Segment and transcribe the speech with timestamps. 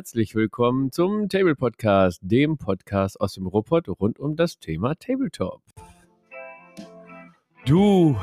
[0.00, 5.60] herzlich willkommen zum Table Podcast, dem Podcast aus dem Robot rund um das Thema Tabletop.
[7.66, 8.16] Du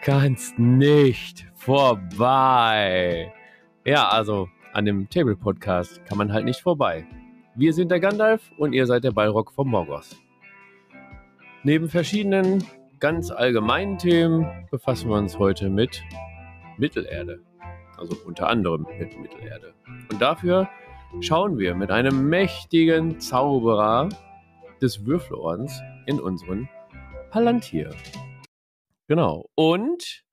[0.00, 3.32] kannst nicht vorbei.
[3.84, 7.04] Ja, also an dem Table Podcast kann man halt nicht vorbei.
[7.56, 10.14] Wir sind der Gandalf und ihr seid der Balrog vom Morgoth.
[11.64, 12.62] Neben verschiedenen
[13.00, 16.00] ganz allgemeinen Themen befassen wir uns heute mit
[16.78, 17.42] Mittelerde.
[17.96, 19.74] Also unter anderem mit Mittelerde.
[20.12, 20.68] Und dafür
[21.20, 24.08] schauen wir mit einem mächtigen Zauberer
[24.80, 26.68] des Würfelordens in unseren
[27.30, 27.90] Palantir.
[29.08, 29.48] Genau.
[29.54, 30.24] Und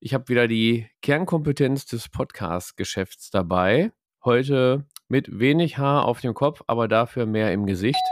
[0.00, 3.92] ich habe wieder die Kernkompetenz des Podcast-Geschäfts dabei.
[4.24, 8.02] Heute mit wenig Haar auf dem Kopf, aber dafür mehr im Gesicht.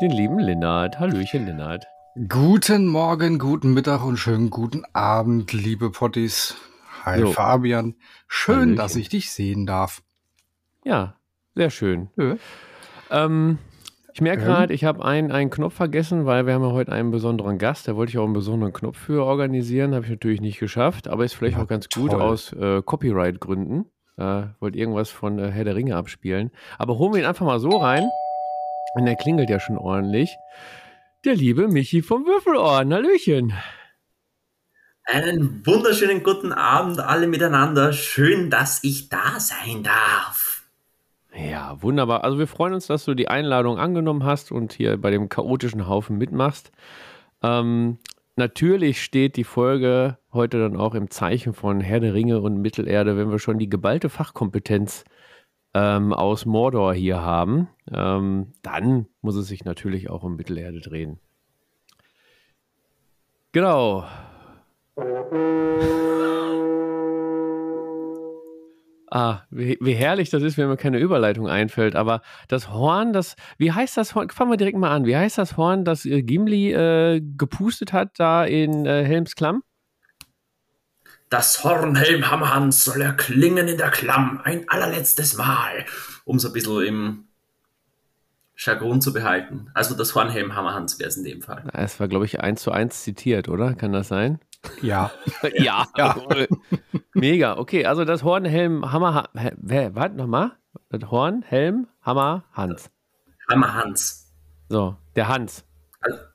[0.00, 0.98] Den lieben Linnard.
[0.98, 1.86] Hallöchen, Linnard.
[2.28, 6.54] Guten Morgen, guten Mittag und schönen guten Abend, liebe Potties.
[7.04, 7.32] Hi jo.
[7.32, 7.96] Fabian.
[8.26, 8.76] Schön, Hallöchen.
[8.76, 10.02] dass ich dich sehen darf.
[10.86, 11.16] Ja,
[11.56, 12.10] sehr schön.
[12.16, 12.36] Ja.
[13.10, 13.58] Ähm,
[14.14, 14.46] ich merke ähm.
[14.46, 17.88] gerade, ich habe einen, einen Knopf vergessen, weil wir haben ja heute einen besonderen Gast.
[17.88, 19.94] Da wollte ich auch einen besonderen Knopf für organisieren.
[19.94, 22.04] Habe ich natürlich nicht geschafft, aber ist vielleicht ja, auch ganz toll.
[22.04, 23.86] gut aus äh, Copyright-Gründen.
[24.16, 26.52] Da wollte irgendwas von äh, Herr der Ringe abspielen.
[26.78, 28.08] Aber holen wir ihn einfach mal so rein.
[28.94, 30.36] Und der klingelt ja schon ordentlich.
[31.24, 32.94] Der liebe Michi vom Würfelohren.
[32.94, 33.52] Hallöchen.
[35.04, 37.92] Einen wunderschönen guten Abend alle miteinander.
[37.92, 40.45] Schön, dass ich da sein darf.
[41.36, 42.24] Ja, wunderbar.
[42.24, 45.86] Also wir freuen uns, dass du die Einladung angenommen hast und hier bei dem chaotischen
[45.86, 46.72] Haufen mitmachst.
[47.42, 47.98] Ähm,
[48.36, 53.18] natürlich steht die Folge heute dann auch im Zeichen von Herr der Ringe und Mittelerde,
[53.18, 55.04] wenn wir schon die geballte Fachkompetenz
[55.74, 57.68] ähm, aus Mordor hier haben.
[57.92, 61.18] Ähm, dann muss es sich natürlich auch um Mittelerde drehen.
[63.52, 64.06] Genau.
[69.08, 71.94] Ah, wie, wie, herrlich das ist, wenn mir keine Überleitung einfällt.
[71.94, 74.30] Aber das Horn, das, wie heißt das Horn?
[74.30, 75.06] Fangen wir direkt mal an.
[75.06, 79.62] Wie heißt das Horn, das äh, Gimli äh, gepustet hat da in äh, Helms Klamm?
[81.30, 85.84] Das Horn Helm Hammerhans soll erklingen in der Klamm ein allerletztes Mal,
[86.24, 87.25] um so ein bisschen im
[88.56, 89.70] Jargon zu behalten.
[89.74, 91.64] Also das Horn Helm Hammerhans wäre es in dem Fall.
[91.72, 93.74] Es war, glaube ich, eins zu eins zitiert, oder?
[93.74, 94.40] Kann das sein?
[94.82, 95.10] Ja.
[95.54, 95.86] ja.
[95.96, 96.16] ja.
[97.14, 97.58] Mega.
[97.58, 100.52] Okay, also das Horn, Helm, Hammer, wer, warte nochmal.
[100.90, 102.90] Das Horn, Helm, Hammer, Hans.
[103.50, 104.32] Hammer Hans.
[104.68, 105.64] So, der Hans.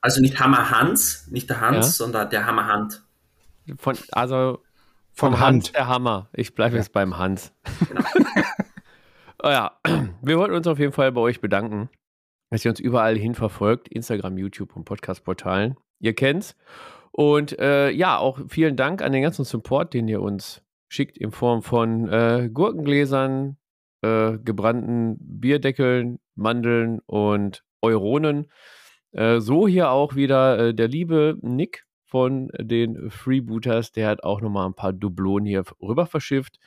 [0.00, 1.92] Also nicht Hammer Hans, nicht der Hans, ja?
[1.92, 3.02] sondern der Hammer Hand.
[3.78, 4.62] Von, also
[5.12, 5.40] von Hand.
[5.40, 6.28] Hans der Hammer.
[6.32, 7.52] Ich bleibe jetzt beim Hans.
[7.88, 8.02] Genau.
[9.42, 9.78] oh ja,
[10.22, 11.88] wir wollten uns auf jeden Fall bei euch bedanken,
[12.52, 13.88] dass ihr uns überall hin verfolgt.
[13.88, 15.76] Instagram, YouTube und Podcast-Portalen.
[16.00, 16.54] Ihr kennt's.
[17.10, 21.32] Und äh, ja, auch vielen Dank an den ganzen Support, den ihr uns schickt in
[21.32, 23.56] Form von äh, Gurkengläsern,
[24.02, 28.50] äh, gebrannten Bierdeckeln, Mandeln und Euronen.
[29.12, 34.42] Äh, so hier auch wieder äh, der liebe Nick von den Freebooters, der hat auch
[34.42, 36.58] nochmal ein paar Dublonen hier rüber verschifft.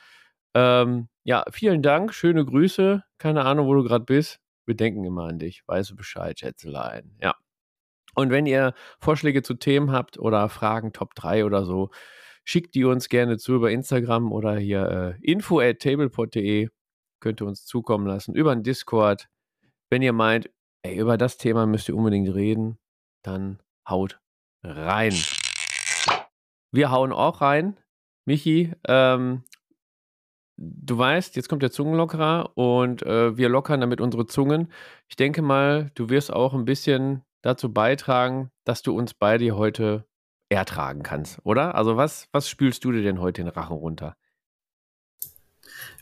[0.54, 3.04] Ähm, ja, vielen Dank, schöne Grüße.
[3.18, 4.40] Keine Ahnung, wo du gerade bist.
[4.66, 5.62] Wir denken immer an dich.
[5.66, 7.16] Weißt du Bescheid, Schätzelein.
[7.22, 7.34] Ja.
[8.14, 11.90] Und wenn ihr Vorschläge zu Themen habt oder Fragen, Top 3 oder so,
[12.44, 16.68] schickt die uns gerne zu über Instagram oder hier äh, info at tablepod.de.
[17.20, 19.28] Könnt ihr uns zukommen lassen über den Discord.
[19.90, 20.50] Wenn ihr meint,
[20.82, 22.78] ey, über das Thema müsst ihr unbedingt reden,
[23.22, 24.20] dann haut
[24.62, 25.14] rein.
[26.72, 27.78] Wir hauen auch rein.
[28.24, 29.44] Michi, ähm,
[30.56, 34.72] du weißt, jetzt kommt der Zungenlockerer und äh, wir lockern damit unsere Zungen.
[35.08, 40.06] Ich denke mal, du wirst auch ein bisschen dazu beitragen, dass du uns beide heute
[40.48, 41.74] ertragen kannst, oder?
[41.74, 44.16] Also was, was spülst du dir denn heute den Rachen runter?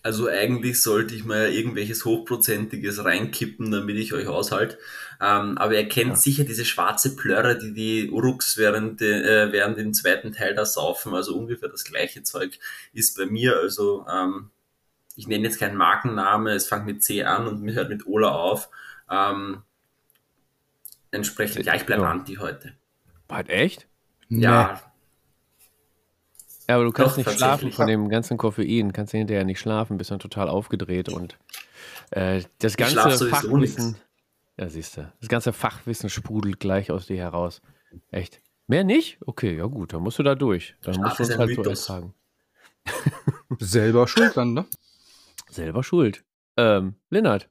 [0.05, 4.79] Also eigentlich sollte ich mal irgendwelches Hochprozentiges reinkippen, damit ich euch aushalte.
[5.19, 6.17] Ähm, aber ihr kennt ja.
[6.17, 11.15] sicher diese schwarze Plörre, die die Uruks während, äh, während dem zweiten Teil da saufen.
[11.15, 12.59] Also ungefähr das gleiche Zeug
[12.93, 13.57] ist bei mir.
[13.57, 14.51] Also ähm,
[15.17, 18.69] ich nenne jetzt keinen Markenname, es fängt mit C an und hört mit Ola auf.
[19.11, 19.63] Ähm,
[21.15, 22.11] Entsprechend, ja, ich bleibe ja.
[22.11, 22.75] Anti heute.
[23.29, 23.87] War echt?
[24.29, 24.83] Ja.
[26.69, 29.61] Ja, aber du kannst Doch, nicht schlafen von dem ganzen Koffein, kannst du hinterher nicht
[29.61, 31.37] schlafen, bist dann total aufgedreht und
[32.11, 33.97] äh, das ganze Fachwissen.
[34.57, 35.13] Ja, siehst du.
[35.21, 37.61] Das ganze Fachwissen sprudelt gleich aus dir heraus.
[38.11, 38.41] Echt.
[38.67, 39.19] Mehr nicht?
[39.27, 40.75] Okay, ja gut, dann musst du da durch.
[40.83, 41.85] Dann musst du uns halt Mythos.
[41.85, 42.15] so ertragen.
[43.59, 44.65] Selber schuld dann, ne?
[45.51, 46.25] Selber schuld.
[46.57, 47.49] Ähm, Lennart,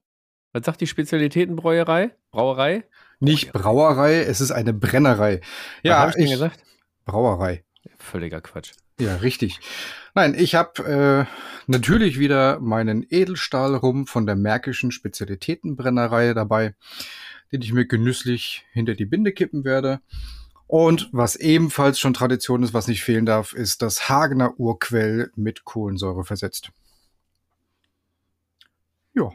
[0.54, 2.15] was sagt die Spezialitätenbrauerei?
[2.31, 2.86] Brauerei?
[3.19, 5.42] Nicht Brauerei, es ist eine Brennerei.
[5.83, 6.63] Ja, Was hab ich, ich gesagt?
[7.06, 7.63] Brauerei.
[7.98, 8.71] Völliger Quatsch.
[8.99, 9.59] Ja, richtig.
[10.13, 16.75] Nein, ich habe äh, natürlich wieder meinen Edelstahl rum von der Märkischen Spezialitätenbrennerei dabei,
[17.51, 20.01] den ich mir genüsslich hinter die Binde kippen werde.
[20.67, 25.65] Und was ebenfalls schon Tradition ist, was nicht fehlen darf, ist das Hagener Urquell mit
[25.65, 26.71] Kohlensäure versetzt.
[29.13, 29.31] Ja,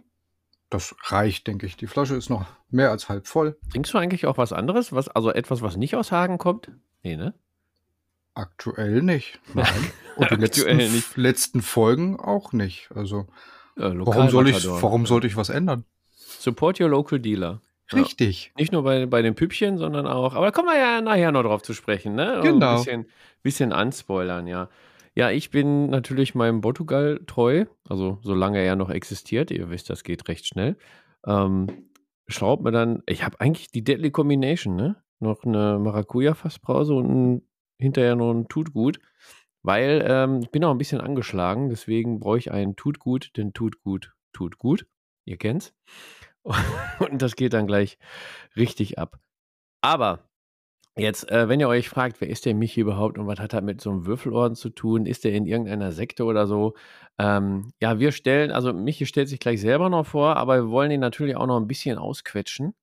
[0.70, 1.76] das reicht, denke ich.
[1.76, 3.58] Die Flasche ist noch mehr als halb voll.
[3.70, 4.93] Trinkst du eigentlich auch was anderes?
[4.93, 6.70] Was, also etwas, was nicht aus Hagen kommt?
[7.02, 7.34] Nee, ne?
[8.38, 9.40] Aktuell nicht.
[9.52, 9.67] Nein.
[10.17, 11.17] Und die letzten, nicht.
[11.17, 12.88] letzten Folgen auch nicht.
[12.94, 13.26] Also,
[13.76, 15.85] ja, warum, soll ich, warum sollte ich was ändern?
[16.12, 17.61] Support your local dealer.
[17.93, 18.46] Richtig.
[18.46, 18.52] Ja.
[18.58, 21.43] Nicht nur bei, bei den Püppchen, sondern auch, aber da kommen wir ja nachher noch
[21.43, 22.38] drauf zu sprechen, ne?
[22.44, 22.70] Genau.
[22.70, 23.06] Ein bisschen,
[23.43, 24.69] bisschen anspoilern, ja.
[25.17, 29.50] Ja, ich bin natürlich meinem Portugal treu, also solange er noch existiert.
[29.50, 30.76] Ihr wisst, das geht recht schnell.
[31.26, 31.67] Ähm,
[32.29, 35.02] schraubt mir dann, ich habe eigentlich die Deadly Combination, ne?
[35.19, 37.43] Noch eine Maracuja-Fassbrause und ein,
[37.79, 39.01] hinterher noch ein Tutgut,
[39.63, 44.13] weil ähm, ich bin auch ein bisschen angeschlagen, deswegen brauche ich einen Tutgut, denn Tutgut
[44.33, 44.87] tut gut.
[45.25, 45.75] Ihr kennt's.
[46.99, 47.99] Und das geht dann gleich
[48.57, 49.19] richtig ab.
[49.83, 50.29] Aber
[50.99, 53.61] Jetzt, äh, wenn ihr euch fragt, wer ist der Michi überhaupt und was hat er
[53.61, 55.07] mit so einem Würfelorden zu tun?
[55.07, 56.75] Ist der in irgendeiner Sekte oder so?
[57.19, 60.91] Ähm, ja, wir stellen, also Michi stellt sich gleich selber noch vor, aber wir wollen
[60.91, 62.75] ihn natürlich auch noch ein bisschen ausquetschen.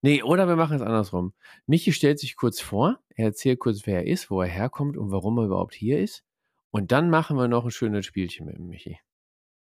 [0.00, 1.32] Nee, oder wir machen es andersrum.
[1.66, 5.10] Michi stellt sich kurz vor, er erzählt kurz, wer er ist, wo er herkommt und
[5.10, 6.24] warum er überhaupt hier ist.
[6.70, 8.98] Und dann machen wir noch ein schönes Spielchen mit Michi.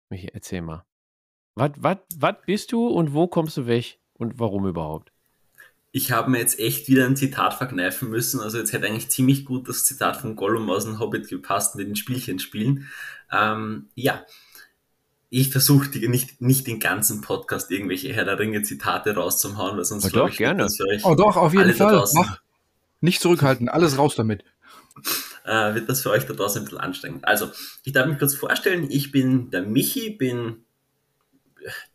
[0.08, 0.84] Michi, erzähl mal.
[1.54, 5.12] Was bist du und wo kommst du weg und warum überhaupt?
[5.92, 8.40] Ich habe mir jetzt echt wieder ein Zitat verkneifen müssen.
[8.40, 11.86] Also jetzt hätte eigentlich ziemlich gut das Zitat von Gollum aus dem Hobbit gepasst mit
[11.86, 12.88] den Spielchen spielen.
[13.30, 14.24] Ähm, ja,
[15.40, 20.12] ich versuche nicht, nicht den ganzen Podcast irgendwelche Herr der Ringe Zitate rauszuhauen, weil sonst
[20.12, 20.68] glaube ich, gerne.
[21.02, 22.04] oh doch, auf jeden Fall.
[22.14, 22.40] Mach.
[23.00, 24.44] Nicht zurückhalten, alles raus damit.
[25.44, 27.26] Äh, wird das für euch da draußen ein bisschen anstrengend.
[27.26, 27.50] Also,
[27.82, 30.64] ich darf mich kurz vorstellen, ich bin der Michi, bin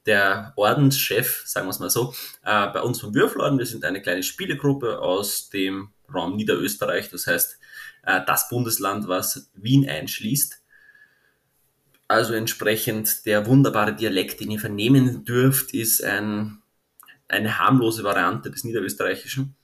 [0.05, 2.13] der Ordenschef, sagen wir es mal so,
[2.43, 3.57] äh, bei uns vom Würfelorden.
[3.57, 7.57] Wir sind eine kleine Spielegruppe aus dem Raum Niederösterreich, das heißt
[8.03, 10.58] äh, das Bundesland, was Wien einschließt.
[12.09, 16.57] Also entsprechend der wunderbare Dialekt, den ihr vernehmen dürft, ist ein,
[17.27, 19.55] eine harmlose Variante des Niederösterreichischen.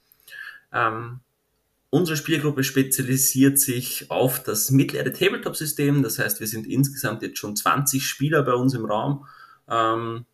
[0.72, 1.22] Ähm,
[1.90, 6.04] unsere Spielgruppe spezialisiert sich auf das mittlere Tabletop-System.
[6.04, 9.26] Das heißt, wir sind insgesamt jetzt schon 20 Spieler bei uns im Raum
[9.68, 10.28] ähm,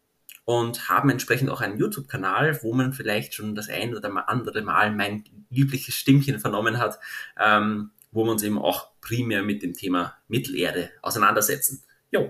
[0.43, 4.93] und haben entsprechend auch einen YouTube-Kanal, wo man vielleicht schon das ein oder andere Mal
[4.93, 6.99] mein liebliches Stimmchen vernommen hat,
[7.39, 11.85] ähm, wo wir uns eben auch primär mit dem Thema Mittelerde auseinandersetzen.
[12.11, 12.29] Jo.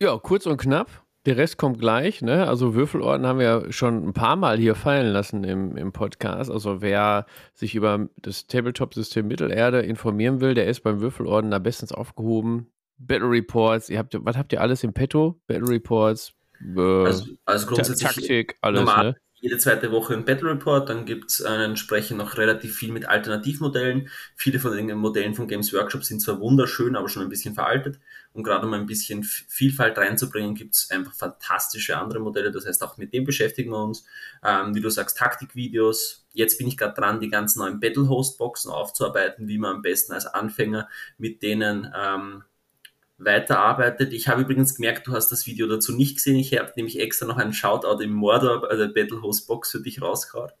[0.00, 1.04] Ja, kurz und knapp.
[1.24, 2.48] Der Rest kommt gleich, ne?
[2.48, 6.50] Also Würfelorden haben wir ja schon ein paar Mal hier fallen lassen im, im Podcast.
[6.50, 11.92] Also wer sich über das Tabletop-System Mittelerde informieren will, der ist beim Würfelorden da bestens
[11.92, 12.72] aufgehoben.
[12.98, 15.40] Battle Reports, ihr habt, was habt ihr alles im Petto?
[15.46, 16.34] Battle Reports,
[16.76, 19.16] äh, also, also grundsätzlich Taktik, alles, normal, ne?
[19.42, 24.08] jede zweite Woche ein Battle Report, dann gibt es entsprechend noch relativ viel mit Alternativmodellen.
[24.36, 27.98] Viele von den Modellen von Games Workshop sind zwar wunderschön, aber schon ein bisschen veraltet.
[28.34, 32.50] Und gerade um ein bisschen Vielfalt reinzubringen, gibt es einfach fantastische andere Modelle.
[32.50, 34.04] Das heißt, auch mit dem beschäftigen wir uns.
[34.42, 36.26] Ähm, wie du sagst, Taktikvideos.
[36.32, 39.82] Jetzt bin ich gerade dran, die ganzen neuen Battle Host Boxen aufzuarbeiten, wie man am
[39.82, 42.44] besten als Anfänger mit denen ähm,
[43.18, 44.14] weiterarbeitet.
[44.14, 46.36] Ich habe übrigens gemerkt, du hast das Video dazu nicht gesehen.
[46.36, 50.52] Ich habe nämlich extra noch einen Shoutout im Mordor, also Battlehost Box für dich rausgehauen.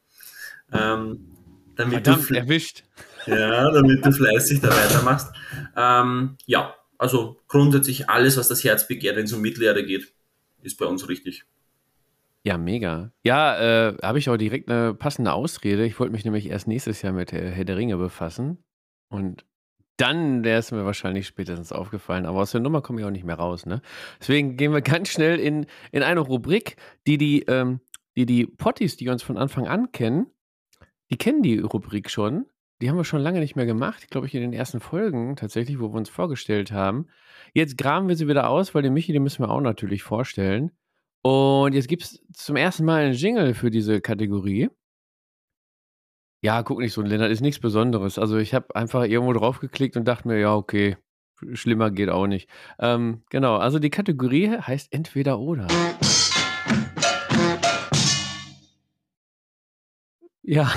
[0.72, 1.28] Ähm,
[1.74, 2.84] damit Verdammt, du erwischt.
[3.26, 5.32] Ja, damit du fleißig da weitermachst.
[5.76, 10.14] Ähm, ja, also grundsätzlich alles, was das Herz begehrt, wenn es um Mittelerde geht,
[10.62, 11.44] ist bei uns richtig.
[12.44, 13.10] Ja, mega.
[13.24, 15.84] Ja, äh, habe ich auch direkt eine passende Ausrede.
[15.84, 18.62] Ich wollte mich nämlich erst nächstes Jahr mit äh, Herr der Ringe befassen.
[19.08, 19.44] Und
[19.96, 22.24] dann wäre es mir wahrscheinlich spätestens aufgefallen.
[22.24, 23.66] Aber aus der Nummer komme ich auch nicht mehr raus.
[23.66, 23.82] Ne?
[24.20, 26.76] Deswegen gehen wir ganz schnell in, in eine Rubrik,
[27.08, 27.80] die die, ähm,
[28.16, 30.26] die die Potties, die uns von Anfang an kennen,
[31.10, 32.46] die kennen die Rubrik schon.
[32.82, 34.10] Die haben wir schon lange nicht mehr gemacht.
[34.10, 37.06] Glaube ich, in den ersten Folgen tatsächlich, wo wir uns vorgestellt haben.
[37.54, 40.72] Jetzt graben wir sie wieder aus, weil den Michi, den müssen wir auch natürlich vorstellen.
[41.22, 44.68] Und jetzt gibt es zum ersten Mal einen Jingle für diese Kategorie.
[46.42, 48.18] Ja, guck nicht so, Lennart, ist nichts Besonderes.
[48.18, 50.96] Also ich habe einfach irgendwo drauf geklickt und dachte mir, ja, okay,
[51.52, 52.50] schlimmer geht auch nicht.
[52.80, 55.68] Ähm, genau, also die Kategorie heißt entweder oder.
[60.42, 60.72] Ja,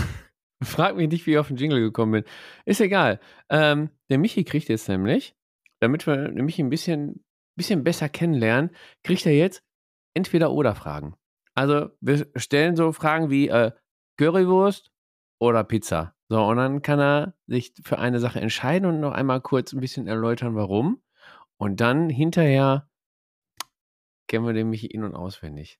[0.64, 2.24] frag mich nicht, wie ich auf den Jingle gekommen bin.
[2.66, 3.20] Ist egal.
[3.50, 5.36] Ähm, der Michi kriegt jetzt nämlich,
[5.80, 7.24] damit wir Michi ein bisschen,
[7.58, 8.72] bisschen besser kennenlernen,
[9.04, 9.64] kriegt er jetzt
[10.14, 11.16] entweder oder Fragen.
[11.54, 13.72] Also wir stellen so Fragen wie äh,
[14.18, 14.92] Currywurst
[15.40, 16.16] oder Pizza.
[16.28, 19.80] So, und dann kann er sich für eine Sache entscheiden und noch einmal kurz ein
[19.80, 21.02] bisschen erläutern, warum.
[21.58, 22.90] Und dann hinterher
[24.28, 25.80] kennen wir nämlich in- und auswendig.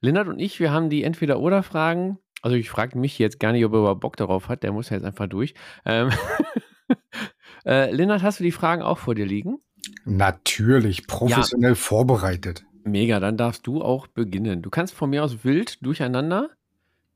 [0.00, 2.18] Lennart und ich, wir haben die Entweder-Oder-Fragen.
[2.42, 4.64] Also ich frage mich jetzt gar nicht, ob er überhaupt Bock darauf hat.
[4.64, 5.54] Der muss ja jetzt einfach durch.
[5.84, 6.10] Ähm
[7.64, 9.58] äh, Lennart, hast du die Fragen auch vor dir liegen?
[10.04, 11.76] Natürlich, professionell ja.
[11.76, 12.64] vorbereitet.
[12.84, 14.60] Mega, dann darfst du auch beginnen.
[14.60, 16.50] Du kannst von mir aus wild durcheinander,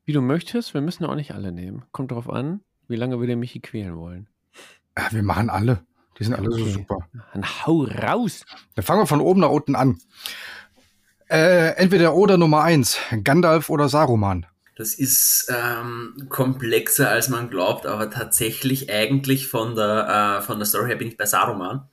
[0.05, 0.73] wie du möchtest.
[0.73, 1.83] Wir müssen auch nicht alle nehmen.
[1.91, 4.27] Kommt drauf an, wie lange wir den Michi quälen wollen.
[4.97, 5.81] Ja, wir machen alle.
[6.17, 6.59] Die sind alle okay.
[6.59, 6.99] so super.
[7.33, 8.45] Dann hau raus.
[8.75, 9.99] Dann fangen wir von oben nach unten an.
[11.29, 14.45] Äh, entweder oder Nummer eins, Gandalf oder Saruman.
[14.77, 20.67] Das ist ähm, komplexer als man glaubt, aber tatsächlich eigentlich von der, äh, von der
[20.67, 21.89] Story her bin ich bei Saruman.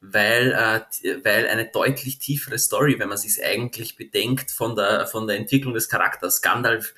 [0.00, 5.26] Weil, äh, weil eine deutlich tiefere Story, wenn man sich eigentlich bedenkt, von der, von
[5.26, 6.40] der Entwicklung des Charakters.
[6.40, 6.94] Gandalf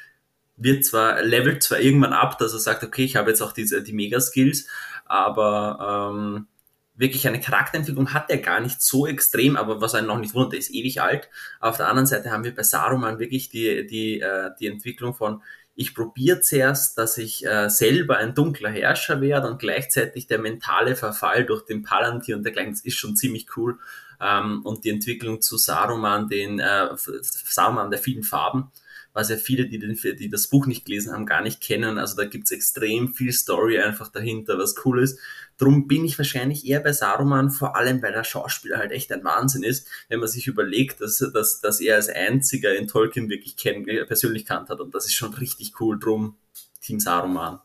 [0.56, 3.82] wird zwar, levelt zwar irgendwann ab, dass er sagt, okay, ich habe jetzt auch diese,
[3.82, 4.68] die Mega-Skills,
[5.04, 6.46] aber ähm,
[6.96, 10.54] wirklich eine Charakterentwicklung hat er gar nicht so extrem, aber was einen noch nicht wundert,
[10.54, 11.28] er ist ewig alt.
[11.60, 15.42] Auf der anderen Seite haben wir bei Saruman wirklich die, die, äh, die Entwicklung von,
[15.74, 20.96] ich probiere zuerst, dass ich äh, selber ein dunkler Herrscher werde und gleichzeitig der mentale
[20.96, 23.78] Verfall durch den Palantir und dergleichen, das ist schon ziemlich cool.
[24.18, 28.72] Ähm, und die Entwicklung zu Saruman, den äh, Saruman der vielen Farben,
[29.16, 31.96] was ja viele, die, den, die das Buch nicht gelesen haben, gar nicht kennen.
[31.96, 35.18] Also da gibt's extrem viel Story einfach dahinter, was cool ist.
[35.56, 39.24] Drum bin ich wahrscheinlich eher bei Saruman, vor allem weil der Schauspieler halt echt ein
[39.24, 43.56] Wahnsinn ist, wenn man sich überlegt, dass, dass, dass er als einziger in Tolkien wirklich
[43.56, 44.80] kenn, persönlich kannt hat.
[44.80, 45.98] Und das ist schon richtig cool.
[45.98, 46.36] Drum
[46.82, 47.60] Team Saruman.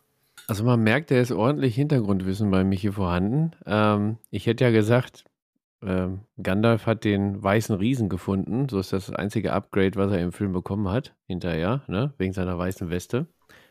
[0.48, 3.52] Also man merkt, da ist ordentlich Hintergrundwissen bei Michi vorhanden.
[3.66, 5.26] Ähm, ich hätte ja gesagt,
[5.84, 8.70] ähm, Gandalf hat den weißen Riesen gefunden.
[8.70, 12.14] So ist das einzige Upgrade, was er im Film bekommen hat, hinterher, ne?
[12.18, 13.28] wegen seiner weißen Weste.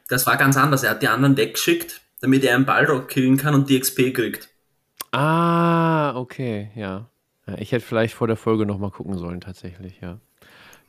[0.08, 0.82] Das war ganz anders.
[0.82, 4.48] Er hat die anderen weggeschickt, damit er einen Balrog killen kann und die XP kriegt.
[5.12, 7.08] Ah, okay, ja.
[7.58, 10.18] ich hätte vielleicht vor der Folge nochmal gucken sollen, tatsächlich, ja.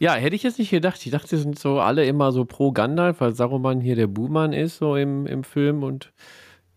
[0.01, 1.05] Ja, hätte ich jetzt nicht gedacht.
[1.05, 4.51] Ich dachte, die sind so alle immer so pro Gandalf, weil Saruman hier der Buhmann
[4.51, 6.11] ist, so im, im Film und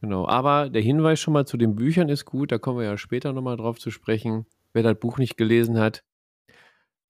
[0.05, 2.99] Genau, aber der Hinweis schon mal zu den Büchern ist gut, da kommen wir ja
[2.99, 4.45] später nochmal drauf zu sprechen.
[4.75, 6.05] Wer das Buch nicht gelesen hat,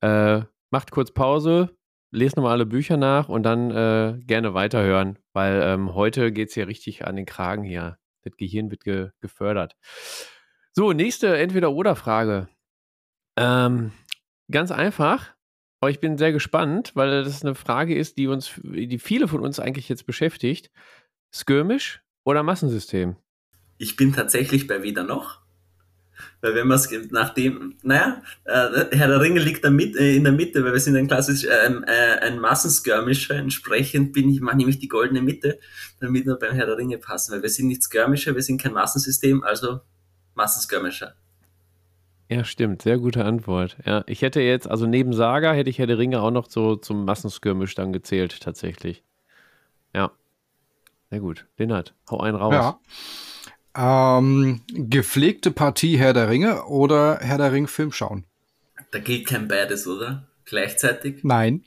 [0.00, 1.76] äh, macht kurz Pause,
[2.12, 6.54] lest nochmal alle Bücher nach und dann äh, gerne weiterhören, weil ähm, heute geht es
[6.54, 7.98] hier richtig an den Kragen hier.
[8.22, 9.74] Das Gehirn wird ge gefördert.
[10.72, 12.46] So, nächste Entweder-Oder-Frage.
[13.36, 13.90] Ähm,
[14.52, 15.34] ganz einfach,
[15.80, 19.40] aber ich bin sehr gespannt, weil das eine Frage ist, die uns, die viele von
[19.40, 20.70] uns eigentlich jetzt beschäftigt.
[21.34, 23.16] Skirmish oder Massensystem?
[23.78, 25.44] Ich bin tatsächlich bei weder noch.
[26.40, 30.14] Weil wenn man es nach dem, naja, äh, Herr der Ringe liegt da mit, äh,
[30.14, 33.34] in der Mitte, weil wir sind ein klassisch äh, äh, ein Massenskirmischer.
[33.34, 35.58] Entsprechend bin ich, mache nämlich die goldene Mitte,
[36.00, 37.32] damit wir beim Herr der Ringe passen.
[37.32, 39.80] Weil wir sind nicht Skirmischer, wir sind kein Massensystem, also
[40.34, 41.14] Massenskirmischer.
[42.30, 42.82] Ja, stimmt.
[42.82, 43.76] Sehr gute Antwort.
[43.84, 46.76] Ja, ich hätte jetzt, also neben Saga hätte ich Herr der Ringe auch noch so
[46.76, 49.02] zum Massenskirmisch dann gezählt, tatsächlich.
[49.94, 50.12] Ja.
[51.14, 51.46] Sehr gut.
[51.58, 52.74] Lennart, hau einen raus.
[53.76, 54.18] Ja.
[54.18, 58.24] Ähm, gepflegte Partie Herr der Ringe oder Herr der Ring Film schauen?
[58.90, 60.26] Da geht kein beides, oder?
[60.44, 61.22] Gleichzeitig?
[61.22, 61.62] Nein.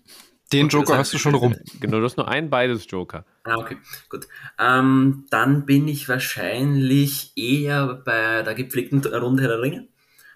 [0.52, 1.56] Den okay, Joker hast du schon rum.
[1.80, 3.24] Genau, du hast nur ein beides Joker.
[3.46, 3.78] Ah, okay,
[4.10, 4.28] gut.
[4.60, 9.88] Ähm, dann bin ich wahrscheinlich eher bei der gepflegten Runde Herr der Ringe.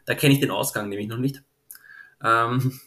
[0.05, 1.43] Da kenne ich den Ausgang nämlich noch nicht.
[2.23, 2.79] Ähm,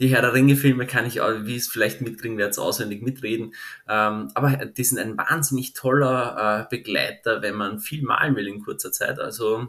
[0.00, 3.54] die Herr der Ringe-Filme kann ich, auch, wie es vielleicht mitkriegen werdet, auswendig mitreden.
[3.88, 8.62] Ähm, aber die sind ein wahnsinnig toller äh, Begleiter, wenn man viel malen will in
[8.62, 9.20] kurzer Zeit.
[9.20, 9.68] Also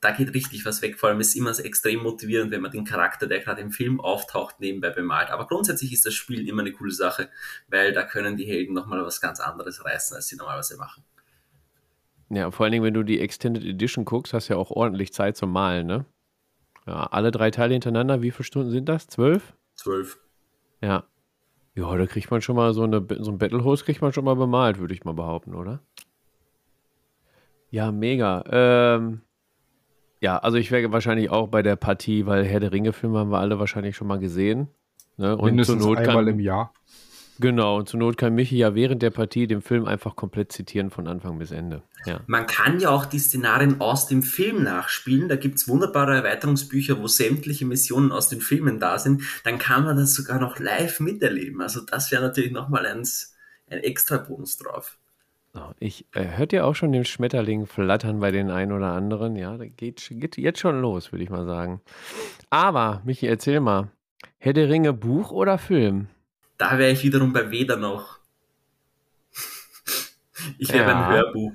[0.00, 0.98] da geht richtig was weg.
[0.98, 4.00] Vor allem ist es immer extrem motivierend, wenn man den Charakter, der gerade im Film
[4.00, 5.30] auftaucht, nebenbei bemalt.
[5.30, 7.28] Aber grundsätzlich ist das Spiel immer eine coole Sache,
[7.66, 11.02] weil da können die Helden nochmal was ganz anderes reißen, als sie normalerweise machen.
[12.30, 15.12] Ja, vor allen Dingen, wenn du die Extended Edition guckst, hast du ja auch ordentlich
[15.12, 16.04] Zeit zum Malen, ne?
[16.88, 19.06] Ja, alle drei Teile hintereinander, wie viele Stunden sind das?
[19.08, 19.54] Zwölf?
[19.74, 20.18] Zwölf.
[20.80, 21.04] Ja.
[21.74, 24.36] Ja, da kriegt man schon mal so, eine, so ein Battlehose kriegt man schon mal
[24.36, 25.80] bemalt, würde ich mal behaupten, oder?
[27.70, 28.42] Ja, mega.
[28.50, 29.20] Ähm,
[30.20, 33.38] ja, also ich wäre wahrscheinlich auch bei der Partie, weil Herr der Ringe-Filme haben wir
[33.38, 34.68] alle wahrscheinlich schon mal gesehen.
[35.18, 35.36] Ne?
[35.36, 36.72] Und Mindestens zur Not einmal kann, im Jahr.
[37.40, 40.90] Genau, und zur Not kann Michi ja während der Partie den Film einfach komplett zitieren
[40.90, 41.82] von Anfang bis Ende.
[42.04, 42.20] Ja.
[42.26, 45.28] Man kann ja auch die Szenarien aus dem Film nachspielen.
[45.28, 49.22] Da gibt es wunderbare Erweiterungsbücher, wo sämtliche Missionen aus den Filmen da sind.
[49.44, 51.62] Dann kann man das sogar noch live miterleben.
[51.62, 53.06] Also das wäre natürlich nochmal ein,
[53.70, 54.98] ein extra Bonus drauf.
[55.78, 59.36] Ich äh, hört ja auch schon den Schmetterling flattern bei den einen oder anderen.
[59.36, 61.80] Ja, da geht, geht jetzt schon los, würde ich mal sagen.
[62.50, 63.90] Aber, Michi, erzähl mal.
[64.38, 66.08] Herr der Ringe Buch oder Film?
[66.58, 68.18] Da wäre ich wiederum bei weder noch.
[70.58, 70.92] Ich wäre ja.
[70.92, 71.52] beim Hörbuch.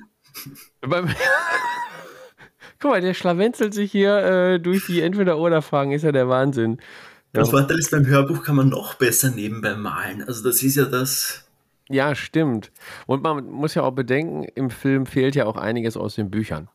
[0.82, 1.10] Beim
[2.80, 6.82] Guck mal, der schlawenzelt sich hier äh, durch die Entweder-Oder-Fragen, ist ja der Wahnsinn.
[7.34, 7.50] Der ja.
[7.50, 10.22] Vorteil ist, beim Hörbuch kann man noch besser nebenbei malen.
[10.22, 11.48] Also das ist ja das.
[11.88, 12.72] Ja, stimmt.
[13.08, 16.68] Und man muss ja auch bedenken, im Film fehlt ja auch einiges aus den Büchern.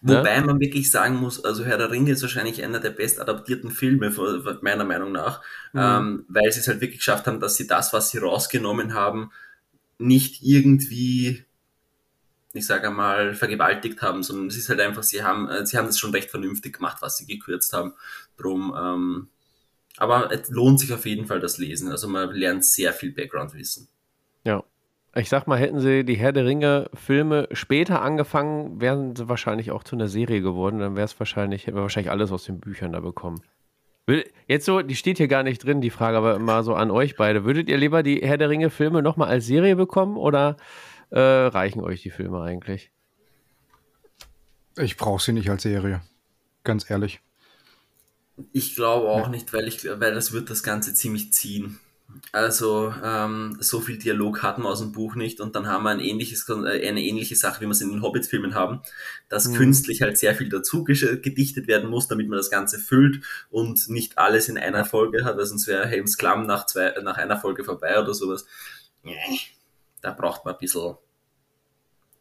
[0.00, 0.18] Ne?
[0.18, 3.70] Wobei man wirklich sagen muss, also Herr der Ringe ist wahrscheinlich einer der best adaptierten
[3.70, 4.10] Filme,
[4.62, 5.80] meiner Meinung nach, mhm.
[5.80, 9.30] ähm, weil sie es halt wirklich geschafft haben, dass sie das, was sie rausgenommen haben,
[9.98, 11.44] nicht irgendwie,
[12.52, 15.86] ich sage einmal, vergewaltigt haben, sondern es ist halt einfach, sie haben, äh, sie haben
[15.86, 17.94] das schon recht vernünftig gemacht, was sie gekürzt haben.
[18.36, 19.28] Drum, ähm,
[19.96, 21.90] aber es lohnt sich auf jeden Fall das Lesen.
[21.90, 23.88] Also man lernt sehr viel Background-Wissen.
[24.44, 24.64] Ja.
[25.14, 29.70] Ich sag mal, hätten sie die Herr der Ringe Filme später angefangen, wären sie wahrscheinlich
[29.70, 30.78] auch zu einer Serie geworden.
[30.78, 33.42] Dann wäre es wahrscheinlich, hätten wir wahrscheinlich alles aus den Büchern da bekommen.
[34.48, 37.16] Jetzt so, die steht hier gar nicht drin, die Frage aber immer so an euch
[37.16, 37.44] beide.
[37.44, 40.56] Würdet ihr lieber die Herr der Ringe Filme nochmal als Serie bekommen oder
[41.10, 42.90] äh, reichen euch die Filme eigentlich?
[44.78, 46.00] Ich brauche sie nicht als Serie.
[46.64, 47.20] Ganz ehrlich.
[48.52, 49.28] Ich glaube auch ja.
[49.28, 51.78] nicht, weil ich weil das wird das Ganze ziemlich ziehen.
[52.32, 55.90] Also ähm, so viel Dialog hatten wir aus dem Buch nicht und dann haben wir
[55.90, 58.80] ein ähnliches, äh, eine ähnliche Sache, wie wir es in den Hobbit-Filmen haben,
[59.28, 59.54] dass mhm.
[59.54, 64.18] künstlich halt sehr viel dazu gedichtet werden muss, damit man das Ganze füllt und nicht
[64.18, 67.64] alles in einer Folge hat, weil sonst wäre Helms Klamm nach, zwei, nach einer Folge
[67.64, 68.46] vorbei oder sowas.
[70.00, 70.96] Da braucht man ein bisschen,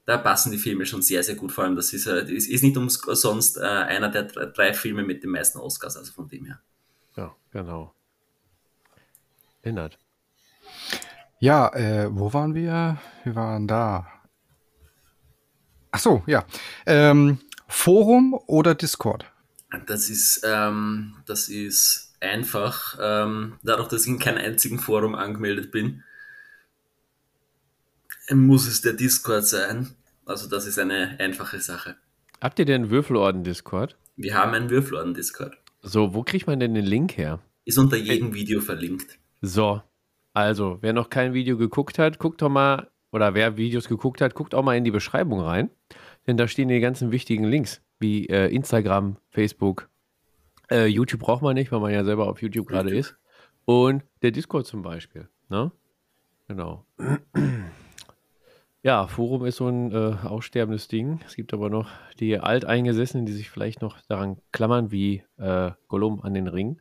[0.06, 2.64] da passen die Filme schon sehr, sehr gut, vor allem das ist, äh, ist, ist
[2.64, 6.62] nicht umsonst äh, einer der drei Filme mit den meisten Oscars, also von dem her.
[7.16, 7.94] Ja, genau.
[9.64, 9.98] Lennart.
[11.40, 13.00] Ja, äh, wo waren wir?
[13.24, 14.08] Wir waren da.
[15.92, 16.46] Ach so, ja.
[16.86, 19.26] Ähm, Forum oder Discord?
[19.88, 25.72] Das ist, ähm, das ist einfach, ähm, dadurch, dass ich in keinem einzigen Forum angemeldet
[25.72, 26.04] bin,
[28.30, 29.96] muss es der Discord sein.
[30.26, 31.96] Also das ist eine einfache Sache.
[32.40, 33.98] Habt ihr denn Würfelorden-Discord?
[34.16, 35.58] Wir haben einen Würfelorden-Discord.
[35.82, 37.40] So, wo kriegt man denn den Link her?
[37.66, 39.18] Ist unter jedem Video verlinkt.
[39.42, 39.82] So,
[40.34, 44.36] also, wer noch kein Video geguckt hat, guckt doch mal, oder wer Videos geguckt hat,
[44.36, 45.70] guckt auch mal in die Beschreibung rein.
[46.28, 49.90] Denn da stehen die ganzen wichtigen Links, wie äh, Instagram, Facebook.
[50.70, 53.18] Äh, YouTube braucht man nicht, weil man ja selber auf YouTube gerade ist.
[53.66, 55.28] Und der Discord zum Beispiel.
[55.50, 55.72] Ne?
[56.48, 56.86] Genau.
[58.84, 61.20] Ja, Forum ist so ein äh, aussterbendes Ding.
[61.26, 66.22] Es gibt aber noch die Alteingesessenen, die sich vielleicht noch daran klammern, wie äh, Gollum
[66.22, 66.80] an den Ring.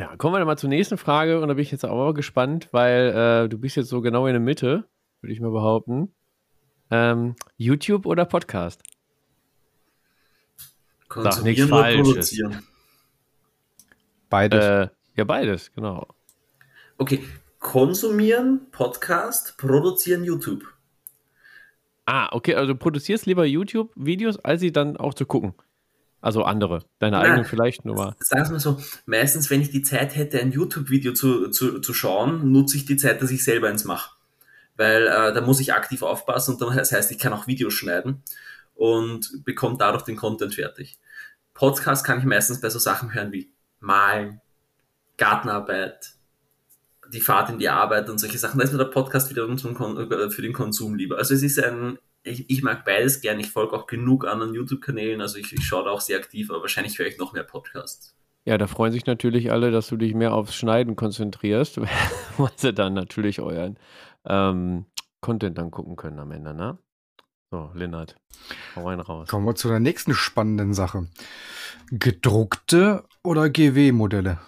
[0.00, 2.68] Ja, kommen wir dann mal zur nächsten Frage und da bin ich jetzt auch gespannt,
[2.70, 4.84] weil äh, du bist jetzt so genau in der Mitte,
[5.20, 6.12] würde ich mal behaupten.
[6.90, 8.80] Ähm, YouTube oder Podcast?
[11.12, 12.40] Sag nichts Falsches.
[14.30, 14.64] Beides.
[14.64, 16.06] Äh, ja, beides, genau.
[16.98, 17.24] Okay,
[17.58, 20.62] konsumieren, Podcast, produzieren, YouTube.
[22.06, 25.54] Ah, okay, also du produzierst lieber YouTube-Videos, als sie dann auch zu gucken.
[26.20, 28.16] Also andere, deine eigenen vielleicht nur mal.
[28.18, 31.94] Sagen wir mal so, meistens, wenn ich die Zeit hätte, ein YouTube-Video zu, zu, zu
[31.94, 34.16] schauen, nutze ich die Zeit, dass ich selber eins mache.
[34.76, 37.74] Weil äh, da muss ich aktiv aufpassen und dann, das heißt, ich kann auch Videos
[37.74, 38.22] schneiden
[38.74, 40.98] und bekomme dadurch den Content fertig.
[41.54, 43.50] Podcast kann ich meistens bei so Sachen hören wie
[43.80, 44.40] Malen,
[45.16, 46.14] Gartenarbeit,
[47.12, 48.58] die Fahrt in die Arbeit und solche Sachen.
[48.58, 49.46] Da ist mir der Podcast wieder
[50.30, 51.18] für den Konsum lieber.
[51.18, 53.40] Also es ist ein ich, ich mag beides gern.
[53.40, 55.20] Ich folge auch genug anderen YouTube-Kanälen.
[55.20, 58.14] Also ich, ich schaue da auch sehr aktiv, aber wahrscheinlich höre ich noch mehr Podcasts.
[58.44, 61.80] Ja, da freuen sich natürlich alle, dass du dich mehr aufs Schneiden konzentrierst,
[62.38, 63.78] weil sie dann natürlich euren
[64.24, 64.86] ähm,
[65.20, 66.78] Content dann gucken können am Ende, ne?
[67.50, 68.14] So, Lennart,
[68.76, 69.28] hau rein raus.
[69.28, 71.08] Kommen wir zu der nächsten spannenden Sache.
[71.90, 74.38] Gedruckte oder GW-Modelle?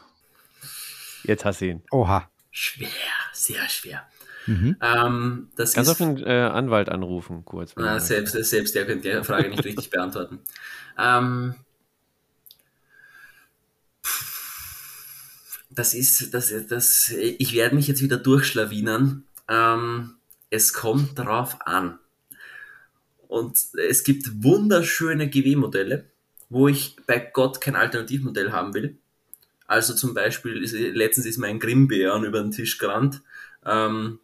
[1.25, 1.83] Jetzt hast du ihn.
[1.91, 2.31] Oha.
[2.51, 2.89] Schwer,
[3.33, 4.07] sehr schwer.
[4.47, 4.77] Mhm.
[4.81, 7.75] Ähm, das Kannst ist, auch einen äh, Anwalt anrufen, kurz.
[7.77, 10.41] Na, selbst, selbst der könnte die Frage nicht richtig beantworten.
[10.99, 11.55] Ähm,
[15.71, 19.25] das ist, das, das, ich werde mich jetzt wieder durchschlawinern.
[19.49, 20.15] Ähm,
[20.51, 21.99] es kommt drauf an.
[23.29, 23.57] Und
[23.89, 26.07] es gibt wunderschöne GW-Modelle,
[26.49, 28.99] wo ich bei Gott kein Alternativmodell haben will.
[29.69, 33.23] Also zum Beispiel, ist, letztens ist mir ein Grimbären über den Tisch gerannt.
[33.65, 34.19] Ähm,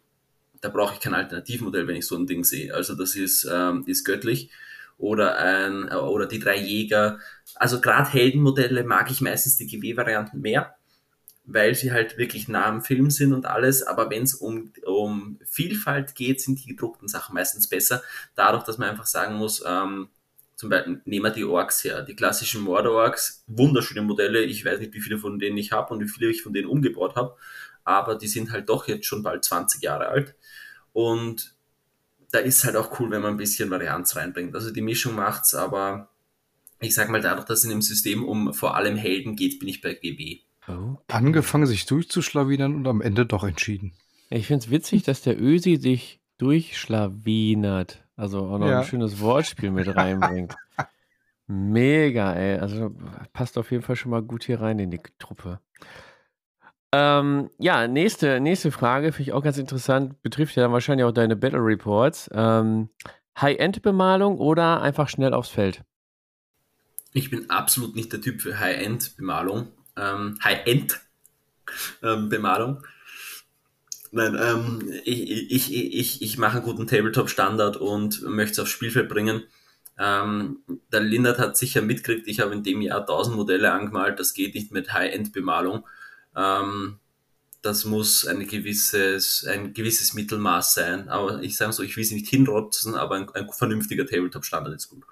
[0.61, 2.73] da brauche ich kein Alternativmodell, wenn ich so ein Ding sehe.
[2.73, 4.49] Also das ist, ähm, ist göttlich.
[4.97, 7.19] Oder ein, oder die drei Jäger.
[7.55, 10.75] Also gerade Heldenmodelle mag ich meistens die GW-Varianten mehr,
[11.45, 13.83] weil sie halt wirklich nah am Film sind und alles.
[13.83, 18.01] Aber wenn es um, um Vielfalt geht, sind die gedruckten Sachen meistens besser.
[18.35, 20.09] Dadurch, dass man einfach sagen muss, ähm,
[20.55, 24.41] zum Beispiel nehmen wir die Orks her, die klassischen Mordor-Orks, wunderschöne Modelle.
[24.41, 26.67] Ich weiß nicht, wie viele von denen ich habe und wie viele ich von denen
[26.67, 27.37] umgebaut habe
[27.87, 30.35] aber die sind halt doch jetzt schon bald 20 Jahre alt.
[30.97, 31.53] Und
[32.31, 34.55] da ist halt auch cool, wenn man ein bisschen Varianz reinbringt.
[34.55, 36.09] Also die Mischung macht's, aber
[36.79, 39.69] ich sag mal, dadurch, dass es in dem System um vor allem Helden geht, bin
[39.69, 40.39] ich bei GB.
[40.67, 40.97] Oh.
[41.07, 43.93] Angefangen, sich durchzuschlawinern und am Ende doch entschieden.
[44.31, 48.03] Ich finde es witzig, dass der Ösi sich durchschlawinert.
[48.15, 48.79] Also auch noch ja.
[48.79, 50.55] ein schönes Wortspiel mit reinbringt.
[51.45, 52.57] Mega, ey.
[52.57, 52.95] Also
[53.33, 55.59] passt auf jeden Fall schon mal gut hier rein in die Truppe.
[56.93, 61.11] Ähm, ja, nächste, nächste Frage, finde ich auch ganz interessant, betrifft ja dann wahrscheinlich auch
[61.11, 62.29] deine Battle Reports.
[62.33, 62.89] Ähm,
[63.39, 65.83] High-End-Bemalung oder einfach schnell aufs Feld?
[67.13, 69.67] Ich bin absolut nicht der Typ für High-End-Bemalung.
[69.95, 72.83] Ähm, High-End-Bemalung.
[74.11, 79.09] Nein, ähm, ich, ich, ich, ich mache einen guten Tabletop-Standard und möchte es aufs Spielfeld
[79.09, 79.43] bringen.
[79.99, 80.59] Ähm,
[80.91, 84.55] der Lindert hat sicher mitgekriegt, ich habe in dem Jahr 1000 Modelle angemalt, das geht
[84.55, 85.85] nicht mit High-End-Bemalung.
[86.37, 86.99] Ähm,
[87.61, 91.09] das muss ein gewisses, ein gewisses Mittelmaß sein.
[91.09, 94.89] Aber ich sage so, ich will es nicht hinrotzen, aber ein, ein vernünftiger Tabletop-Standard ist
[94.89, 95.03] gut.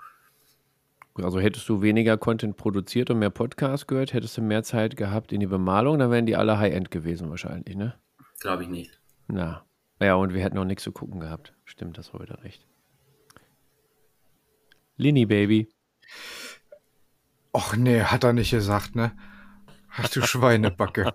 [1.15, 5.31] Also hättest du weniger Content produziert und mehr Podcast gehört, hättest du mehr Zeit gehabt
[5.31, 7.95] in die Bemalung, dann wären die alle High-End gewesen wahrscheinlich, ne?
[8.39, 8.99] Glaube ich nicht.
[9.27, 9.65] Na.
[10.01, 11.53] Ja, und wir hätten auch nichts zu gucken gehabt.
[11.63, 12.65] Stimmt, das war wieder recht.
[14.97, 15.69] Lini Baby.
[17.53, 19.13] Och nee, hat er nicht gesagt, ne?
[19.97, 21.13] Ach du Schweinebacke.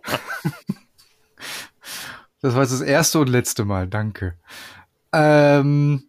[2.41, 4.39] das war jetzt das erste und letzte Mal, danke.
[5.13, 6.05] Ähm,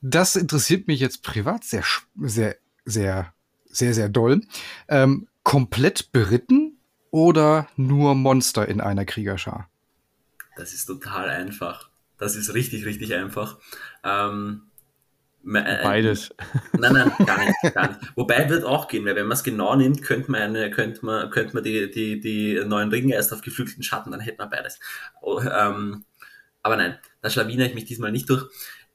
[0.00, 1.84] das interessiert mich jetzt privat sehr,
[2.16, 3.32] sehr, sehr,
[3.66, 4.42] sehr, sehr doll.
[4.88, 6.78] Ähm, komplett beritten
[7.10, 9.70] oder nur Monster in einer Kriegerschar?
[10.56, 11.88] Das ist total einfach.
[12.18, 13.58] Das ist richtig, richtig einfach.
[14.02, 14.65] Ähm, äh,
[15.46, 16.34] Beides.
[16.72, 18.00] Nein, nein, gar nicht, gar nicht.
[18.16, 21.30] Wobei wird auch gehen, weil wenn man es genau nimmt, könnte man, eine, könnte man,
[21.30, 24.80] könnte man die, die, die neuen Ringe erst auf geflügelten Schatten, dann hätte man beides.
[25.22, 26.04] Oh, ähm,
[26.62, 28.44] aber nein, da schlawinere ich mich diesmal nicht durch.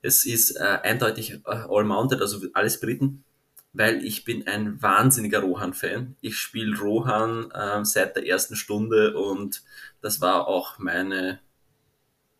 [0.01, 3.23] Es ist äh, eindeutig äh, all-mounted, also alles Briten,
[3.71, 6.17] weil ich bin ein wahnsinniger Rohan-Fan.
[6.19, 9.63] Ich spiele Rohan äh, seit der ersten Stunde und
[10.01, 11.39] das war auch meine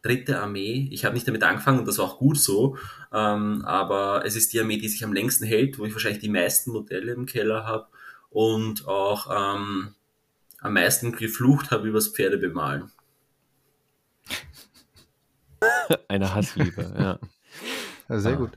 [0.01, 0.87] dritte Armee.
[0.91, 2.77] Ich habe nicht damit angefangen und das war auch gut so,
[3.13, 6.29] ähm, aber es ist die Armee, die sich am längsten hält, wo ich wahrscheinlich die
[6.29, 7.87] meisten Modelle im Keller habe
[8.29, 9.93] und auch ähm,
[10.59, 12.91] am meisten geflucht habe übers Pferde bemalen.
[16.07, 17.19] Eine Hassliebe, ja.
[18.09, 18.37] ja sehr ah.
[18.37, 18.51] gut.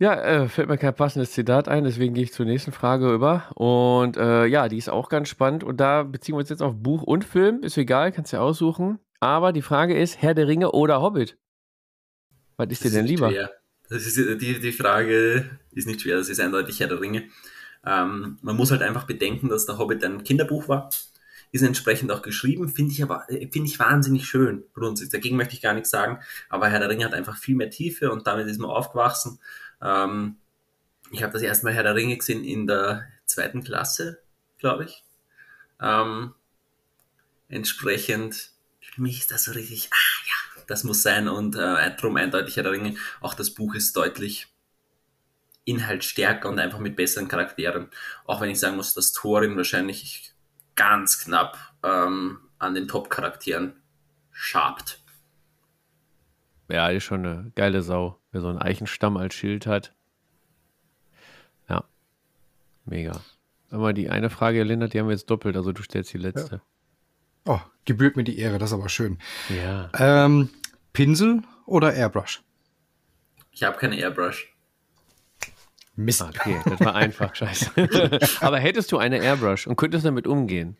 [0.00, 3.50] Ja, äh, fällt mir kein passendes Zitat ein, deswegen gehe ich zur nächsten Frage über.
[3.56, 5.64] Und äh, ja, die ist auch ganz spannend.
[5.64, 7.64] Und da beziehen wir uns jetzt auf Buch und Film.
[7.64, 9.00] Ist egal, kannst du ja aussuchen.
[9.20, 11.36] Aber die Frage ist, Herr der Ringe oder Hobbit?
[12.56, 13.30] Was ist dir denn lieber?
[13.30, 13.50] Schwer.
[13.88, 17.28] Das ist, die, die Frage ist nicht schwer, das ist eindeutig Herr der Ringe.
[17.86, 20.90] Ähm, man muss halt einfach bedenken, dass der Hobbit ein Kinderbuch war.
[21.50, 24.64] Ist entsprechend auch geschrieben, finde ich aber, finde ich wahnsinnig schön.
[24.74, 25.12] Grundsätzlich.
[25.12, 26.18] Dagegen möchte ich gar nichts sagen.
[26.50, 29.40] Aber Herr der Ringe hat einfach viel mehr Tiefe und damit ist man aufgewachsen.
[29.80, 30.36] Ähm,
[31.10, 34.20] ich habe das erste Mal Herr der Ringe gesehen in der zweiten Klasse,
[34.58, 35.04] glaube ich.
[35.80, 36.34] Ähm,
[37.48, 38.50] entsprechend
[38.98, 42.56] für mich ist das so richtig, ah ja, das muss sein und äh, drum eindeutig
[42.56, 42.96] Herr der Ringe.
[43.20, 44.48] Auch das Buch ist deutlich
[45.64, 47.90] inhaltsstärker und einfach mit besseren Charakteren.
[48.26, 50.32] Auch wenn ich sagen muss, dass Thorin wahrscheinlich
[50.74, 53.76] ganz knapp ähm, an den Top-Charakteren
[54.32, 55.00] schabt.
[56.68, 59.94] Ja, ist schon eine geile Sau, wer so einen Eichenstamm als Schild hat.
[61.68, 61.84] Ja,
[62.84, 63.20] mega.
[63.70, 66.56] Aber die eine Frage, Lindert, die haben wir jetzt doppelt, also du stellst die letzte.
[66.56, 66.62] Ja.
[67.44, 69.18] Oh, gebührt mir die Ehre, das ist aber schön.
[69.48, 69.90] Ja.
[69.94, 70.50] Ähm,
[70.92, 72.42] Pinsel oder Airbrush?
[73.52, 74.54] Ich habe keine Airbrush.
[75.96, 76.22] Mist.
[76.22, 77.72] Okay, das war einfach, scheiße.
[78.40, 80.76] aber hättest du eine Airbrush und könntest damit umgehen?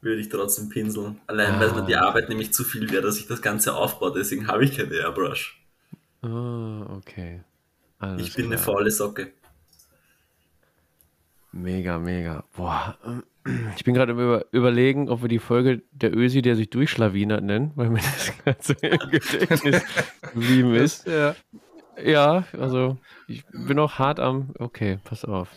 [0.00, 1.20] Würde ich trotzdem pinseln.
[1.26, 1.60] Allein, ah.
[1.60, 4.12] weil mir die Arbeit nämlich zu viel wäre, dass ich das Ganze aufbaue.
[4.16, 5.60] Deswegen habe ich keine Airbrush.
[6.22, 7.42] Oh, okay.
[7.98, 8.56] Alles ich bin klar.
[8.56, 9.32] eine faule Socke.
[11.52, 12.44] Mega, mega.
[12.54, 12.96] Boah,
[13.76, 17.72] ich bin gerade über, überlegen, ob wir die Folge der Ösi, der sich durchschlawinert, nennen,
[17.74, 19.84] weil mir das Ganze im Gedächtnis
[20.32, 21.06] geblieben ist.
[21.06, 21.34] Ja.
[22.02, 24.50] ja, also ich bin auch hart am.
[24.58, 25.48] Okay, pass auf.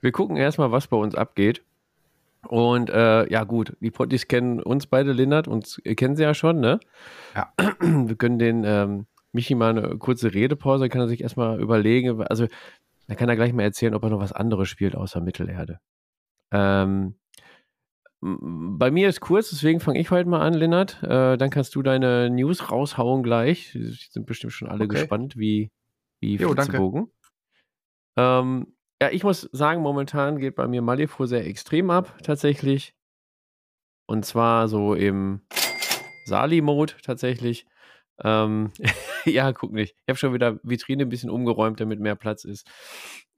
[0.00, 1.62] Wir gucken erstmal, was bei uns abgeht.
[2.46, 6.60] Und äh, ja, gut, die Potties kennen uns beide, Lindert, uns kennen sie ja schon,
[6.60, 6.78] ne?
[7.34, 7.52] Ja.
[7.80, 12.22] Wir können den ähm, Michi mal eine kurze Redepause, kann er sich erstmal überlegen.
[12.22, 12.46] Also
[13.08, 15.80] dann kann er gleich mal erzählen, ob er noch was anderes spielt außer Mittelerde.
[16.52, 17.18] Ähm,
[18.20, 21.02] bei mir ist kurz, deswegen fange ich heute mal an, Lennart.
[21.02, 23.72] Äh, dann kannst du deine News raushauen gleich.
[23.72, 25.00] Die sind bestimmt schon alle okay.
[25.00, 25.70] gespannt, wie,
[26.20, 27.06] wie jo, danke.
[28.16, 32.94] Ähm, ja, ich muss sagen, momentan geht bei mir Malifaux sehr extrem ab, tatsächlich.
[34.06, 35.42] Und zwar so im
[36.24, 37.66] Sali-Mode tatsächlich.
[38.24, 38.72] Ähm,
[39.24, 39.94] ja, guck nicht.
[40.02, 42.66] Ich habe schon wieder Vitrine ein bisschen umgeräumt, damit mehr Platz ist.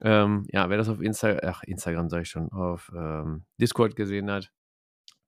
[0.01, 4.31] Ähm, ja, wer das auf Insta ach, Instagram, sage ich schon, auf ähm, Discord gesehen
[4.31, 4.51] hat,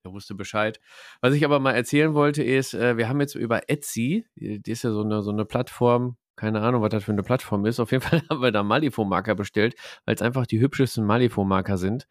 [0.05, 0.81] der wusste Bescheid.
[1.21, 4.83] Was ich aber mal erzählen wollte, ist, äh, wir haben jetzt über Etsy, die ist
[4.83, 7.81] ja so eine, so eine Plattform, keine Ahnung, was das für eine Plattform ist.
[7.81, 9.75] Auf jeden Fall haben wir da Malifo-Marker bestellt,
[10.07, 12.09] weil es einfach die hübschesten Malifo-Marker sind.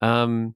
[0.00, 0.54] Ähm,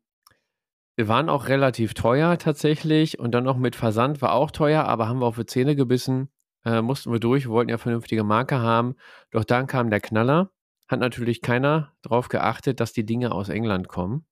[1.06, 5.20] waren auch relativ teuer tatsächlich und dann noch mit Versand war auch teuer, aber haben
[5.20, 6.28] wir auf die Zähne gebissen,
[6.64, 8.96] äh, mussten wir durch, wir wollten ja vernünftige Marker haben.
[9.30, 10.50] Doch dann kam der Knaller.
[10.88, 14.24] Hat natürlich keiner darauf geachtet, dass die Dinge aus England kommen.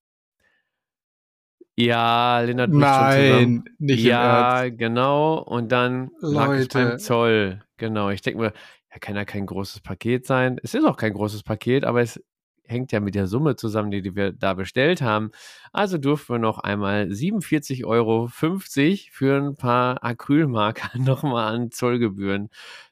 [1.77, 5.39] Ja, Lennart Nein, nicht Ja, genau.
[5.39, 7.63] Und dann lag es beim Zoll.
[7.77, 8.09] Genau.
[8.09, 8.53] Ich denke mir,
[8.91, 10.59] ja, kann ja kein großes Paket sein.
[10.63, 12.25] Es ist auch kein großes Paket, aber es
[12.67, 15.31] hängt ja mit der Summe zusammen, die, die wir da bestellt haben.
[15.73, 22.49] Also durften wir noch einmal 47,50 Euro für ein paar Acrylmarker nochmal an Zollgebühren.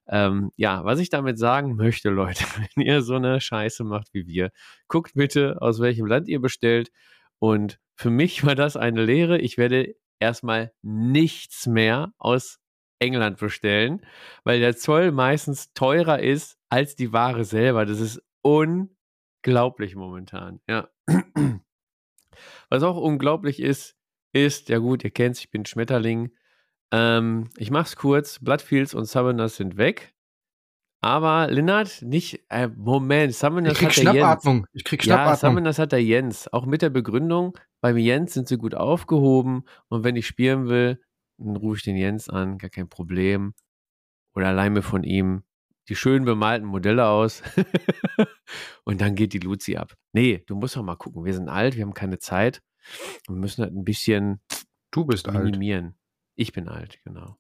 [0.07, 4.27] Ähm, ja, was ich damit sagen möchte, Leute, wenn ihr so eine Scheiße macht wie
[4.27, 4.51] wir,
[4.89, 6.91] guckt bitte, aus welchem Land ihr bestellt
[7.39, 9.39] und für mich war das eine Lehre.
[9.39, 12.59] Ich werde erstmal nichts mehr aus
[12.99, 14.05] England bestellen,
[14.45, 17.87] weil der Zoll meistens teurer ist als die Ware selber.
[17.87, 18.23] Das ist
[19.45, 20.61] unglaublich momentan.
[20.69, 20.89] Ja.
[22.71, 23.97] Was auch unglaublich ist,
[24.33, 26.33] ist, ja gut, ihr kennt es, ich bin Schmetterling.
[26.93, 28.39] Ähm, ich mach's kurz.
[28.41, 30.15] Bloodfields und Summoners sind weg.
[31.01, 34.67] Aber Lennart, nicht, äh, Moment, Summoners ich krieg hat der Jens.
[34.73, 35.33] Ich krieg Schnappatmung.
[35.33, 36.53] Ja, Summoners hat der Jens.
[36.53, 41.01] Auch mit der Begründung, beim Jens sind sie gut aufgehoben und wenn ich spielen will,
[41.37, 43.55] dann rufe ich den Jens an, gar kein Problem.
[44.35, 45.45] Oder mir von ihm
[45.89, 47.43] die schön bemalten Modelle aus
[48.85, 49.95] und dann geht die Luzi ab.
[50.13, 51.25] Nee, du musst doch mal gucken.
[51.25, 52.63] Wir sind alt, wir haben keine Zeit.
[53.27, 54.41] Wir müssen halt ein bisschen
[54.91, 55.85] du bist minimieren.
[55.87, 55.95] Alt.
[56.37, 57.37] Ich bin alt, genau.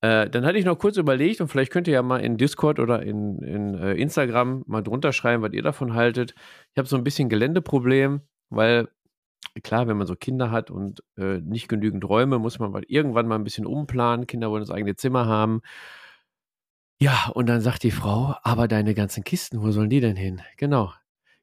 [0.00, 2.78] Äh, dann hatte ich noch kurz überlegt und vielleicht könnt ihr ja mal in Discord
[2.78, 6.34] oder in, in äh, Instagram mal drunter schreiben, was ihr davon haltet.
[6.72, 8.88] Ich habe so ein bisschen Geländeproblem, weil
[9.62, 13.36] klar, wenn man so Kinder hat und äh, nicht genügend Räume, muss man irgendwann mal
[13.36, 14.26] ein bisschen umplanen.
[14.26, 15.62] Kinder wollen das eigene Zimmer haben.
[17.00, 20.42] Ja, und dann sagt die Frau, aber deine ganzen Kisten, wo sollen die denn hin?
[20.56, 20.92] Genau.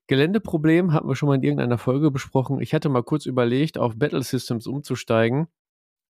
[0.08, 2.60] Geländeproblem hatten wir schon mal in irgendeiner Folge besprochen.
[2.60, 5.48] Ich hatte mal kurz überlegt, auf Battle Systems umzusteigen.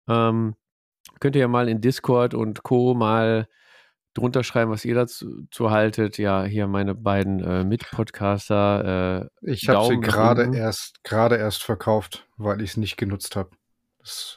[0.09, 0.55] Ähm,
[1.18, 2.94] Könnt ihr ja mal in Discord und Co.
[2.94, 3.48] mal
[4.14, 6.18] drunter schreiben, was ihr dazu haltet.
[6.18, 9.29] Ja, hier meine beiden äh, Mitpodcaster.
[9.42, 13.50] Äh, ich habe sie gerade erst gerade erst verkauft, weil ich es nicht genutzt habe.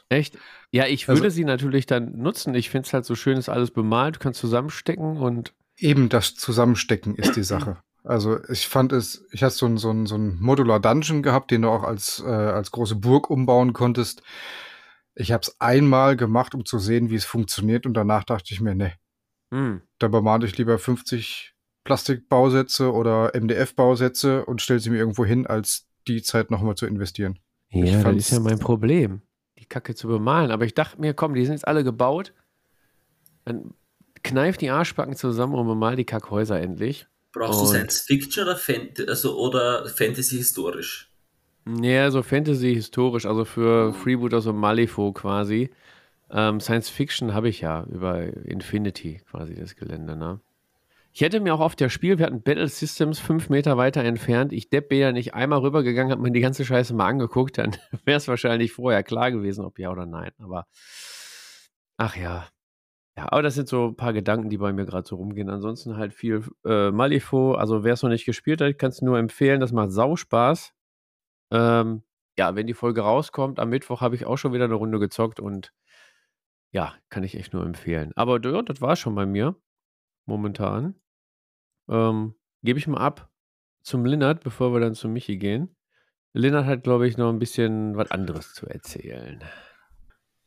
[0.08, 0.38] Echt?
[0.70, 2.54] Ja, ich würde also, sie natürlich dann nutzen.
[2.54, 5.54] Ich finde es halt so schön, ist alles bemalt, du kannst zusammenstecken und.
[5.76, 7.78] Eben das Zusammenstecken ist die Sache.
[8.06, 11.50] Also ich fand es, ich hatte so ein, so ein, so ein Modular Dungeon gehabt,
[11.50, 14.22] den du auch als, äh, als große Burg umbauen konntest.
[15.14, 18.60] Ich habe es einmal gemacht, um zu sehen, wie es funktioniert und danach dachte ich
[18.60, 18.92] mir, ne,
[19.50, 19.80] hm.
[19.98, 25.86] da bemale ich lieber 50 Plastikbausätze oder MDF-Bausätze und stelle sie mir irgendwo hin, als
[26.06, 27.38] die Zeit nochmal zu investieren.
[27.70, 29.22] Ja, das ist ja mein Problem,
[29.64, 30.50] die Kacke zu bemalen.
[30.50, 32.32] Aber ich dachte mir, komm, die sind jetzt alle gebaut.
[33.44, 33.74] Dann
[34.22, 37.06] kneif die Arschbacken zusammen und bemal die Kackhäuser endlich.
[37.32, 41.10] Brauchst und du Science Fiction oder, Fant also, oder Fantasy historisch?
[41.66, 45.70] Ja, so Fantasy historisch, also für Freeboot, also Malifo quasi.
[46.30, 50.40] Ähm, Science Fiction habe ich ja über Infinity quasi das Gelände, ne?
[51.16, 54.52] Ich hätte mir auch auf der Spiel, wir hatten Battle Systems fünf Meter weiter entfernt.
[54.52, 57.70] Ich Depp ja nicht einmal rübergegangen, habe mir die ganze Scheiße mal angeguckt, dann
[58.04, 60.32] wäre es wahrscheinlich vorher klar gewesen, ob ja oder nein.
[60.38, 60.66] Aber
[61.98, 62.48] ach ja.
[63.16, 65.48] Ja, aber das sind so ein paar Gedanken, die bei mir gerade so rumgehen.
[65.50, 67.54] Ansonsten halt viel äh, Malifo.
[67.54, 69.60] Also wer es noch nicht gespielt hat, kannst du nur empfehlen.
[69.60, 70.74] Das macht sau Spaß.
[71.52, 72.02] Ähm,
[72.36, 75.38] ja, wenn die Folge rauskommt, am Mittwoch habe ich auch schon wieder eine Runde gezockt
[75.38, 75.72] und
[76.72, 78.10] ja, kann ich echt nur empfehlen.
[78.16, 79.54] Aber ja, das war schon bei mir
[80.26, 80.96] momentan.
[81.88, 83.28] Ähm, Gebe ich mal ab
[83.82, 85.76] zum Linnert, bevor wir dann zu Michi gehen.
[86.32, 89.44] Linnert hat, glaube ich, noch ein bisschen was anderes zu erzählen.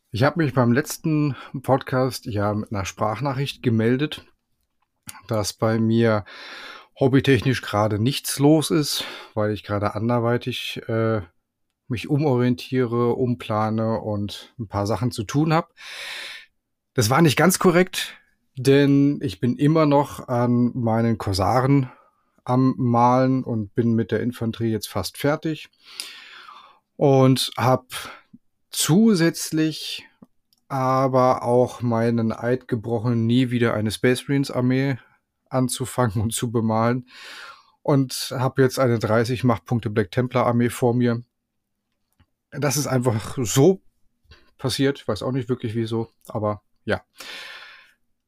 [0.10, 4.26] Ich habe mich beim letzten Podcast ja mit einer Sprachnachricht gemeldet,
[5.28, 6.26] dass bei mir
[7.00, 9.04] hobbytechnisch gerade nichts los ist,
[9.36, 11.22] weil ich gerade anderweitig äh,
[11.88, 15.68] mich umorientiere, umplane und ein paar Sachen zu tun habe.
[16.96, 18.20] Das war nicht ganz korrekt,
[18.58, 21.92] denn ich bin immer noch an meinen Korsaren
[22.44, 25.70] am Malen und bin mit der Infanterie jetzt fast fertig
[26.96, 27.88] und habe
[28.70, 30.08] zusätzlich
[30.68, 34.98] aber auch meinen Eid gebrochen, nie wieder eine Space Marines Armee
[35.50, 37.08] anzufangen und zu bemalen.
[37.82, 41.24] Und habe jetzt eine 30 Machtpunkte Black Templar Armee vor mir.
[42.52, 43.82] Das ist einfach so
[44.58, 45.00] passiert.
[45.00, 47.02] Ich weiß auch nicht wirklich wieso, aber ja.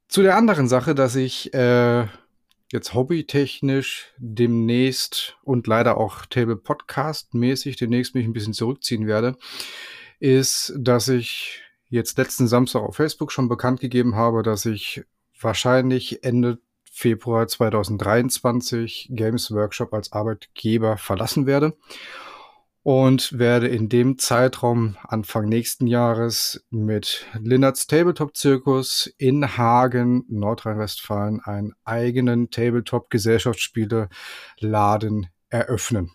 [0.10, 2.08] Zu der anderen Sache, dass ich äh,
[2.72, 9.38] jetzt hobbytechnisch demnächst und leider auch Table Podcast mäßig demnächst mich ein bisschen zurückziehen werde,
[10.20, 15.04] ist, dass ich jetzt letzten Samstag auf Facebook schon bekannt gegeben habe, dass ich
[15.40, 16.58] wahrscheinlich Ende
[16.92, 21.78] Februar 2023 Games Workshop als Arbeitgeber verlassen werde
[22.84, 31.42] und werde in dem Zeitraum Anfang nächsten Jahres mit Linnerts Tabletop Zirkus in Hagen, Nordrhein-Westfalen,
[31.42, 34.10] einen eigenen Tabletop Gesellschaftsspiele
[34.60, 36.12] Laden eröffnen.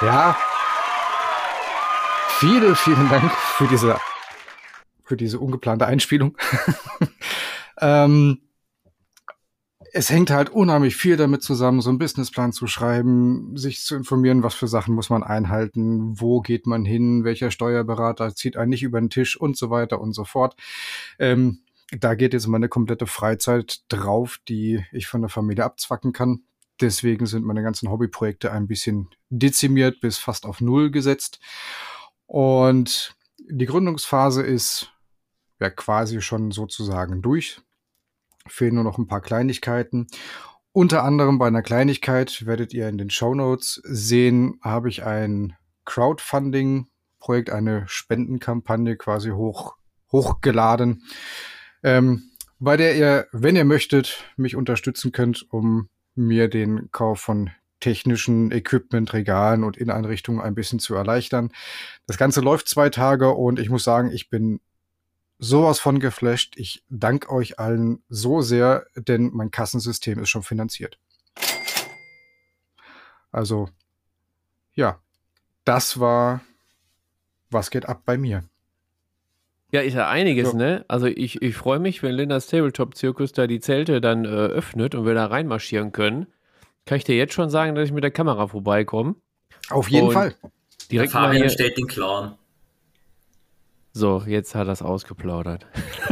[0.00, 0.36] Ja,
[2.38, 3.98] vielen, vielen Dank für diese,
[5.04, 6.36] für diese ungeplante Einspielung.
[7.80, 8.47] ähm,
[9.92, 14.42] es hängt halt unheimlich viel damit zusammen, so einen Businessplan zu schreiben, sich zu informieren,
[14.42, 18.82] was für Sachen muss man einhalten, wo geht man hin, welcher Steuerberater zieht einen nicht
[18.82, 20.56] über den Tisch und so weiter und so fort.
[21.18, 26.42] Ähm, da geht jetzt meine komplette Freizeit drauf, die ich von der Familie abzwacken kann.
[26.80, 31.40] Deswegen sind meine ganzen Hobbyprojekte ein bisschen dezimiert bis fast auf Null gesetzt.
[32.26, 34.92] Und die Gründungsphase ist
[35.60, 37.62] ja quasi schon sozusagen durch
[38.48, 40.06] fehlen nur noch ein paar Kleinigkeiten.
[40.72, 45.56] Unter anderem bei einer Kleinigkeit werdet ihr in den Show Notes sehen, habe ich ein
[45.84, 49.76] Crowdfunding-Projekt, eine Spendenkampagne quasi hoch,
[50.12, 51.02] hochgeladen,
[51.82, 57.50] ähm, bei der ihr, wenn ihr möchtet, mich unterstützen könnt, um mir den Kauf von
[57.80, 61.50] technischen Equipment, Regalen und Inneneinrichtungen ein bisschen zu erleichtern.
[62.06, 64.60] Das Ganze läuft zwei Tage und ich muss sagen, ich bin
[65.38, 66.54] sowas von geflasht.
[66.56, 70.98] Ich danke euch allen so sehr, denn mein Kassensystem ist schon finanziert.
[73.30, 73.68] Also,
[74.74, 75.00] ja,
[75.64, 76.40] das war,
[77.50, 78.44] was geht ab bei mir.
[79.70, 80.56] Ja, ist ja einiges, so.
[80.56, 80.84] ne?
[80.88, 85.04] Also ich, ich freue mich, wenn Lindas Tabletop-Zirkus da die Zelte dann äh, öffnet und
[85.04, 86.26] wir da reinmarschieren können.
[86.86, 89.16] Kann ich dir jetzt schon sagen, dass ich mit der Kamera vorbeikomme?
[89.68, 90.34] Auf jeden und Fall.
[90.90, 92.34] Direkt Fabian stellt den Clown.
[93.92, 95.66] So, jetzt hat er es ausgeplaudert.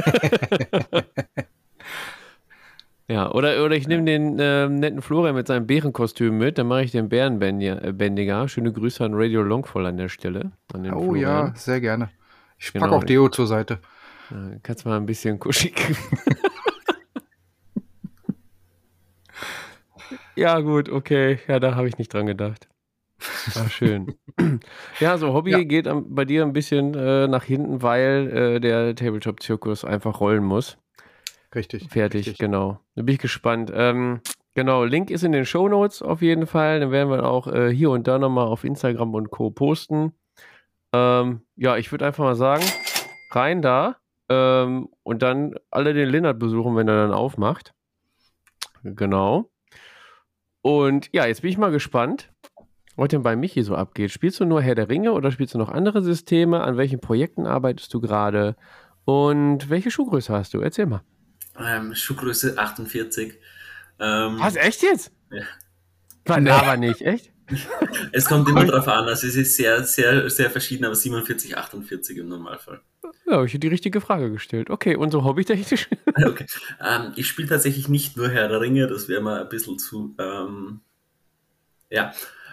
[3.09, 6.85] ja, oder, oder ich nehme den äh, netten Florian mit seinem Bärenkostüm mit, dann mache
[6.85, 8.43] ich den Bärenbändiger.
[8.43, 10.53] Äh, Schöne Grüße an Radio Longfall an der Stelle.
[10.73, 11.49] An oh Florian.
[11.49, 12.11] ja, sehr gerne.
[12.59, 13.81] Ich genau, packe auch Deo zur Seite.
[14.31, 15.75] Äh, kannst mal ein bisschen kuschig.
[20.35, 21.39] ja, gut, okay.
[21.47, 22.69] Ja, da habe ich nicht dran gedacht.
[23.55, 24.15] Ah, schön.
[25.01, 25.63] ja, so Hobby ja.
[25.63, 30.79] geht bei dir ein bisschen äh, nach hinten, weil äh, der Tabletop-Zirkus einfach rollen muss.
[31.55, 31.89] Richtig.
[31.89, 32.39] Fertig, richtig.
[32.39, 32.81] genau.
[32.95, 33.73] Da bin ich gespannt.
[33.75, 34.21] Ähm,
[34.55, 36.81] genau, Link ist in den Show Notes auf jeden Fall.
[36.81, 39.51] Dann werden wir auch äh, hier und da nochmal auf Instagram und Co.
[39.51, 40.13] posten.
[40.93, 42.65] Ähm, ja, ich würde einfach mal sagen,
[43.31, 43.97] rein da
[44.29, 47.73] ähm, und dann alle den Linnert besuchen, wenn er dann aufmacht.
[48.83, 49.51] Genau.
[50.63, 52.33] Und ja, jetzt bin ich mal gespannt,
[52.97, 54.11] was denn bei Michi so abgeht.
[54.11, 56.63] Spielst du nur Herr der Ringe oder spielst du noch andere Systeme?
[56.63, 58.57] An welchen Projekten arbeitest du gerade?
[59.05, 60.61] Und welche Schuhgröße hast du?
[60.61, 61.03] Erzähl mal.
[61.59, 63.35] Ähm, Schuhgröße 48.
[63.99, 65.13] Ähm, Was, echt jetzt?
[65.31, 65.43] Ja.
[66.27, 67.33] Nein, aber nicht, echt?
[68.13, 72.19] es kommt immer drauf an, also es ist sehr, sehr, sehr verschieden, aber 47, 48
[72.19, 72.81] im Normalfall.
[73.27, 74.71] Ja, ich habe die richtige Frage gestellt.
[74.71, 75.89] Okay, und so hobbytechnisch?
[76.25, 76.47] okay.
[76.85, 80.15] Ähm, ich spiele tatsächlich nicht nur Herr der Ringe, das wäre mal ein bisschen zu,
[80.19, 80.81] ähm,
[81.89, 82.13] ja,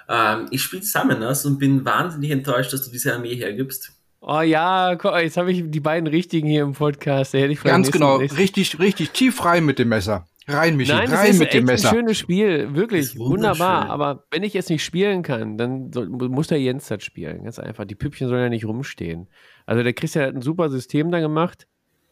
[0.09, 3.91] ähm, ich spiele Summoners und bin wahnsinnig enttäuscht, dass du diese Armee hergibst.
[4.21, 7.33] Oh ja, jetzt habe ich die beiden richtigen hier im Podcast.
[7.33, 10.25] Ganz genau, richtig, richtig tief rein mit dem Messer.
[10.47, 11.73] Rein, Michi, Nein, rein mit dem Messer.
[11.73, 13.89] Das ist ein schönes Spiel, wirklich wunderbar.
[13.89, 17.43] Aber wenn ich jetzt nicht spielen kann, dann soll, muss der Jens das spielen.
[17.43, 17.85] Ganz einfach.
[17.85, 19.27] Die Püppchen sollen ja nicht rumstehen.
[19.65, 21.67] Also der Christian hat ein super System da gemacht.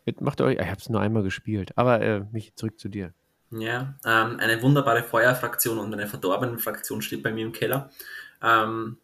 [0.05, 1.71] Jetzt macht euch, ich habe es nur einmal gespielt.
[1.75, 3.13] Aber äh, mich zurück zu dir.
[3.51, 7.91] Ja, ähm, eine wunderbare Feuerfraktion und eine verdorbene Fraktion steht bei mir im Keller.
[8.41, 8.97] Ähm,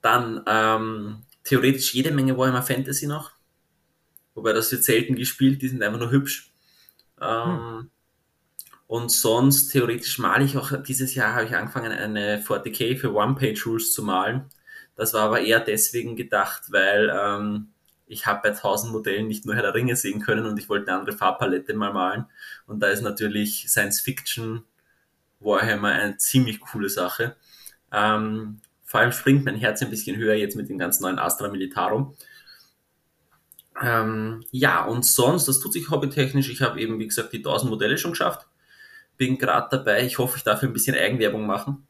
[0.00, 3.32] dann ähm, theoretisch jede Menge Warhammer Fantasy noch.
[4.34, 6.52] Wobei das wird selten gespielt, die sind einfach nur hübsch.
[7.20, 7.90] Ähm, hm.
[8.86, 13.92] Und sonst theoretisch male ich auch, dieses Jahr habe ich angefangen, eine 40k für One-Page-Rules
[13.92, 14.46] zu malen.
[14.96, 17.68] Das war aber eher deswegen gedacht, weil ähm,
[18.08, 20.88] ich habe bei 1000 Modellen nicht nur Herr der Ringe sehen können und ich wollte
[20.90, 22.26] eine andere Farbpalette mal malen.
[22.66, 24.64] Und da ist natürlich Science Fiction
[25.40, 27.36] Warhammer eine ziemlich coole Sache.
[27.92, 31.48] Ähm, vor allem springt mein Herz ein bisschen höher jetzt mit dem ganzen neuen Astra
[31.48, 32.16] Militarum.
[33.80, 36.50] Ähm, ja, und sonst, das tut sich hobbytechnisch.
[36.50, 38.46] Ich habe eben, wie gesagt, die 1000 Modelle schon geschafft.
[39.16, 40.04] Bin gerade dabei.
[40.04, 41.86] Ich hoffe, ich darf ein bisschen Eigenwerbung machen.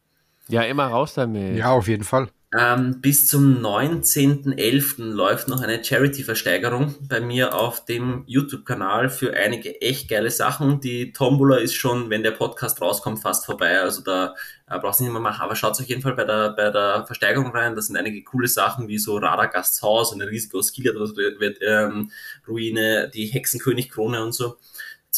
[0.49, 1.57] Ja, immer raus damit.
[1.57, 2.29] Ja, auf jeden Fall.
[2.57, 5.05] Ähm, bis zum 19.11.
[5.05, 10.81] läuft noch eine Charity-Versteigerung bei mir auf dem YouTube-Kanal für einige echt geile Sachen.
[10.81, 13.79] Die Tombola ist schon, wenn der Podcast rauskommt, fast vorbei.
[13.79, 14.35] Also da
[14.67, 15.43] äh, brauchst du nicht mehr machen.
[15.43, 17.77] Aber schaut auf jeden Fall bei der, bei der Versteigerung rein.
[17.77, 24.33] Das sind einige coole Sachen wie so Radagasts Haus, eine riesige Skiliad-Ruine, die Hexenkönig-Krone und
[24.33, 24.57] so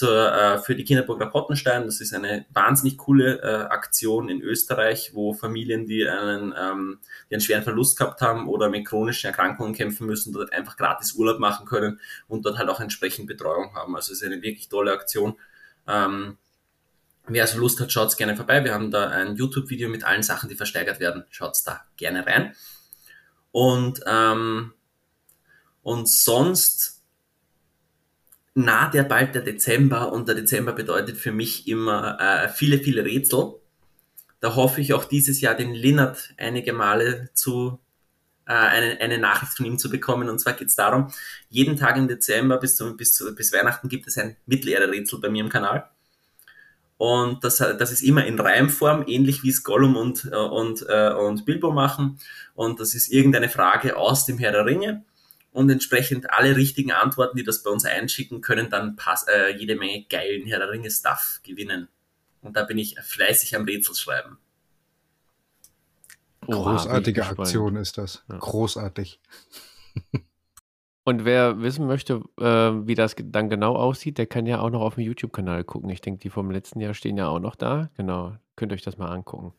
[0.01, 1.85] zur, äh, für die Kinderburg Rapottenstein.
[1.85, 7.35] Das ist eine wahnsinnig coole äh, Aktion in Österreich, wo Familien, die einen, ähm, die
[7.35, 11.39] einen schweren Verlust gehabt haben oder mit chronischen Erkrankungen kämpfen müssen, dort einfach gratis Urlaub
[11.39, 13.95] machen können und dort halt auch entsprechend Betreuung haben.
[13.95, 15.37] Also es ist eine wirklich tolle Aktion.
[15.87, 16.39] Ähm,
[17.27, 18.65] wer also Lust hat, schaut gerne vorbei.
[18.65, 21.25] Wir haben da ein YouTube-Video mit allen Sachen, die versteigert werden.
[21.29, 22.55] Schaut da gerne rein.
[23.53, 24.73] Und, ähm,
[25.83, 27.00] und sonst
[28.55, 33.05] naht ja bald der Dezember und der Dezember bedeutet für mich immer äh, viele, viele
[33.05, 33.55] Rätsel.
[34.41, 37.79] Da hoffe ich auch dieses Jahr den Linnert einige Male zu
[38.47, 40.29] äh, eine, eine Nachricht von ihm zu bekommen.
[40.29, 41.13] Und zwar geht es darum,
[41.49, 45.29] jeden Tag im Dezember bis, zum, bis, zu, bis Weihnachten gibt es ein Mittelerde-Rätsel bei
[45.29, 45.89] mir im Kanal.
[46.97, 51.13] Und das, das ist immer in Reimform, ähnlich wie es Gollum und, äh, und, äh,
[51.13, 52.19] und Bilbo machen.
[52.55, 55.05] Und das ist irgendeine Frage aus dem Herr der Ringe
[55.53, 59.77] und entsprechend alle richtigen Antworten, die das bei uns einschicken, können dann pass äh, jede
[59.77, 61.89] Menge geilen Herr der Ringe Stuff gewinnen.
[62.41, 64.39] Und da bin ich fleißig am Rätsel schreiben.
[66.43, 68.25] Großartige Aktion ist das.
[68.29, 68.39] Ja.
[68.39, 69.21] Großartig.
[71.05, 74.83] Und wer wissen möchte, äh, wie das dann genau aussieht, der kann ja auch noch
[74.83, 75.91] auf dem YouTube-Kanal gucken.
[75.91, 77.91] Ich denke, die vom letzten Jahr stehen ja auch noch da.
[77.97, 79.53] Genau, könnt ihr euch das mal angucken.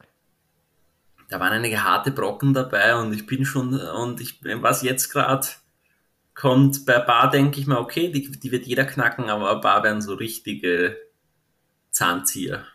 [1.30, 5.48] Da waren einige harte Brocken dabei und ich bin schon, und ich, was jetzt gerade
[6.34, 10.02] kommt bei Bar, denke ich mal, okay, die, die wird jeder knacken, aber Bar werden
[10.02, 10.98] so richtige
[11.92, 12.66] Zahnzieher.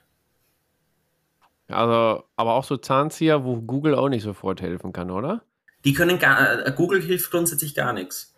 [1.68, 5.42] Also, aber auch so Zahnzieher, wo Google auch nicht sofort helfen kann, oder?
[5.84, 8.34] Die können gar, äh, Google hilft grundsätzlich gar nichts.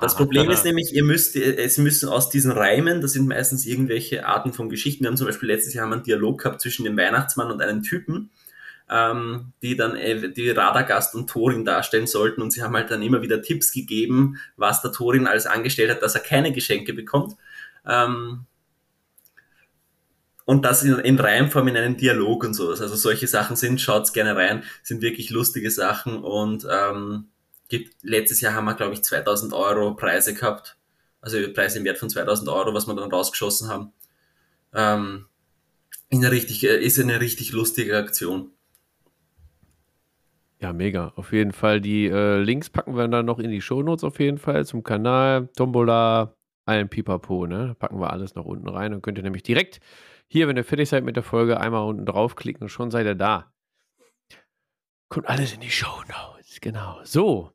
[0.00, 4.26] das Problem ist nämlich, ihr müsst, es müssen aus diesen Reimen, das sind meistens irgendwelche
[4.26, 5.04] Arten von Geschichten.
[5.04, 8.30] Wir haben zum Beispiel letztes Jahr einen Dialog gehabt zwischen dem Weihnachtsmann und einem Typen
[8.90, 9.94] ähm, die dann
[10.34, 12.42] die Radagast und Thorin darstellen sollten.
[12.42, 16.02] Und sie haben halt dann immer wieder Tipps gegeben, was der Thorin alles angestellt hat,
[16.02, 17.34] dass er keine Geschenke bekommt.
[17.86, 18.46] Ähm,
[20.44, 22.80] und das in, in Reimform in einem Dialog und sowas.
[22.80, 27.28] Also solche Sachen sind, schaut's gerne rein, sind wirklich lustige Sachen und ähm,
[27.68, 30.76] gibt, letztes Jahr haben wir, glaube ich, 2000 Euro Preise gehabt.
[31.20, 33.92] Also Preise im Wert von 2000 Euro, was wir dann rausgeschossen haben.
[34.74, 35.26] Ähm,
[36.12, 38.50] eine richtig, äh, ist eine richtig lustige Aktion.
[40.64, 41.12] Ja, mega.
[41.16, 41.82] Auf jeden Fall.
[41.82, 45.50] Die äh, Links packen wir dann noch in die Shownotes auf jeden Fall zum Kanal,
[45.58, 46.34] Tombola,
[46.64, 47.76] allen Pipapo, ne?
[47.78, 49.80] Packen wir alles noch unten rein und könnt ihr nämlich direkt
[50.26, 53.14] hier, wenn ihr fertig seid mit der Folge, einmal unten draufklicken und schon seid ihr
[53.14, 53.52] da.
[55.10, 56.98] Kommt alles in die Shownotes, genau.
[57.04, 57.52] So.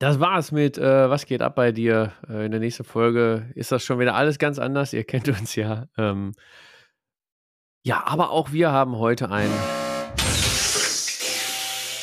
[0.00, 2.12] Das war's mit äh, Was geht ab bei dir?
[2.28, 4.92] Äh, in der nächsten Folge ist das schon wieder alles ganz anders.
[4.92, 5.86] Ihr kennt uns ja.
[5.96, 6.32] Ähm,
[7.84, 9.50] ja, aber auch wir haben heute ein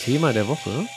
[0.02, 0.88] Thema der Woche.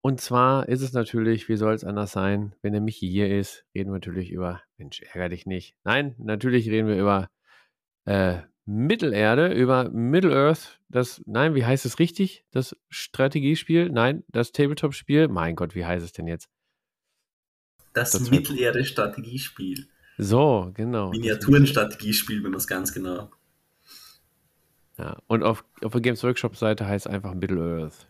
[0.00, 3.64] Und zwar ist es natürlich, wie soll es anders sein, wenn der Michi hier ist,
[3.74, 5.74] reden wir natürlich über, Mensch, ärger dich nicht.
[5.82, 7.30] Nein, natürlich reden wir über
[8.04, 12.44] äh, Mittelerde, über Middle-earth, das, nein, wie heißt es richtig?
[12.52, 13.90] Das Strategiespiel?
[13.90, 15.26] Nein, das Tabletop-Spiel?
[15.26, 16.48] Mein Gott, wie heißt es denn jetzt?
[17.92, 19.88] Das, das Mittelerde-Strategiespiel.
[20.16, 21.10] So, genau.
[21.10, 23.32] Miniaturen-Strategiespiel, wenn man es ganz genau.
[24.98, 28.06] Ja, und auf, auf der Games Workshop Seite heißt es einfach Middle-earth.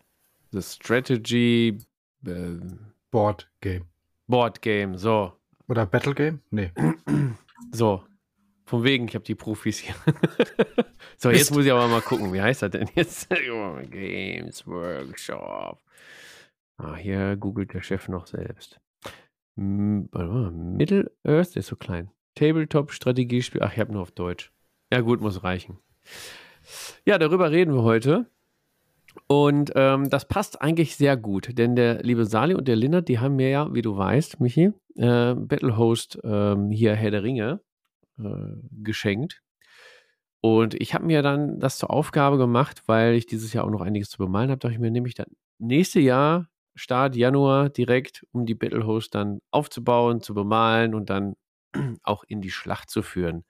[0.51, 1.77] The Strategy
[2.25, 2.59] äh,
[3.11, 3.85] Board Game.
[4.27, 5.33] Board Game, so.
[5.67, 6.39] Oder Battle Game?
[6.51, 6.71] Nee.
[7.71, 8.03] So.
[8.65, 9.95] Von wegen, ich habe die Profis hier.
[11.17, 13.29] so, jetzt muss ich aber mal gucken, wie heißt das denn jetzt?
[13.89, 15.79] Games Workshop.
[16.77, 18.79] Ah, hier googelt der Chef noch selbst.
[19.55, 22.11] Middle Earth ist so klein.
[22.35, 23.61] Tabletop Strategiespiel.
[23.61, 24.51] Ach, ich habe nur auf Deutsch.
[24.91, 25.77] Ja, gut, muss reichen.
[27.05, 28.27] Ja, darüber reden wir heute.
[29.27, 33.19] Und ähm, das passt eigentlich sehr gut, denn der liebe Sali und der Linnert, die
[33.19, 37.61] haben mir ja, wie du weißt, Michi, äh, Battlehost äh, hier Herr der Ringe
[38.17, 38.23] äh,
[38.83, 39.41] geschenkt.
[40.41, 43.81] Und ich habe mir dann das zur Aufgabe gemacht, weil ich dieses Jahr auch noch
[43.81, 48.25] einiges zu bemalen habe, dachte ich mir, nehme ich dann nächste Jahr, Start Januar, direkt,
[48.31, 51.35] um die Battlehost dann aufzubauen, zu bemalen und dann
[52.03, 53.45] auch in die Schlacht zu führen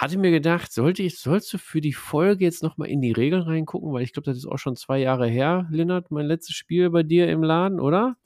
[0.00, 3.42] hatte mir gedacht, sollte ich, sollst du für die Folge jetzt nochmal in die Regeln
[3.42, 6.88] reingucken, weil ich glaube, das ist auch schon zwei Jahre her, Lennart, mein letztes Spiel
[6.88, 8.16] bei dir im Laden, oder?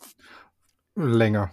[0.95, 1.51] Länger.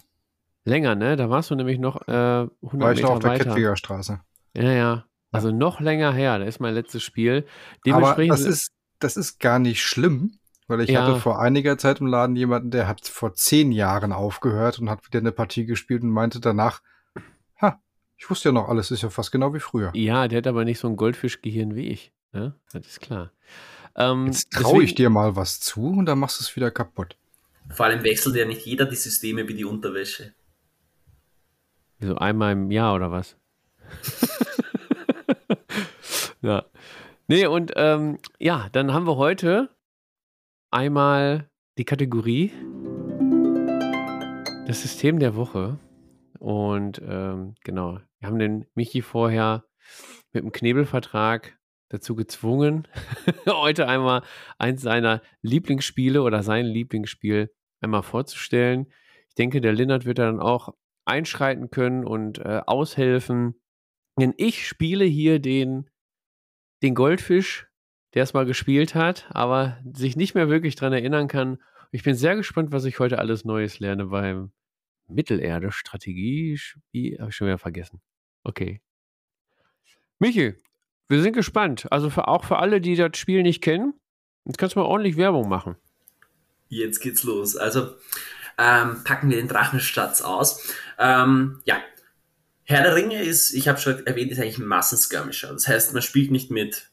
[0.64, 1.16] Länger, ne?
[1.16, 3.44] Da warst du nämlich noch äh, 100 War ich Meter noch auf weiter.
[3.44, 4.22] der Kettwiger Straße.
[4.56, 5.06] Ja, ja.
[5.32, 7.48] Also noch länger her, das ist mein letztes Spiel.
[7.90, 11.02] Aber das ist, das ist gar nicht schlimm, weil ich ja.
[11.02, 15.08] hatte vor einiger Zeit im Laden jemanden, der hat vor zehn Jahren aufgehört und hat
[15.08, 16.82] wieder eine Partie gespielt und meinte danach,
[18.22, 19.92] ich wusste ja noch alles, ist ja fast genau wie früher.
[19.96, 22.14] Ja, der hat aber nicht so ein Goldfischgehirn wie ich.
[22.34, 22.54] Ne?
[22.72, 23.32] Das ist klar.
[23.96, 27.18] Ähm, Jetzt traue ich dir mal was zu und dann machst du es wieder kaputt.
[27.72, 30.36] Vor allem wechselt ja nicht jeder die Systeme wie die Unterwäsche.
[32.00, 33.38] So einmal im Jahr oder was?
[36.44, 36.64] ja.
[37.28, 39.70] Nee, und ähm, ja, dann haben wir heute
[40.70, 41.50] einmal
[41.80, 42.52] die Kategorie
[44.68, 45.80] das System der Woche.
[46.38, 49.66] Und ähm, genau, wir haben den Michi vorher
[50.32, 51.58] mit dem Knebelvertrag
[51.90, 52.88] dazu gezwungen,
[53.48, 54.22] heute einmal
[54.60, 57.52] eins seiner Lieblingsspiele oder sein Lieblingsspiel
[57.82, 58.94] einmal vorzustellen.
[59.28, 63.60] Ich denke, der Linnert wird dann auch einschreiten können und äh, aushelfen.
[64.20, 65.90] Denn ich spiele hier den,
[66.84, 67.70] den Goldfisch,
[68.14, 71.58] der es mal gespielt hat, aber sich nicht mehr wirklich daran erinnern kann.
[71.92, 74.52] Ich bin sehr gespannt, was ich heute alles Neues lerne beim
[75.08, 77.18] Mittelerde-Strategie-Spiel.
[77.20, 78.00] Habe ich schon wieder vergessen.
[78.44, 78.82] Okay.
[80.20, 80.56] Michi,
[81.08, 81.88] wir sind gespannt.
[81.92, 83.94] Also für, auch für alle, die das Spiel nicht kennen,
[84.46, 85.76] jetzt kannst du mal ordentlich Werbung machen.
[86.70, 87.58] Jetzt geht's los.
[87.58, 87.96] Also
[88.58, 90.74] ähm, packen wir den Drachenstatz aus.
[90.98, 91.82] Ähm, ja,
[92.64, 95.52] Herr der Ringe ist, ich habe schon erwähnt, ist eigentlich ein Massenskirmischer.
[95.52, 96.91] Das heißt, man spielt nicht mit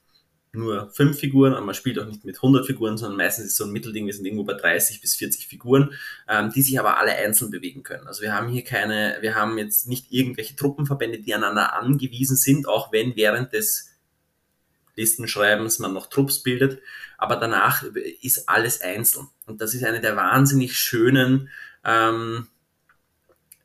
[0.59, 3.65] nur fünf Figuren, aber man spielt auch nicht mit 100 Figuren, sondern meistens ist so
[3.65, 5.93] ein Mittelding, wir sind irgendwo bei 30 bis 40 Figuren,
[6.29, 8.07] ähm, die sich aber alle einzeln bewegen können.
[8.07, 12.69] Also wir haben hier keine, wir haben jetzt nicht irgendwelche Truppenverbände, die aneinander angewiesen sind,
[12.69, 13.95] auch wenn während des
[14.97, 16.83] Listenschreibens man noch Trupps bildet,
[17.17, 17.85] aber danach
[18.21, 19.29] ist alles einzeln.
[19.47, 21.49] Und das ist eine der wahnsinnig schönen,
[21.85, 22.49] ähm,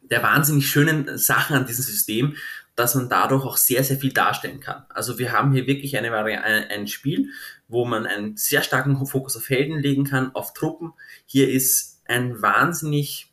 [0.04, 2.36] der wahnsinnig schönen Sachen an diesem System,
[2.76, 4.86] dass man dadurch auch sehr, sehr viel darstellen kann.
[4.90, 7.30] Also wir haben hier wirklich eine Variante, ein Spiel,
[7.68, 10.94] wo man einen sehr starken Fokus auf Helden legen kann, auf Truppen.
[11.26, 13.32] Hier ist ein wahnsinnig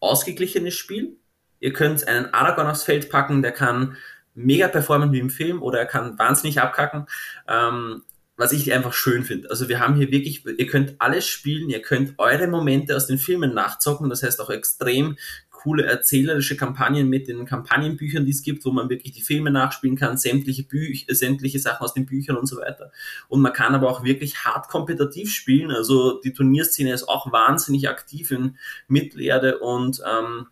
[0.00, 1.16] ausgeglichenes Spiel.
[1.60, 3.96] Ihr könnt einen Aragorn aufs Feld packen, der kann
[4.34, 7.06] mega performen wie im Film oder er kann wahnsinnig abkacken.
[7.48, 8.02] Ähm,
[8.40, 9.50] was ich einfach schön finde.
[9.50, 13.18] Also wir haben hier wirklich, ihr könnt alles spielen, ihr könnt eure Momente aus den
[13.18, 15.18] Filmen nachzocken, das heißt auch extrem
[15.60, 19.96] coole erzählerische Kampagnen mit den Kampagnenbüchern, die es gibt, wo man wirklich die Filme nachspielen
[19.96, 22.90] kann, sämtliche Bücher, sämtliche Sachen aus den Büchern und so weiter.
[23.28, 25.70] Und man kann aber auch wirklich hart kompetitiv spielen.
[25.70, 28.56] Also die Turnierszene ist auch wahnsinnig aktiv in
[28.88, 30.46] Mittelerde und ähm,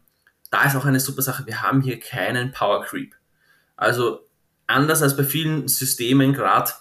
[0.51, 1.47] da ist auch eine super Sache.
[1.47, 3.15] Wir haben hier keinen Power Creep.
[3.77, 4.21] Also
[4.67, 6.73] anders als bei vielen Systemen, gerade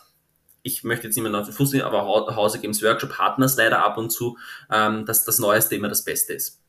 [0.63, 2.05] ich möchte jetzt niemanden auf den Fuß nehmen, aber
[2.36, 4.38] Hause Games Workshop hat es leider ab und zu,
[4.69, 6.61] ähm, dass das Neueste immer das Beste ist.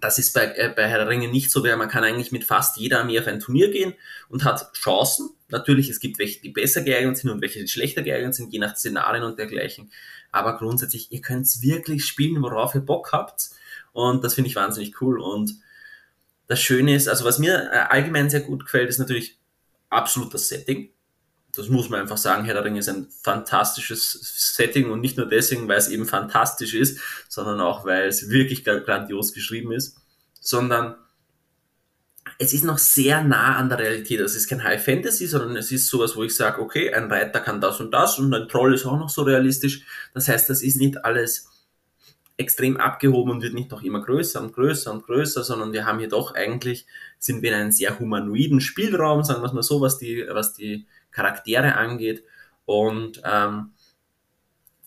[0.00, 2.44] Das ist bei, äh, bei Herr der Ringe nicht so, weil man kann eigentlich mit
[2.44, 3.94] fast jeder Armee auf ein Turnier gehen
[4.28, 5.30] und hat Chancen.
[5.48, 8.58] Natürlich, es gibt welche, die besser geeignet sind und welche, die schlechter geeignet sind, je
[8.58, 9.92] nach Szenarien und dergleichen.
[10.30, 13.50] Aber grundsätzlich, ihr könnt wirklich spielen, worauf ihr Bock habt.
[13.92, 15.20] Und das finde ich wahnsinnig cool.
[15.20, 15.56] Und
[16.46, 19.38] das Schöne ist, also was mir äh, allgemein sehr gut gefällt, ist natürlich
[19.90, 20.90] absolut das Setting.
[21.54, 25.28] Das muss man einfach sagen, Herr der Ringe ist ein fantastisches Setting und nicht nur
[25.28, 26.98] deswegen, weil es eben fantastisch ist,
[27.28, 29.98] sondern auch, weil es wirklich grandios geschrieben ist,
[30.40, 30.96] sondern
[32.38, 34.20] es ist noch sehr nah an der Realität.
[34.20, 37.10] Also es ist kein High Fantasy, sondern es ist sowas, wo ich sage, okay, ein
[37.10, 39.84] Reiter kann das und das und ein Troll ist auch noch so realistisch.
[40.14, 41.50] Das heißt, das ist nicht alles
[42.38, 45.98] extrem abgehoben und wird nicht noch immer größer und größer und größer, sondern wir haben
[45.98, 46.86] hier doch eigentlich,
[47.18, 50.54] sind wir in einem sehr humanoiden Spielraum, sagen wir es mal so, was die, was
[50.54, 52.24] die Charaktere angeht.
[52.64, 53.72] Und ähm,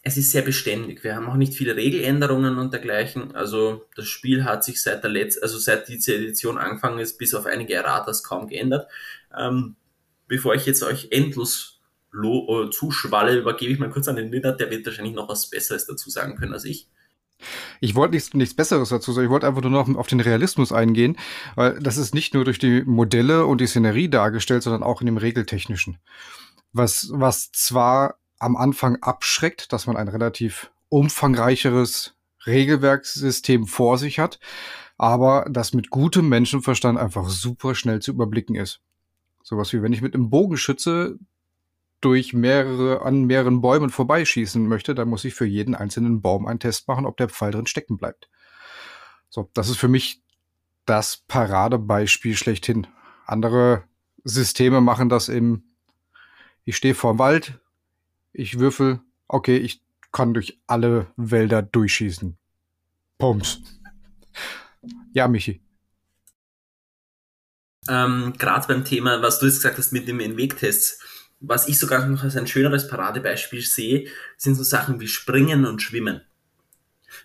[0.08, 1.04] es ist sehr beständig.
[1.04, 3.36] Wir haben auch nicht viele Regeländerungen und dergleichen.
[3.36, 7.34] Also das Spiel hat sich seit der letzten, also seit diese Edition angefangen ist, bis
[7.34, 8.88] auf einige Erratas kaum geändert.
[9.36, 9.76] Ähm,
[10.28, 11.82] bevor ich jetzt euch endlos
[12.14, 15.88] äh, zuschwalle, übergebe ich mal kurz an den Lindert, der wird wahrscheinlich noch was Besseres
[15.88, 16.88] dazu sagen können als ich.
[17.80, 19.26] Ich wollte nichts, nichts Besseres dazu sagen.
[19.26, 21.18] Ich wollte einfach nur noch auf den Realismus eingehen,
[21.56, 25.06] weil das ist nicht nur durch die Modelle und die Szenerie dargestellt, sondern auch in
[25.06, 25.98] dem Regeltechnischen.
[26.72, 32.16] Was, was zwar am Anfang abschreckt, dass man ein relativ umfangreicheres
[32.46, 34.40] Regelwerkssystem vor sich hat,
[34.98, 38.82] aber das mit gutem Menschenverstand einfach super schnell zu überblicken ist.
[39.44, 41.18] Sowas wie wenn ich mit einem Bogenschütze
[42.02, 46.60] durch mehrere, an mehreren Bäumen vorbeischießen möchte, dann muss ich für jeden einzelnen Baum einen
[46.60, 48.30] Test machen, ob der Pfeil drin stecken bleibt.
[49.30, 50.22] So, das ist für mich
[50.86, 52.88] das Paradebeispiel schlechthin.
[53.26, 53.84] Andere
[54.24, 55.64] Systeme machen das im,
[56.64, 57.60] ich stehe vorm Wald,
[58.34, 59.82] ich würfel, okay, ich
[60.12, 62.38] kann durch alle Wälder durchschießen.
[63.18, 63.62] Pumps.
[65.14, 65.62] Ja, Michi.
[67.88, 71.00] ähm, gerade beim Thema, was du jetzt gesagt hast mit dem Entwegtests,
[71.40, 74.08] was ich sogar noch als ein schöneres Paradebeispiel sehe,
[74.38, 76.22] sind so Sachen wie Springen und Schwimmen.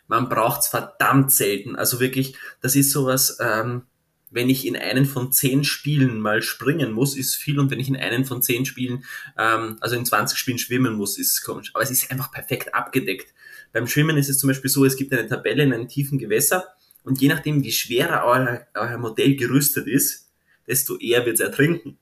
[0.06, 1.76] Man braucht es verdammt selten.
[1.76, 3.82] Also wirklich, das ist sowas, ähm,
[4.30, 7.88] wenn ich in einen von zehn Spielen mal springen muss, ist viel und wenn ich
[7.88, 9.04] in einen von zehn Spielen,
[9.36, 11.70] ähm, also in 20 Spielen schwimmen muss, ist es komisch.
[11.74, 13.34] Aber es ist einfach perfekt abgedeckt.
[13.72, 16.64] Beim Schwimmen ist es zum Beispiel so, es gibt eine Tabelle in einem tiefen Gewässer
[17.02, 20.30] und je nachdem, wie schwerer euer, euer Modell gerüstet ist,
[20.66, 21.98] desto eher wird es ertrinken.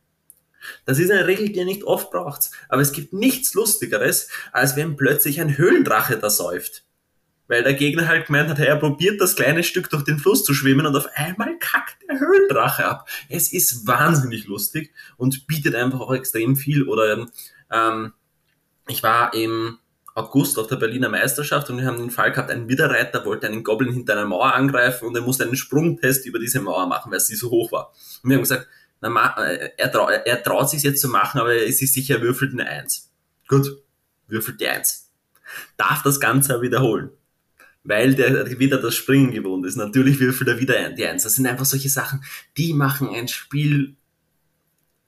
[0.84, 2.50] Das ist eine Regel, die ihr nicht oft braucht.
[2.68, 6.84] Aber es gibt nichts Lustigeres, als wenn plötzlich ein Höhlendrache da säuft
[7.48, 10.44] weil der Gegner halt gemeint hat, hey, er probiert das kleine Stück durch den Fluss
[10.44, 13.08] zu schwimmen und auf einmal kackt der Höhlendrache ab.
[13.28, 16.86] Es ist wahnsinnig lustig und bietet einfach auch extrem viel.
[16.86, 17.26] Oder
[17.72, 18.12] ähm,
[18.86, 19.78] ich war im
[20.14, 23.64] August auf der Berliner Meisterschaft und wir haben den Fall gehabt, ein Widerreiter wollte einen
[23.64, 27.20] Goblin hinter einer Mauer angreifen und er musste einen Sprungtest über diese Mauer machen, weil
[27.20, 27.92] sie so hoch war.
[28.22, 28.68] Und wir haben gesagt,
[29.00, 32.66] er, trau, er traut sich jetzt zu machen, aber es ist sicher, er würfelt eine
[32.66, 33.10] Eins.
[33.46, 33.82] Gut,
[34.26, 35.10] würfelt die Eins.
[35.76, 37.10] Darf das Ganze wiederholen
[37.84, 39.76] weil der wieder das Springen gewohnt ist.
[39.76, 41.22] Natürlich würfelt er wieder die Eins.
[41.22, 42.22] Das sind einfach solche Sachen,
[42.58, 43.96] die machen ein Spiel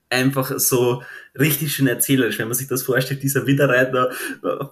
[0.08, 1.02] einfach so
[1.38, 4.10] richtig schön erzählerisch, wenn man sich das vorstellt, dieser Widerreiter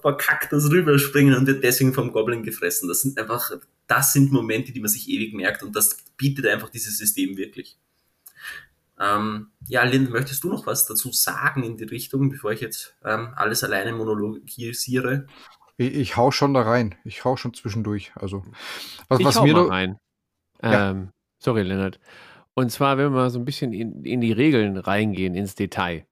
[0.03, 2.89] verkackt das rüberspringen und wird deswegen vom Goblin gefressen.
[2.89, 3.53] Das sind einfach,
[3.87, 7.79] das sind Momente, die man sich ewig merkt und das bietet einfach dieses System wirklich.
[9.01, 12.97] Ähm, ja, Lynn, möchtest du noch was dazu sagen in die Richtung, bevor ich jetzt
[13.05, 15.27] ähm, alles alleine monologisiere?
[15.77, 16.97] Ich, ich hau schon da rein.
[17.05, 18.13] Ich hau schon zwischendurch.
[18.17, 18.45] Also,
[19.09, 19.99] was, ich was hau mir mal rein.
[20.63, 20.91] Ja.
[20.91, 22.01] Ähm, sorry, Lennart.
[22.55, 26.05] Und zwar, wenn wir mal so ein bisschen in, in die Regeln reingehen, ins Detail.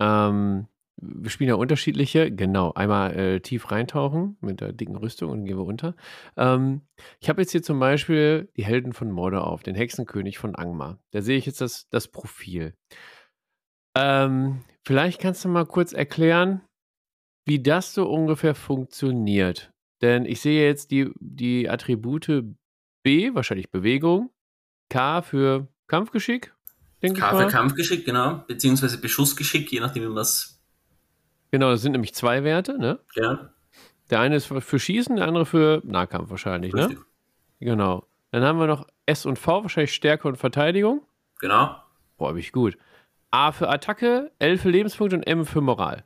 [0.00, 0.66] Ähm,
[1.06, 2.72] wir spielen ja unterschiedliche, genau.
[2.72, 5.94] Einmal äh, tief reintauchen mit der dicken Rüstung und gehen wir unter.
[6.36, 6.82] Ähm,
[7.20, 10.98] ich habe jetzt hier zum Beispiel die Helden von Mordor auf, den Hexenkönig von Angmar.
[11.12, 12.74] Da sehe ich jetzt das, das Profil.
[13.96, 16.62] Ähm, vielleicht kannst du mal kurz erklären,
[17.46, 19.72] wie das so ungefähr funktioniert.
[20.02, 22.44] Denn ich sehe jetzt die, die Attribute
[23.02, 24.30] B, wahrscheinlich Bewegung,
[24.90, 26.54] K für Kampfgeschick,
[27.02, 27.44] denke K ich mal.
[27.46, 30.53] für Kampfgeschick, genau, beziehungsweise Beschussgeschick, je nachdem, wie man es.
[31.54, 32.98] Genau, das sind nämlich zwei Werte, ne?
[33.14, 33.48] Ja.
[34.10, 36.88] Der eine ist für Schießen, der andere für Nahkampf wahrscheinlich, ne?
[36.88, 36.98] Richtig.
[36.98, 37.04] ne?
[37.60, 38.08] Genau.
[38.32, 41.06] Dann haben wir noch S und V, wahrscheinlich Stärke und Verteidigung.
[41.38, 41.76] Genau.
[42.16, 42.76] Boah, hab ich gut.
[43.30, 46.02] A für Attacke, L für Lebenspunkte und M für Moral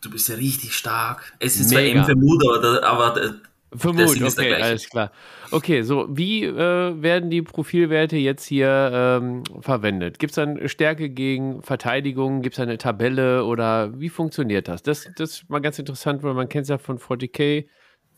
[0.00, 1.34] du bist ja richtig stark.
[1.38, 1.92] Es ist Mega.
[1.92, 3.34] zwar M für Mut, aber, aber
[3.72, 5.12] Mut, okay, alles klar.
[5.52, 10.18] Okay, so, wie äh, werden die Profilwerte jetzt hier ähm, verwendet?
[10.18, 12.42] Gibt es dann Stärke gegen Verteidigung?
[12.42, 14.82] Gibt es eine Tabelle oder wie funktioniert das?
[14.82, 15.08] das?
[15.16, 17.66] Das ist mal ganz interessant, weil man kennt es ja von 40k.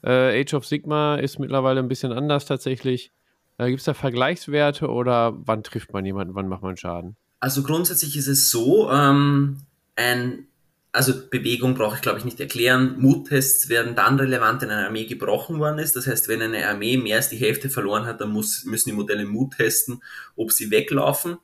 [0.04, 3.12] Äh, Age of Sigma ist mittlerweile ein bisschen anders tatsächlich.
[3.58, 7.16] Äh, Gibt es da Vergleichswerte oder wann trifft man jemanden, wann macht man Schaden?
[7.40, 9.58] Also grundsätzlich ist es so, ähm,
[9.96, 10.46] ein
[10.92, 12.98] also Bewegung brauche ich glaube ich nicht erklären.
[12.98, 15.96] Muttests werden dann relevant, wenn eine Armee gebrochen worden ist.
[15.96, 18.94] Das heißt, wenn eine Armee mehr als die Hälfte verloren hat, dann muss, müssen die
[18.94, 20.02] Modelle Mut testen,
[20.36, 21.38] ob sie weglaufen,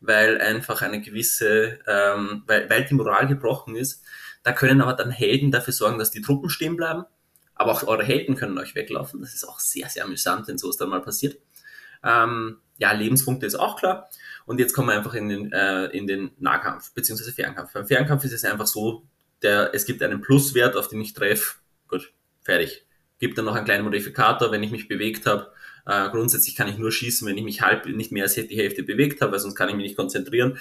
[0.00, 4.04] weil einfach eine gewisse, ähm, weil, weil die Moral gebrochen ist.
[4.44, 7.04] Da können aber dann Helden dafür sorgen, dass die Truppen stehen bleiben.
[7.54, 9.20] Aber auch eure Helden können euch weglaufen.
[9.20, 11.38] Das ist auch sehr, sehr amüsant, wenn sowas dann mal passiert.
[12.04, 14.08] Ähm, ja, Lebenspunkte ist auch klar.
[14.44, 17.72] Und jetzt kommen wir einfach in den, äh, in den Nahkampf beziehungsweise Fernkampf.
[17.72, 19.04] Beim Fernkampf ist es einfach so,
[19.42, 21.56] der, es gibt einen Pluswert, auf den ich treffe.
[21.88, 22.84] Gut, fertig.
[23.18, 25.52] Gibt dann noch einen kleinen Modifikator, wenn ich mich bewegt habe.
[25.86, 28.82] Äh, grundsätzlich kann ich nur schießen, wenn ich mich halb nicht mehr als die Hälfte
[28.82, 30.58] bewegt habe, weil sonst kann ich mich nicht konzentrieren.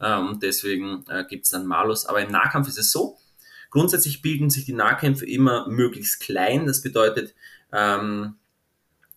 [0.00, 2.06] Ähm, deswegen äh, gibt es dann Malus.
[2.06, 3.18] Aber im Nahkampf ist es so,
[3.70, 6.66] grundsätzlich bilden sich die Nahkämpfe immer möglichst klein.
[6.66, 7.34] Das bedeutet,
[7.72, 8.36] ähm,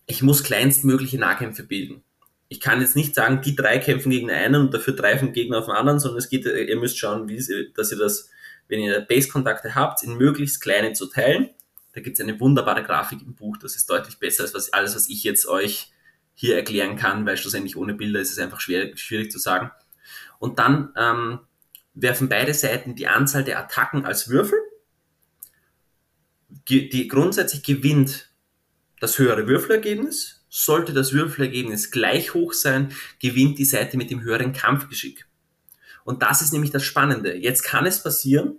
[0.06, 2.02] ich muss kleinstmögliche Nahkämpfe bilden
[2.48, 5.58] ich kann jetzt nicht sagen, die drei kämpfen gegen einen und dafür drei vom Gegner
[5.58, 8.30] auf den anderen, sondern es geht, ihr müsst schauen, wie dass ihr das,
[8.68, 11.50] wenn ihr Base-Kontakte habt, in möglichst kleine zu teilen.
[11.92, 14.94] Da gibt es eine wunderbare Grafik im Buch, das ist deutlich besser als was, alles,
[14.94, 15.92] was ich jetzt euch
[16.34, 19.70] hier erklären kann, weil schlussendlich ohne Bilder ist es einfach schwer, schwierig zu sagen.
[20.38, 21.40] Und dann ähm,
[21.94, 24.58] werfen beide Seiten die Anzahl der Attacken als Würfel.
[26.68, 28.25] Die grundsätzlich gewinnt
[29.00, 34.52] das höhere Würfelergebnis sollte das Würfelergebnis gleich hoch sein, gewinnt die Seite mit dem höheren
[34.52, 35.26] Kampfgeschick.
[36.04, 37.36] Und das ist nämlich das Spannende.
[37.36, 38.58] Jetzt kann es passieren,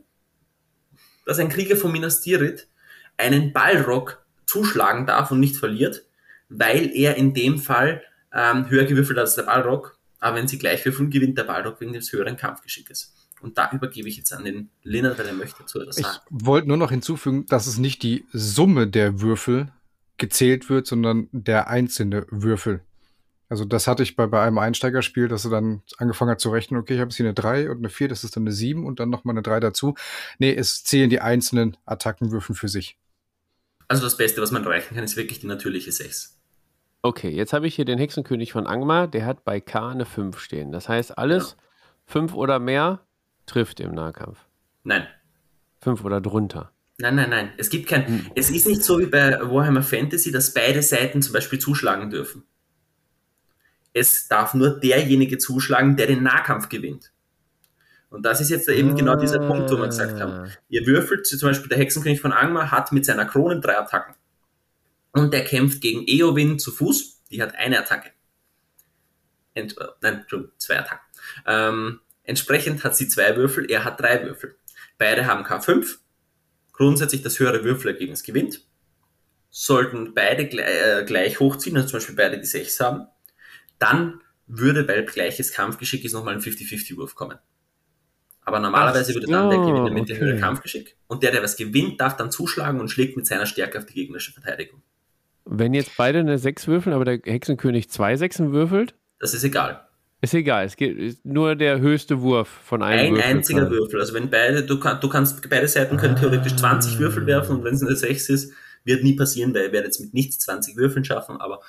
[1.26, 2.68] dass ein Krieger von Minas Tirith
[3.18, 6.06] einen Ballrock zuschlagen darf und nicht verliert,
[6.50, 9.98] weil er in dem Fall ähm, höher gewürfelt hat als der Ballrock.
[10.20, 13.14] Aber wenn sie gleich würfeln, gewinnt der Ballrock wegen des höheren Kampfgeschickes.
[13.42, 16.18] Und da übergebe ich jetzt an den Lennart, weil er möchte zu etwas sagen.
[16.40, 19.72] Ich wollte nur noch hinzufügen, dass es nicht die Summe der Würfel
[20.18, 22.82] gezählt wird, sondern der einzelne Würfel.
[23.50, 26.80] Also das hatte ich bei, bei einem Einsteigerspiel, dass er dann angefangen hat zu rechnen,
[26.80, 28.86] okay, ich habe jetzt hier eine 3 und eine 4, das ist dann eine 7
[28.86, 29.96] und dann nochmal eine 3 dazu.
[30.38, 32.98] Nee, es zählen die einzelnen Attackenwürfen für sich.
[33.88, 36.38] Also das Beste, was man erreichen kann, ist wirklich die natürliche 6.
[37.04, 40.40] Okay, jetzt habe ich hier den Hexenkönig von Angmar, der hat bei K eine 5
[40.40, 40.74] stehen.
[40.74, 41.64] Das heißt, alles ja.
[42.08, 43.06] 5 oder mehr
[43.46, 44.46] trifft im Nahkampf.
[44.84, 45.08] Nein.
[45.80, 46.74] 5 oder drunter.
[47.00, 47.54] Nein, nein, nein.
[47.58, 48.08] Es gibt kein.
[48.08, 48.32] Hm.
[48.36, 52.44] Es ist nicht so wie bei Warhammer Fantasy, dass beide Seiten zum Beispiel zuschlagen dürfen.
[53.94, 57.12] Es darf nur derjenige zuschlagen, der den Nahkampf gewinnt.
[58.10, 58.94] Und das ist jetzt eben ah.
[58.94, 60.32] genau dieser Punkt, wo wir gesagt haben.
[60.32, 60.48] Ah.
[60.70, 64.16] Ihr würfelt, zum Beispiel der Hexenkönig von Angmar hat mit seiner Krone drei Attacken.
[65.12, 68.12] Und der kämpft gegen Eowyn zu Fuß, die hat eine Attacke.
[69.54, 70.26] Ent, äh, nein,
[70.58, 71.06] zwei Attacken.
[71.46, 74.56] Ähm, entsprechend hat sie zwei Würfel, er hat drei Würfel.
[74.98, 75.98] Beide haben K5.
[76.78, 78.62] Grundsätzlich das höhere Würfelergebnis gewinnt.
[79.50, 83.08] Sollten beide gleich, äh, gleich hochziehen, also zum Beispiel beide die 6 haben,
[83.80, 87.40] dann würde, weil gleiches Kampfgeschick ist, nochmal ein 50-50-Wurf kommen.
[88.42, 90.14] Aber normalerweise würde dann der Gewinner mit okay.
[90.14, 93.48] dem höheren Kampfgeschick und der, der was gewinnt, darf dann zuschlagen und schlägt mit seiner
[93.48, 94.84] Stärke auf die gegnerische Verteidigung.
[95.46, 98.94] Wenn jetzt beide eine 6 würfeln, aber der Hexenkönig zwei Sechsen würfelt?
[99.20, 99.87] Das ist egal.
[100.20, 103.72] Ist egal, es geht nur der höchste Wurf von einem Ein Würfel einziger kann.
[103.72, 104.00] Würfel.
[104.00, 107.64] Also wenn beide, du, kann, du kannst, beide Seiten können theoretisch 20 Würfel werfen und
[107.64, 108.54] wenn es eine 6 ist,
[108.84, 111.62] wird nie passieren, weil ihr werdet jetzt mit nichts 20 Würfeln schaffen, aber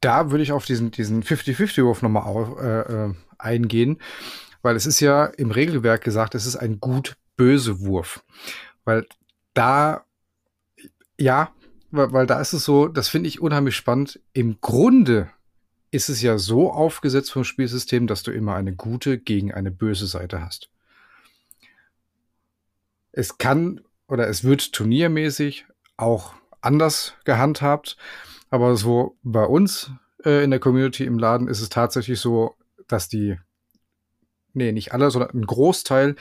[0.00, 3.98] da würde ich auf diesen, diesen 50-50-Wurf nochmal äh, äh, eingehen,
[4.62, 8.24] weil es ist ja im Regelwerk gesagt, es ist ein gut-böse Wurf.
[8.84, 9.06] Weil
[9.54, 10.04] da,
[11.18, 11.52] ja,
[11.90, 14.20] weil, weil da ist es so, das finde ich unheimlich spannend.
[14.32, 15.30] Im Grunde
[15.90, 20.06] ist es ja so aufgesetzt vom Spielsystem, dass du immer eine gute gegen eine böse
[20.06, 20.70] Seite hast.
[23.12, 23.80] Es kann
[24.10, 25.66] oder es wird turniermäßig
[25.96, 27.96] auch anders gehandhabt.
[28.50, 29.92] Aber so bei uns
[30.24, 32.56] äh, in der Community im Laden ist es tatsächlich so,
[32.88, 33.38] dass die,
[34.52, 36.16] nee, nicht alle, sondern ein Großteil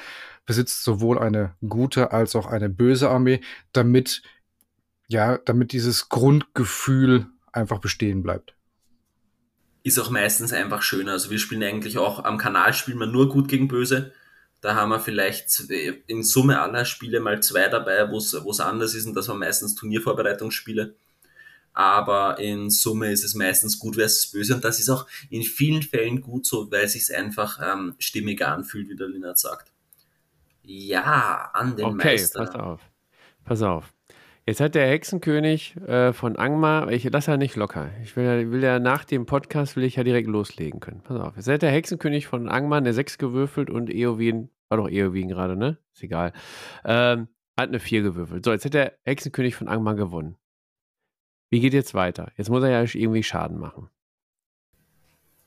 [0.45, 3.41] besitzt sowohl eine gute als auch eine böse Armee,
[3.73, 4.21] damit,
[5.07, 8.55] ja, damit dieses Grundgefühl einfach bestehen bleibt.
[9.89, 11.13] Ist auch meistens einfach schöner.
[11.13, 14.13] Also wir spielen eigentlich auch am Kanal spielen wir nur gut gegen böse.
[14.61, 15.61] Da haben wir vielleicht
[16.07, 19.75] in Summe aller Spiele mal zwei dabei, wo es anders ist und das waren meistens
[19.75, 20.95] Turniervorbereitungsspiele
[21.73, 25.81] aber in Summe ist es meistens gut versus böse und das ist auch in vielen
[25.81, 29.71] Fällen gut so, weil es sich einfach ähm, stimmiger anfühlt, wie der Linhard sagt.
[30.63, 32.45] Ja, an den okay, Meister.
[32.45, 32.81] pass auf.
[33.45, 33.93] Pass auf.
[34.49, 37.91] Jetzt hat der Hexenkönig äh, von Angmar, ich lasse ja nicht locker.
[38.01, 41.03] Ich will ja, will ja nach dem Podcast will ich ja direkt loslegen können.
[41.03, 41.35] Pass auf.
[41.35, 45.55] Jetzt hat der Hexenkönig von Angmar eine 6 gewürfelt und Eowyn, war doch Eowyn gerade,
[45.55, 45.77] ne?
[45.93, 46.33] Ist egal.
[46.83, 47.27] Ähm,
[47.59, 48.43] hat eine 4 gewürfelt.
[48.43, 50.35] So, jetzt hat der Hexenkönig von Angmar gewonnen.
[51.51, 52.31] Wie geht jetzt weiter?
[52.35, 53.91] Jetzt muss er ja irgendwie Schaden machen.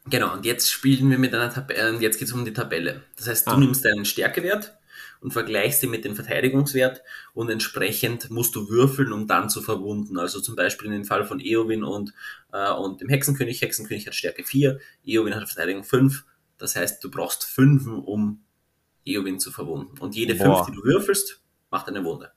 [0.07, 3.03] Genau, und jetzt spielen wir mit einer Tabelle, jetzt geht es um die Tabelle.
[3.17, 3.57] Das heißt, du ah.
[3.57, 4.79] nimmst deinen Stärkewert
[5.23, 7.03] und vergleichst ihn mit dem Verteidigungswert
[7.33, 10.19] und entsprechend musst du würfeln, um dann zu verwunden.
[10.19, 12.13] Also zum Beispiel in dem Fall von Eowyn und,
[12.53, 13.63] äh, und dem Hexenkönig.
[13.63, 16.25] Hexenkönig hat Stärke 4, Eowyn hat Verteidigung 5.
[16.59, 18.43] Das heißt, du brauchst 5, um
[19.05, 19.99] Eowyn zu verwunden.
[19.99, 22.33] Und jede 5, die du würfelst, macht eine Wunde.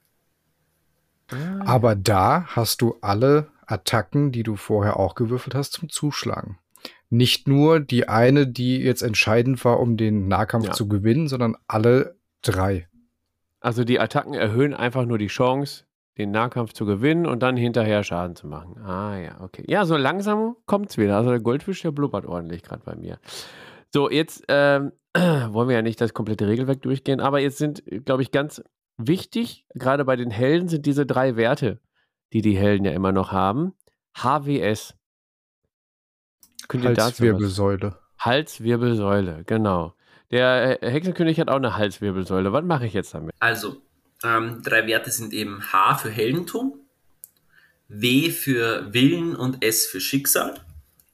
[1.62, 6.60] Aber da hast du alle Attacken, die du vorher auch gewürfelt hast, zum Zuschlagen.
[7.10, 10.72] Nicht nur die eine, die jetzt entscheidend war, um den Nahkampf ja.
[10.74, 12.15] zu gewinnen, sondern alle
[12.48, 12.88] drei.
[13.60, 15.86] Also die Attacken erhöhen einfach nur die Chance,
[16.18, 18.78] den Nahkampf zu gewinnen und dann hinterher Schaden zu machen.
[18.78, 19.64] Ah ja, okay.
[19.68, 21.18] Ja, so langsam kommt es wieder.
[21.18, 23.20] Also der Goldfisch, der blubbert ordentlich gerade bei mir.
[23.92, 28.22] So, jetzt ähm, wollen wir ja nicht das komplette Regelwerk durchgehen, aber jetzt sind, glaube
[28.22, 28.62] ich, ganz
[28.98, 31.82] wichtig, gerade bei den Helden, sind diese drei Werte,
[32.34, 33.74] die die Helden ja immer noch haben.
[34.18, 34.96] HWS.
[36.72, 37.98] Halswirbelsäule.
[38.20, 39.95] Halswirbelsäule, genau.
[40.32, 42.52] Der Hexenkönig hat auch eine Halswirbelsäule.
[42.52, 43.34] Was mache ich jetzt damit?
[43.40, 43.82] Also,
[44.24, 46.80] ähm, drei Werte sind eben H für Heldentum,
[47.88, 50.60] W für Willen und S für Schicksal.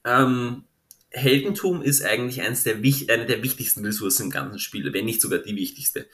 [0.04, 0.64] Ähm,
[1.10, 5.40] Heldentum ist eigentlich eines der, eine der wichtigsten Ressourcen im ganzen Spiel, wenn nicht sogar
[5.40, 6.08] die wichtigste.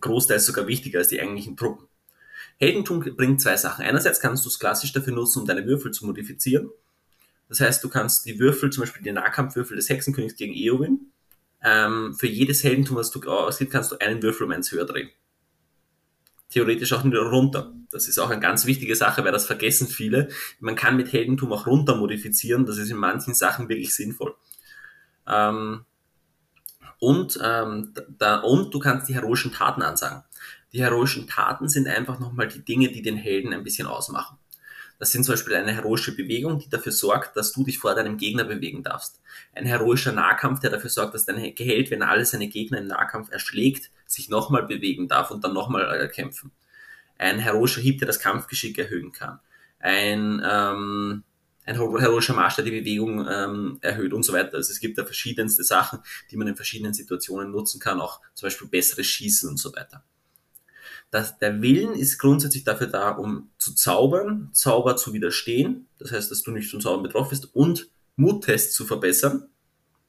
[0.00, 1.88] Großteils sogar wichtiger als die eigentlichen Truppen.
[2.58, 3.84] Heldentum bringt zwei Sachen.
[3.84, 6.70] Einerseits kannst du es klassisch dafür nutzen, um deine Würfel zu modifizieren.
[7.48, 11.10] Das heißt, du kannst die Würfel, zum Beispiel die Nahkampfwürfel des Hexenkönigs gegen Eowyn,
[11.62, 15.10] ähm, für jedes Heldentum, was du ausgibst, kannst du einen Würfel um eins höher drehen.
[16.50, 17.74] Theoretisch auch wieder runter.
[17.90, 20.28] Das ist auch eine ganz wichtige Sache, weil das vergessen viele.
[20.60, 22.64] Man kann mit Heldentum auch runter modifizieren.
[22.64, 24.34] Das ist in manchen Sachen wirklich sinnvoll.
[25.26, 25.84] Ähm,
[27.00, 30.24] und, ähm, da, und du kannst die heroischen Taten ansagen.
[30.72, 34.37] Die heroischen Taten sind einfach nochmal die Dinge, die den Helden ein bisschen ausmachen.
[34.98, 38.16] Das sind zum Beispiel eine heroische Bewegung, die dafür sorgt, dass du dich vor deinem
[38.16, 39.20] Gegner bewegen darfst.
[39.54, 42.88] Ein heroischer Nahkampf, der dafür sorgt, dass dein Held, wenn er alle seine Gegner im
[42.88, 46.50] Nahkampf erschlägt, sich nochmal bewegen darf und dann nochmal äh, kämpfen.
[47.16, 49.38] Ein heroischer Hieb, der das Kampfgeschick erhöhen kann.
[49.78, 51.22] Ein, ähm,
[51.64, 54.56] ein heroischer Marsch, der die Bewegung ähm, erhöht und so weiter.
[54.56, 58.46] Also es gibt da verschiedenste Sachen, die man in verschiedenen Situationen nutzen kann, auch zum
[58.46, 60.02] Beispiel besseres Schießen und so weiter
[61.10, 66.30] dass der Willen ist grundsätzlich dafür da, um zu zaubern, Zauber zu widerstehen, das heißt,
[66.30, 69.48] dass du nicht zum Zaubern betroffen bist, und Muttests zu verbessern.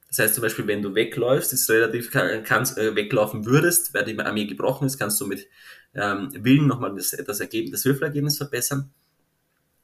[0.08, 4.18] Das heißt zum Beispiel, wenn du wegläufst, ist relativ kannst, äh, weglaufen würdest, weil die
[4.18, 5.46] Armee gebrochen ist, kannst du mit
[5.94, 8.90] ähm, Willen nochmal das, das, Ergebnis, das Würfelergebnis verbessern.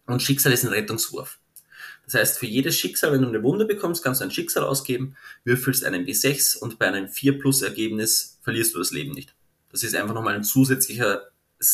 [0.06, 1.38] Und Schicksal ist ein Rettungswurf.
[2.04, 5.16] Das heißt, für jedes Schicksal, wenn du eine Wunde bekommst, kannst du ein Schicksal ausgeben,
[5.44, 9.35] würfelst einen W6 und bei einem 4 plus Ergebnis verlierst du das Leben nicht.
[9.76, 11.20] Das ist einfach nochmal ein zusätzlicher,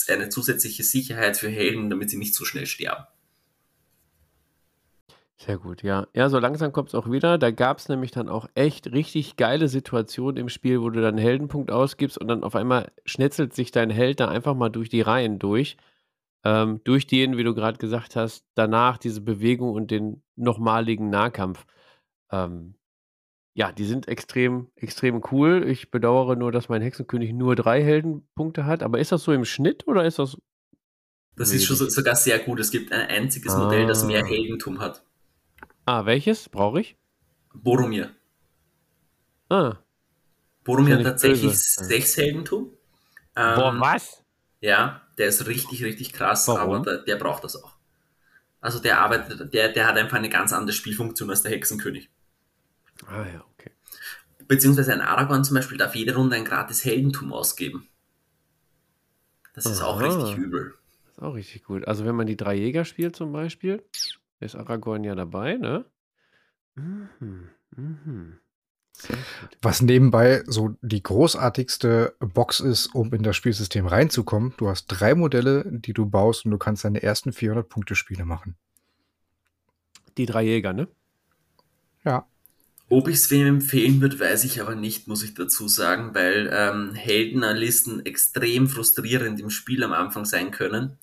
[0.08, 3.04] eine zusätzliche Sicherheit für Helden, damit sie nicht so schnell sterben.
[5.36, 6.08] Sehr gut, ja.
[6.12, 7.38] Ja, so langsam kommt es auch wieder.
[7.38, 11.16] Da gab es nämlich dann auch echt richtig geile Situationen im Spiel, wo du dann
[11.16, 15.00] Heldenpunkt ausgibst und dann auf einmal schnetzelt sich dein Held da einfach mal durch die
[15.00, 15.76] Reihen durch.
[16.42, 21.66] Ähm, durch den, wie du gerade gesagt hast, danach diese Bewegung und den nochmaligen Nahkampf.
[22.32, 22.74] Ähm,
[23.54, 25.68] ja, die sind extrem, extrem cool.
[25.68, 28.82] Ich bedauere nur, dass mein Hexenkönig nur drei Heldenpunkte hat.
[28.82, 30.38] Aber ist das so im Schnitt oder ist das.
[31.36, 31.62] Das wenig?
[31.62, 32.60] ist schon so, sogar sehr gut.
[32.60, 33.64] Es gibt ein einziges ah.
[33.64, 34.26] Modell, das mehr ah.
[34.26, 35.04] Heldentum hat.
[35.84, 36.96] Ah, welches brauche ich?
[37.52, 38.10] Boromir.
[39.50, 39.76] Ah.
[40.64, 41.84] Boromir hat tatsächlich böse.
[41.84, 42.70] sechs Heldentum.
[43.36, 44.24] Ähm, Boah, was?
[44.60, 46.76] Ja, der ist richtig, richtig krass, Warum?
[46.76, 47.72] aber der, der braucht das auch.
[48.60, 52.10] Also der arbeitet, der, der hat einfach eine ganz andere Spielfunktion als der Hexenkönig.
[53.06, 53.70] Ah ja, okay.
[54.46, 57.88] Beziehungsweise ein Aragorn zum Beispiel darf jede Runde ein gratis Heldentum ausgeben.
[59.54, 59.88] Das ist Aha.
[59.88, 60.74] auch richtig übel.
[61.04, 61.86] Das ist auch richtig gut.
[61.86, 63.82] Also wenn man die drei Jäger spielt zum Beispiel,
[64.40, 65.84] ist Aragorn ja dabei, ne?
[66.74, 67.48] Mhm.
[67.76, 68.38] Mhm.
[69.62, 74.54] Was nebenbei so die großartigste Box ist, um in das Spielsystem reinzukommen.
[74.56, 78.24] Du hast drei Modelle, die du baust und du kannst deine ersten 400 Punkte Spiele
[78.24, 78.56] machen.
[80.18, 80.88] Die drei Jäger, ne?
[82.04, 82.26] Ja.
[82.92, 86.50] Ob ich es wem empfehlen würde, weiß ich aber nicht, muss ich dazu sagen, weil
[86.52, 90.98] ähm, Heldenlisten extrem frustrierend im Spiel am Anfang sein können,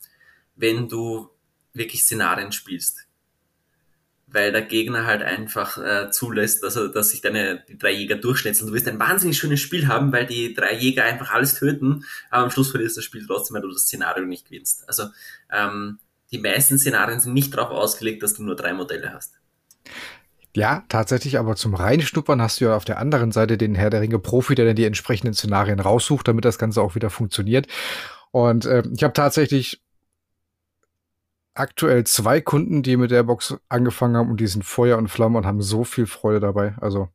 [0.55, 1.31] wenn du
[1.73, 3.07] wirklich Szenarien spielst.
[4.27, 8.17] Weil der Gegner halt einfach äh, zulässt, dass, er, dass sich deine die drei Jäger
[8.17, 8.67] durchschnetzeln.
[8.67, 12.43] Du wirst ein wahnsinnig schönes Spiel haben, weil die drei Jäger einfach alles töten, aber
[12.43, 14.87] am Schluss verlierst du das Spiel trotzdem, weil du das Szenario nicht gewinnst.
[14.87, 15.05] Also
[15.51, 15.97] ähm,
[16.29, 19.39] die meisten Szenarien sind nicht darauf ausgelegt, dass du nur drei Modelle hast.
[20.55, 24.01] Ja, tatsächlich, aber zum Reinschnuppern hast du ja auf der anderen Seite den Herr der
[24.01, 27.67] Ringe Profi, der dann die entsprechenden Szenarien raussucht, damit das Ganze auch wieder funktioniert.
[28.31, 29.81] Und äh, ich habe tatsächlich
[31.53, 35.37] aktuell zwei Kunden, die mit der Box angefangen haben und die sind Feuer und Flamme
[35.37, 36.75] und haben so viel Freude dabei.
[36.79, 37.09] Also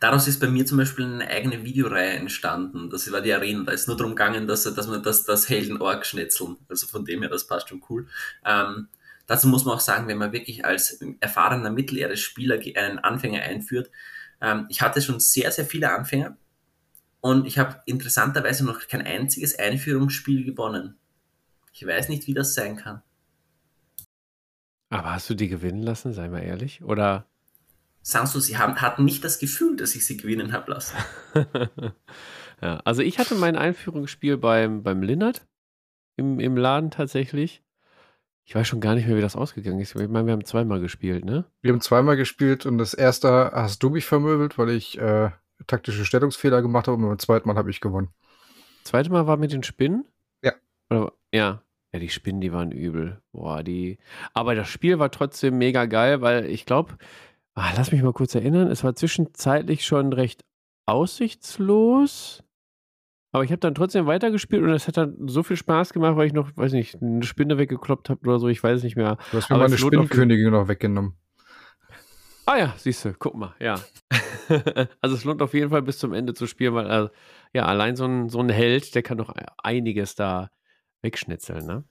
[0.00, 2.90] Daraus ist bei mir zum Beispiel eine eigene Videoreihe entstanden.
[2.90, 3.64] Das war die Arena.
[3.64, 6.56] Da ist nur darum gegangen, dass, dass man das, das Helden-Org schnetzeln.
[6.68, 8.06] Also von dem her, das passt schon cool.
[8.44, 8.88] Ähm,
[9.26, 13.90] Dazu muss man auch sagen, wenn man wirklich als erfahrener Mittelerde-Spieler einen Anfänger einführt,
[14.40, 16.36] ähm, ich hatte schon sehr, sehr viele Anfänger
[17.20, 20.96] und ich habe interessanterweise noch kein einziges Einführungsspiel gewonnen.
[21.72, 23.02] Ich weiß nicht, wie das sein kann.
[24.90, 26.82] Aber hast du die gewinnen lassen, sei mal ehrlich?
[26.82, 27.26] Oder?
[28.02, 30.96] Sagst du, sie haben, hatten nicht das Gefühl, dass ich sie gewinnen habe lassen.
[32.62, 35.46] ja, also ich hatte mein Einführungsspiel beim, beim Linnert
[36.16, 37.63] im, im Laden tatsächlich.
[38.46, 39.94] Ich weiß schon gar nicht mehr, wie das ausgegangen ist.
[39.94, 41.46] Ich meine, wir haben zweimal gespielt, ne?
[41.62, 45.30] Wir haben zweimal gespielt und das erste hast du mich vermöbelt, weil ich äh,
[45.66, 48.10] taktische Stellungsfehler gemacht habe und beim zweiten Mal habe ich gewonnen.
[48.84, 50.04] Zweite Mal war mit den Spinnen?
[50.42, 50.52] Ja.
[50.90, 51.62] Oder, ja.
[51.92, 53.22] Ja, die Spinnen, die waren übel.
[53.32, 53.98] Boah, die.
[54.34, 56.98] Aber das Spiel war trotzdem mega geil, weil ich glaube,
[57.54, 60.44] ah, lass mich mal kurz erinnern, es war zwischenzeitlich schon recht
[60.86, 62.42] aussichtslos.
[63.34, 66.28] Aber ich habe dann trotzdem weitergespielt und es hat dann so viel Spaß gemacht, weil
[66.28, 69.18] ich noch, weiß nicht, eine Spinne weggekloppt habe oder so, ich weiß es nicht mehr.
[69.32, 71.14] Du hast mir meine Spinnenkönigin noch weggenommen.
[72.46, 73.74] Ah ja, siehst du, guck mal, ja.
[75.00, 77.08] also es lohnt auf jeden Fall bis zum Ende zu spielen, weil äh,
[77.52, 80.52] ja, allein so ein, so ein Held, der kann noch einiges da
[81.02, 81.82] wegschnitzeln, ne?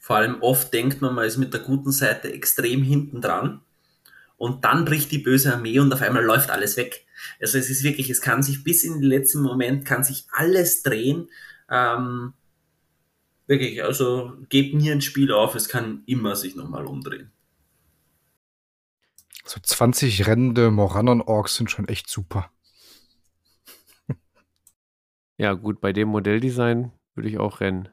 [0.00, 3.60] Vor allem oft denkt man, man ist mit der guten Seite extrem hinten dran
[4.40, 7.06] und dann bricht die böse Armee und auf einmal läuft alles weg.
[7.42, 10.82] Also es ist wirklich, es kann sich bis in den letzten Moment, kann sich alles
[10.82, 11.28] drehen.
[11.68, 12.32] Ähm,
[13.46, 17.30] wirklich, also gebt nie ein Spiel auf, es kann immer sich nochmal umdrehen.
[19.44, 22.50] So 20 rennende Morannon-Orks sind schon echt super.
[25.36, 27.90] Ja, gut, bei dem Modelldesign würde ich auch rennen.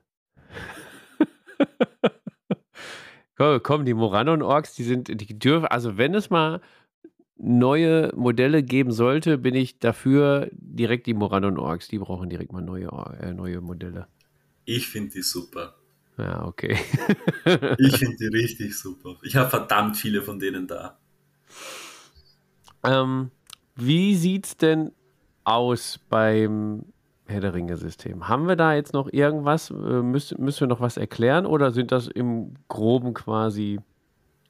[3.37, 6.59] Komm, komm die Moranon-Orks, die sind, die dürfen, also wenn es mal
[7.37, 11.87] neue Modelle geben sollte, bin ich dafür direkt die Moranon-Orks.
[11.87, 12.87] Die brauchen direkt mal neue,
[13.21, 14.07] äh, neue Modelle.
[14.65, 15.75] Ich finde die super.
[16.17, 16.77] Ja, okay.
[17.77, 19.17] ich finde die richtig super.
[19.21, 20.97] Ich habe verdammt viele von denen da.
[22.83, 23.29] Ähm,
[23.75, 24.91] wie sieht's denn
[25.43, 26.85] aus beim
[27.27, 28.27] Herr der Ringe-System?
[28.27, 29.69] Haben wir da jetzt noch irgendwas?
[29.69, 33.79] Äh, müssen, müssen wir noch was erklären oder sind das im Groben quasi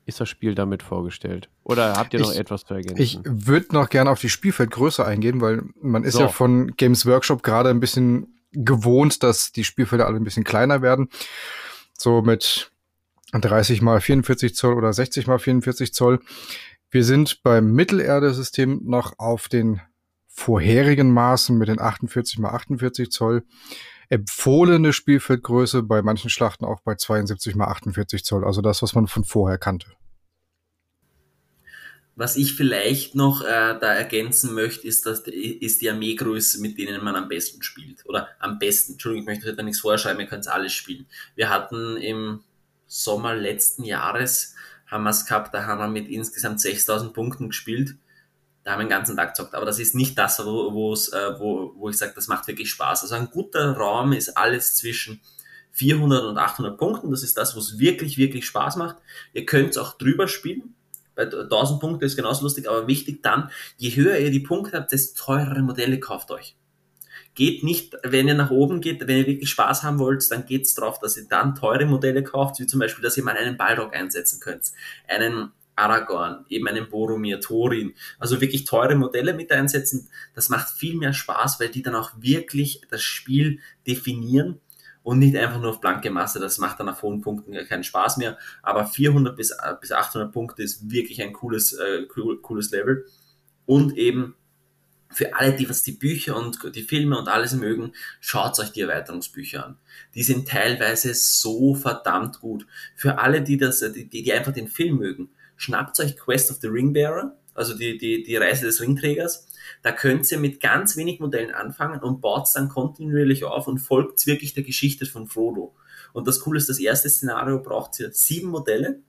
[0.07, 1.49] ist das Spiel damit vorgestellt?
[1.63, 3.01] Oder habt ihr noch ich, etwas zu ergänzen?
[3.01, 6.21] Ich würde noch gerne auf die Spielfeldgröße eingehen, weil man ist so.
[6.21, 10.81] ja von Games Workshop gerade ein bisschen gewohnt, dass die Spielfelder alle ein bisschen kleiner
[10.81, 11.09] werden.
[11.91, 12.71] So mit
[13.33, 16.21] 30 mal 44 Zoll oder 60 mal 44 Zoll.
[16.89, 19.81] Wir sind beim Mittelerde-System noch auf den
[20.37, 23.43] vorherigen Maßen mit den 48 mal 48 Zoll.
[24.09, 28.45] Empfohlene Spielfeldgröße bei manchen Schlachten auch bei 72 mal 48 Zoll.
[28.45, 29.87] Also das, was man von vorher kannte.
[32.15, 37.03] Was ich vielleicht noch äh, da ergänzen möchte, ist, dass, ist die Armeegröße, mit denen
[37.03, 38.05] man am besten spielt.
[38.05, 41.07] Oder am besten, Entschuldigung, ich möchte da nichts vorschreiben, ihr könnt alles spielen.
[41.35, 42.41] Wir hatten im
[42.85, 47.97] Sommer letzten Jahres, haben wir es gehabt, da haben wir mit insgesamt 6000 Punkten gespielt.
[48.67, 49.55] Da haben wir den ganzen Tag gezockt.
[49.55, 53.03] Aber das ist nicht das, wo, äh, wo, wo ich sage, das macht wirklich Spaß.
[53.03, 55.21] Also ein guter Raum ist alles zwischen
[55.71, 57.09] 400 und 800 Punkten.
[57.09, 58.97] Das ist das, was wirklich, wirklich Spaß macht.
[59.31, 60.75] Ihr könnt auch drüber spielen
[61.15, 64.91] bei 1000 Punkte ist genauso lustig, aber wichtig dann, je höher ihr die Punkte habt,
[64.91, 66.57] desto teurere Modelle kauft euch.
[67.33, 70.75] Geht nicht, wenn ihr nach oben geht, wenn ihr wirklich Spaß haben wollt, dann geht's
[70.75, 73.95] drauf, dass ihr dann teure Modelle kauft, wie zum Beispiel, dass ihr mal einen Balrog
[73.95, 74.73] einsetzen könnt,
[75.07, 80.09] einen Aragorn, eben einen Boromir, Thorin, also wirklich teure Modelle mit einsetzen.
[80.33, 84.59] Das macht viel mehr Spaß, weil die dann auch wirklich das Spiel definieren
[85.03, 86.39] und nicht einfach nur auf blanke Masse.
[86.39, 88.37] Das macht dann auf hohen Punkten keinen Spaß mehr.
[88.61, 93.05] Aber 400 bis, äh, bis 800 Punkte ist wirklich ein cooles, äh, cooles Level.
[93.65, 94.35] Und eben
[95.09, 98.81] für alle, die was die Bücher und die Filme und alles mögen, schaut euch die
[98.81, 99.77] Erweiterungsbücher an.
[100.15, 102.67] Die sind teilweise so verdammt gut.
[102.95, 106.67] Für alle, die das, die, die einfach den Film mögen, schnappt euch Quest of the
[106.67, 109.47] Ringbearer, also die, die, die Reise des Ringträgers
[109.81, 113.79] da könnt ihr mit ganz wenig Modellen anfangen und baut es dann kontinuierlich auf und
[113.79, 115.75] folgt wirklich der Geschichte von Frodo.
[116.13, 118.99] Und das Coole ist, das erste Szenario braucht ihr sieben Modelle.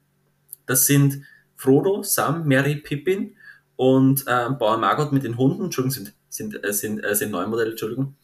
[0.67, 1.23] Das sind
[1.57, 3.37] Frodo, Sam, Mary, Pippin
[3.77, 5.65] und äh, Bauer Margot mit den Hunden.
[5.65, 8.17] Entschuldigung, sind, sind, äh, sind, äh, sind neun Modelle, Entschuldigung.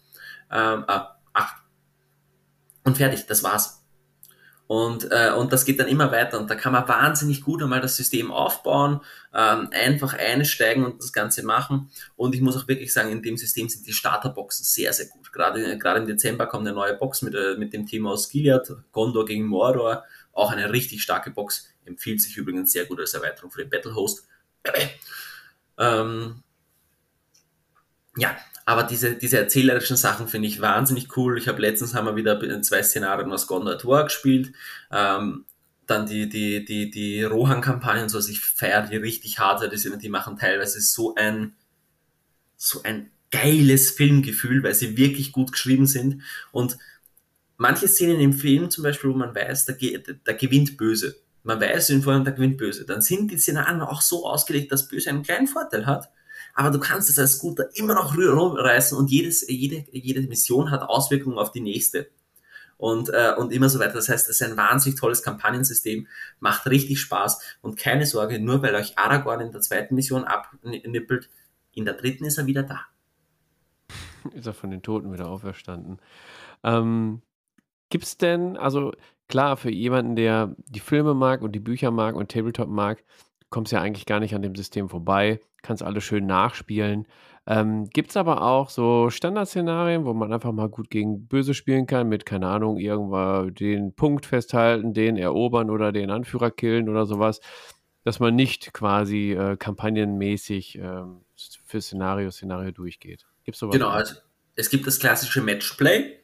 [0.51, 1.01] Ähm, äh,
[1.33, 1.62] acht.
[2.85, 3.84] Und fertig, das war's.
[4.67, 7.83] Und, äh, und das geht dann immer weiter und da kann man wahnsinnig gut einmal
[7.83, 9.01] das System aufbauen,
[9.35, 11.91] ähm, einfach einsteigen und das Ganze machen.
[12.17, 15.33] Und ich muss auch wirklich sagen, in dem System sind die Starterboxen sehr, sehr gut.
[15.33, 18.75] Gerade, gerade im Dezember kommt eine neue Box mit, äh, mit dem Thema aus Gilead,
[18.93, 20.05] Gondor gegen Mordor.
[20.33, 21.69] Auch eine richtig starke Box.
[21.85, 24.27] Empfiehlt sich übrigens sehr gut als Erweiterung für den Battle Host.
[25.79, 26.43] ähm,
[28.17, 28.35] ja,
[28.65, 31.37] aber diese, diese erzählerischen Sachen finde ich wahnsinnig cool.
[31.37, 34.53] Ich habe letztens haben wir wieder zwei Szenarien aus Gondor at War gespielt.
[34.91, 35.45] Ähm,
[35.87, 39.99] dann die, die, die, die Rohan-Kampagnen, so, also ich feiere die richtig hart, weil die,
[39.99, 41.55] die machen teilweise so ein,
[42.57, 46.23] so ein geiles Filmgefühl, weil sie wirklich gut geschrieben sind.
[46.51, 46.79] Und
[47.59, 49.75] manche Szenen im Film zum Beispiel, wo man weiß, da,
[50.25, 51.17] da gewinnt Böse.
[51.43, 52.87] Man weiß in Vorhinein, da gewinnt Böse.
[52.87, 56.09] Dann sind die Szenarien auch so ausgelegt, dass Böse einen kleinen Vorteil hat
[56.55, 60.83] aber du kannst es als Scooter immer noch rumreißen und jedes, jede, jede Mission hat
[60.83, 62.09] Auswirkungen auf die nächste.
[62.77, 63.95] Und, äh, und immer so weiter.
[63.95, 66.09] Das heißt, es ist ein wahnsinnig tolles Kampagnensystem,
[66.41, 71.31] macht richtig Spaß und keine Sorge, nur weil euch Aragorn in der zweiten Mission abnippelt,
[71.73, 72.81] in der dritten ist er wieder da.
[74.35, 75.99] Ist er von den Toten wieder auferstanden.
[76.63, 77.23] Ähm,
[77.91, 78.93] Gibt es denn, also
[79.29, 83.05] klar, für jemanden, der die Filme mag und die Bücher mag und Tabletop mag,
[83.51, 87.07] kommst ja eigentlich gar nicht an dem System vorbei, kannst alles schön nachspielen.
[87.47, 91.87] Ähm, Gibt es aber auch so Standardszenarien, wo man einfach mal gut gegen Böse spielen
[91.87, 97.05] kann, mit, keine Ahnung, irgendwo den Punkt festhalten, den erobern oder den Anführer killen oder
[97.05, 97.41] sowas,
[98.03, 101.03] dass man nicht quasi äh, kampagnenmäßig äh,
[101.65, 103.27] für Szenario, Szenario durchgeht.
[103.45, 103.75] Gibt's sowas?
[103.75, 104.15] Genau, also
[104.57, 106.19] es gibt das klassische Matchplay.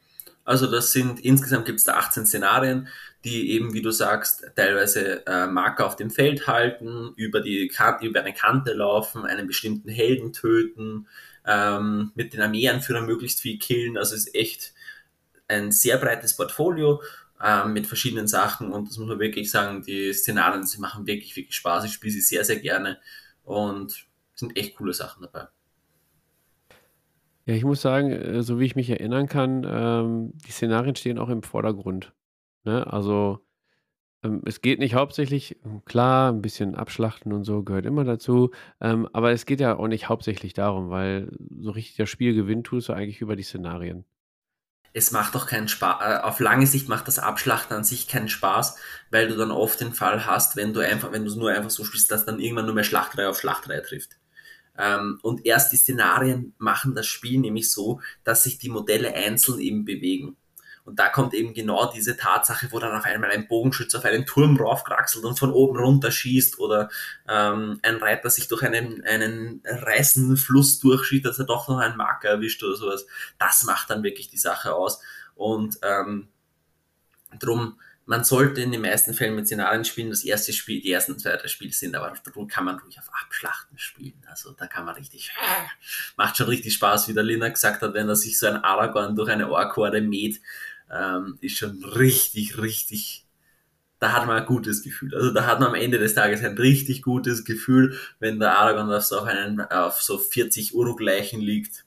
[0.45, 2.89] Also das sind, insgesamt gibt es da 18 Szenarien
[3.25, 8.07] die eben, wie du sagst, teilweise äh, Marker auf dem Feld halten, über, die Kante,
[8.07, 11.07] über eine Kante laufen, einen bestimmten Helden töten,
[11.47, 13.99] ähm, mit den Armeeanführern möglichst viel killen.
[13.99, 14.73] Also es ist echt
[15.49, 17.03] ein sehr breites Portfolio
[17.43, 21.37] ähm, mit verschiedenen Sachen und das muss man wirklich sagen, die Szenarien, sie machen wirklich,
[21.37, 21.85] wirklich Spaß.
[21.85, 22.99] Ich spiele sie sehr, sehr gerne
[23.45, 25.49] und sind echt coole Sachen dabei.
[27.47, 31.19] Ja, ich muss sagen, äh, so wie ich mich erinnern kann, ähm, die Szenarien stehen
[31.19, 32.13] auch im Vordergrund.
[32.65, 32.87] Ne?
[32.87, 33.45] Also
[34.23, 38.51] ähm, es geht nicht hauptsächlich, klar, ein bisschen abschlachten und so gehört immer dazu,
[38.81, 42.67] ähm, aber es geht ja auch nicht hauptsächlich darum, weil so richtig das Spiel gewinnt
[42.67, 44.05] tust du eigentlich über die Szenarien.
[44.93, 48.29] Es macht doch keinen Spaß, äh, auf lange Sicht macht das Abschlachten an sich keinen
[48.29, 48.77] Spaß,
[49.11, 51.71] weil du dann oft den Fall hast, wenn du einfach, wenn du es nur einfach
[51.71, 54.19] so spielst, dass dann irgendwann nur mehr Schlachtreihe auf Schlachtreihe trifft.
[54.77, 59.61] Ähm, und erst die Szenarien machen das Spiel nämlich so, dass sich die Modelle einzeln
[59.61, 60.37] eben bewegen.
[60.91, 64.27] Und da kommt eben genau diese Tatsache, wo dann auf einmal ein Bogenschütze auf einen
[64.27, 66.89] Turm raufkraxelt und von oben runter schießt oder
[67.29, 71.97] ähm, ein Reiter sich durch einen, einen reißenden Fluss durchschießt, dass er doch noch einen
[71.97, 73.07] Marker erwischt oder sowas.
[73.39, 75.01] Das macht dann wirklich die Sache aus.
[75.37, 76.27] Und ähm,
[77.39, 77.79] drum
[78.11, 80.11] man sollte in den meisten Fällen mit Szenarien spielen.
[80.11, 83.09] Das erste Spiel, die ersten zwei, drei Spiele sind, aber darum kann man ruhig auf
[83.23, 84.21] Abschlachten spielen.
[84.29, 85.31] Also da kann man richtig,
[86.17, 89.15] macht schon richtig Spaß, wie der Lina gesagt hat, wenn er sich so ein Aragorn
[89.15, 90.41] durch eine Ork-Horde mäht,
[90.91, 93.27] ähm, ist schon richtig, richtig,
[93.99, 95.15] da hat man ein gutes Gefühl.
[95.15, 98.93] Also da hat man am Ende des Tages ein richtig gutes Gefühl, wenn der Aragorn
[98.93, 101.85] auf so, einen, auf so 40 Urugleichen liegt.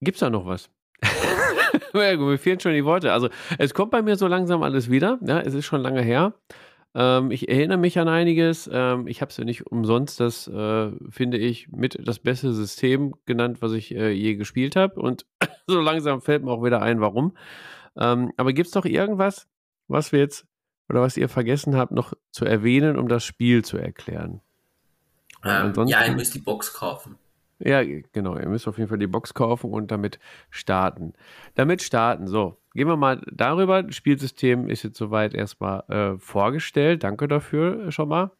[0.00, 0.68] Gibt's da noch was?
[1.94, 3.12] ja, mir fehlen schon die Worte.
[3.12, 3.28] Also,
[3.58, 5.18] es kommt bei mir so langsam alles wieder.
[5.24, 6.34] Ja, es ist schon lange her.
[6.94, 8.68] Ähm, ich erinnere mich an einiges.
[8.72, 13.14] Ähm, ich habe es ja nicht umsonst, das äh, finde ich mit das beste System
[13.24, 15.00] genannt, was ich äh, je gespielt habe.
[15.00, 15.26] Und
[15.66, 17.34] so langsam fällt mir auch wieder ein, warum.
[17.96, 19.48] Ähm, aber gibt es doch irgendwas,
[19.88, 20.46] was wir jetzt
[20.88, 24.40] oder was ihr vergessen habt, noch zu erwähnen, um das Spiel zu erklären?
[25.44, 27.18] Ähm, ja, ihr müsst die Box kaufen.
[27.64, 27.82] Ja,
[28.12, 28.36] genau.
[28.36, 30.18] Ihr müsst auf jeden Fall die Box kaufen und damit
[30.50, 31.12] starten.
[31.54, 32.26] Damit starten.
[32.26, 33.84] So, gehen wir mal darüber.
[33.84, 37.04] Das Spielsystem ist jetzt soweit erstmal äh, vorgestellt.
[37.04, 38.32] Danke dafür schon mal.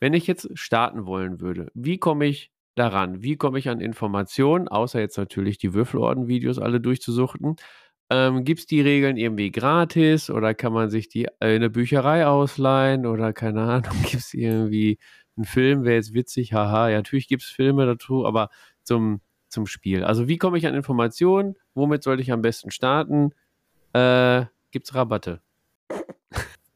[0.00, 3.22] Wenn ich jetzt starten wollen würde, wie komme ich daran?
[3.22, 7.56] Wie komme ich an Informationen, außer jetzt natürlich die Würfelorden-Videos alle durchzusuchten?
[8.14, 11.70] Ähm, Gibt es die Regeln irgendwie gratis oder kann man sich die äh, in der
[11.70, 14.98] Bücherei ausleihen oder keine Ahnung, gibt es irgendwie
[15.38, 18.50] ein Film wäre jetzt witzig, haha, ja, natürlich gibt es Filme dazu, aber
[18.82, 20.04] zum, zum Spiel.
[20.04, 21.54] Also wie komme ich an Informationen?
[21.74, 23.30] Womit sollte ich am besten starten?
[23.94, 25.40] Äh, gibt es Rabatte?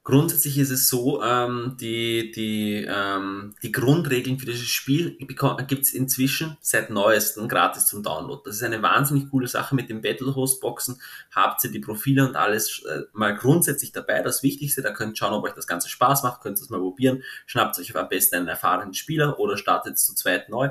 [0.07, 5.92] Grundsätzlich ist es so, ähm, die, die, ähm, die Grundregeln für dieses Spiel gibt es
[5.92, 8.40] inzwischen seit neuestem gratis zum Download.
[8.44, 11.00] Das ist eine wahnsinnig coole Sache mit den Battlehost-Boxen.
[11.34, 14.22] Habt ihr die Profile und alles äh, mal grundsätzlich dabei.
[14.22, 16.70] Das Wichtigste, da könnt ihr schauen, ob euch das Ganze Spaß macht, könnt ihr es
[16.70, 17.24] mal probieren.
[17.46, 20.70] Schnappt euch am besten einen erfahrenen Spieler oder startet zu zweit neu.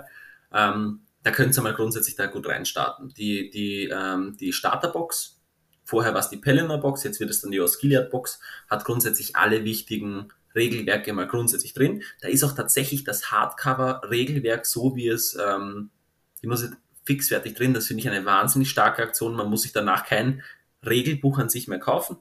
[0.53, 3.13] Ähm, da könnt ihr mal grundsätzlich da gut reinstarten.
[3.17, 5.34] Die, die, ähm, die Starterbox
[5.85, 9.35] Vorher war es die Pelennor Box, jetzt wird es dann die Osgiliath Box, hat grundsätzlich
[9.35, 12.01] alle wichtigen Regelwerke mal grundsätzlich drin.
[12.21, 15.91] Da ist auch tatsächlich das Hardcover-Regelwerk so, wie es, ähm,
[16.41, 16.67] ich muss
[17.03, 19.35] fixfertig drin, das finde ich eine wahnsinnig starke Aktion.
[19.35, 20.41] Man muss sich danach kein
[20.83, 22.17] Regelbuch an sich mehr kaufen.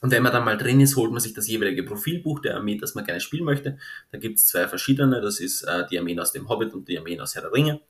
[0.00, 2.76] Und wenn man dann mal drin ist, holt man sich das jeweilige Profilbuch der Armee,
[2.76, 3.78] das man gerne spielen möchte.
[4.12, 6.98] Da gibt es zwei verschiedene, das ist äh, die Armeen aus dem Hobbit und die
[6.98, 7.80] Armeen aus Herr der Ringe.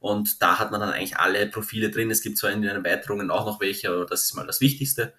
[0.00, 2.10] Und da hat man dann eigentlich alle Profile drin.
[2.10, 5.12] Es gibt zwar in den Erweiterungen auch noch welche, aber das ist mal das Wichtigste.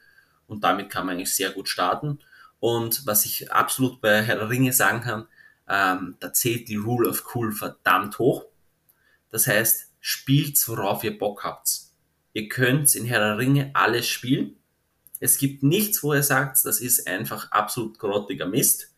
[0.48, 2.20] Und damit kann man eigentlich sehr gut starten.
[2.60, 5.28] Und was ich absolut bei Herr Ringe sagen kann,
[5.70, 8.46] ähm, da zählt die Rule of Cool verdammt hoch.
[9.30, 11.70] Das heißt, spielt, worauf ihr Bock habt.
[12.34, 14.58] Ihr könnt in Herr Ringe alles spielen.
[15.20, 18.94] Es gibt nichts, wo ihr sagt, das ist einfach absolut grottiger Mist.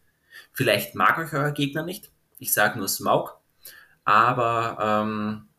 [0.53, 2.10] Vielleicht mag euch euer Gegner nicht.
[2.40, 3.38] Ich sage nur Smaug.
[4.06, 5.49] Aber ähm,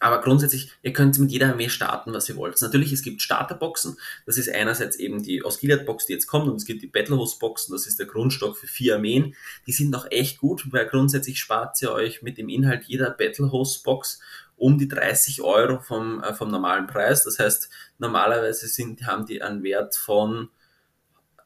[0.00, 2.60] aber grundsätzlich, ihr könnt mit jeder Armee starten, was ihr wollt.
[2.62, 3.96] Natürlich, es gibt Starterboxen.
[4.26, 7.72] Das ist einerseits eben die Osgiliath-Box, die jetzt kommt, und es gibt die Battlehost-Boxen.
[7.72, 9.34] Das ist der Grundstock für vier Armeen.
[9.66, 14.20] Die sind auch echt gut, weil grundsätzlich spart ihr euch mit dem Inhalt jeder Battlehost-Box
[14.56, 17.24] um die 30 Euro vom, äh, vom normalen Preis.
[17.24, 20.48] Das heißt, normalerweise sind, haben die einen Wert von,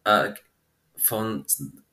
[0.04, 0.32] äh,
[0.96, 1.44] von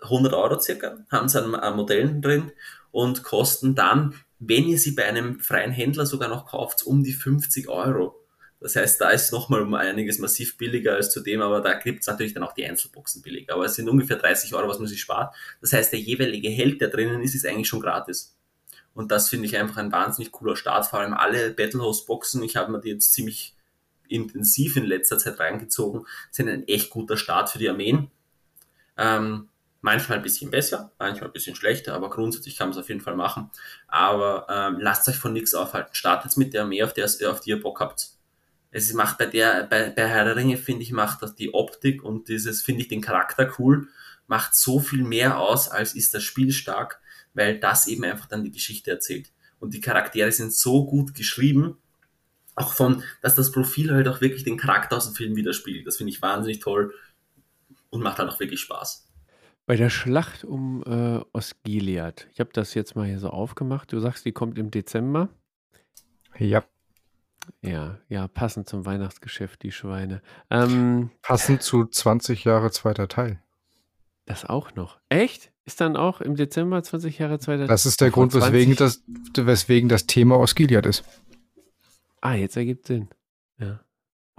[0.02, 2.52] 100 Euro circa, haben sie an, an Modellen drin
[2.91, 7.14] und kosten dann wenn ihr sie bei einem freien Händler sogar noch kauft, um die
[7.14, 8.16] 50 Euro.
[8.61, 12.02] Das heißt, da ist nochmal um einiges massiv billiger als zu dem, aber da gibt
[12.02, 13.53] es natürlich dann auch die Einzelboxen billiger.
[13.53, 15.34] Aber es sind ungefähr 30 Euro, was man sich spart.
[15.61, 18.38] Das heißt, der jeweilige Held, der drinnen ist, ist eigentlich schon gratis.
[18.94, 20.88] Und das finde ich einfach ein wahnsinnig cooler Start.
[20.88, 23.56] Vor allem alle Battlehouse-Boxen, ich habe mir die jetzt ziemlich
[24.10, 28.11] intensiv in letzter Zeit reingezogen, sind ein echt guter Start für die Armeen.
[28.98, 29.48] Ähm,
[29.82, 33.00] Manchmal ein bisschen besser, manchmal ein bisschen schlechter, aber grundsätzlich kann man es auf jeden
[33.00, 33.50] Fall machen.
[33.88, 35.96] Aber ähm, lasst euch von nichts aufhalten.
[35.96, 38.10] Startet mit der Armee, auf, der, auf die ihr Bock habt.
[38.72, 42.04] Es macht bei der, bei, bei Herr der Ringe, finde ich, macht das die Optik
[42.04, 43.88] und dieses, finde ich, den Charakter cool,
[44.28, 47.00] macht so viel mehr aus, als ist das Spiel stark,
[47.34, 49.32] weil das eben einfach dann die Geschichte erzählt.
[49.60, 51.78] Und die Charaktere sind so gut geschrieben,
[52.56, 55.88] auch von, dass das Profil halt auch wirklich den Charakter aus dem Film widerspiegelt.
[55.88, 56.94] Das finde ich wahnsinnig toll
[57.90, 59.09] und macht halt auch wirklich Spaß.
[59.70, 62.28] Bei der Schlacht um äh, Osgiliath.
[62.34, 63.94] Ich habe das jetzt mal hier so aufgemacht.
[63.94, 65.30] Du sagst, die kommt im Dezember.
[66.40, 66.64] Ja.
[67.62, 70.24] Ja, ja, passend zum Weihnachtsgeschäft, die Schweine.
[70.50, 73.44] Ähm, passend zu 20 Jahre zweiter Teil.
[74.26, 74.98] Das auch noch.
[75.10, 75.52] Echt?
[75.66, 77.68] Ist dann auch im Dezember 20 Jahre zweiter Teil?
[77.68, 79.04] Das ist der Grund, weswegen das,
[79.36, 81.04] weswegen das Thema Osgiliath ist.
[82.22, 83.08] Ah, jetzt ergibt Sinn.
[83.60, 83.82] Ja.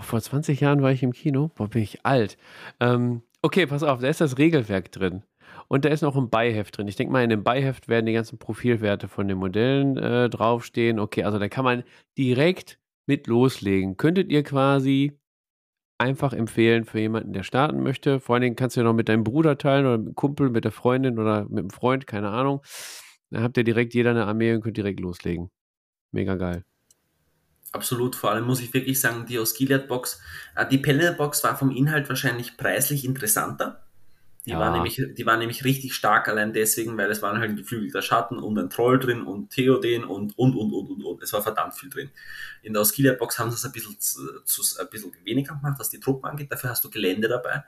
[0.00, 1.52] Vor 20 Jahren war ich im Kino.
[1.54, 2.36] Boah, bin ich alt.
[2.80, 5.22] Ähm, Okay, pass auf, da ist das Regelwerk drin.
[5.68, 6.88] Und da ist noch ein Beiheft drin.
[6.88, 10.98] Ich denke mal, in dem Beiheft werden die ganzen Profilwerte von den Modellen äh, draufstehen.
[10.98, 11.84] Okay, also da kann man
[12.18, 13.96] direkt mit loslegen.
[13.96, 15.18] Könntet ihr quasi
[15.98, 18.20] einfach empfehlen für jemanden, der starten möchte.
[18.20, 20.50] Vor allen Dingen kannst du ja noch mit deinem Bruder teilen oder mit einem Kumpel,
[20.50, 22.62] mit der Freundin oder mit einem Freund, keine Ahnung.
[23.30, 25.50] Dann habt ihr direkt jeder eine Armee und könnt direkt loslegen.
[26.12, 26.64] Mega geil.
[27.72, 30.20] Absolut, vor allem muss ich wirklich sagen, die aus Gilead Box,
[30.56, 33.84] äh, die Pellet Box war vom Inhalt wahrscheinlich preislich interessanter.
[34.46, 34.58] Die, ja.
[34.58, 38.00] war nämlich, die war nämlich richtig stark, allein deswegen, weil es waren halt ein geflügelter
[38.00, 41.22] Schatten und ein Troll drin und Theoden und, und, und, und, und, und.
[41.22, 42.10] Es war verdammt viel drin.
[42.62, 45.78] In der Osgiliath Box haben sie es ein bisschen, zu, zu, ein bisschen weniger gemacht,
[45.78, 46.50] was die Truppen angeht.
[46.50, 47.64] Dafür hast du Gelände dabei,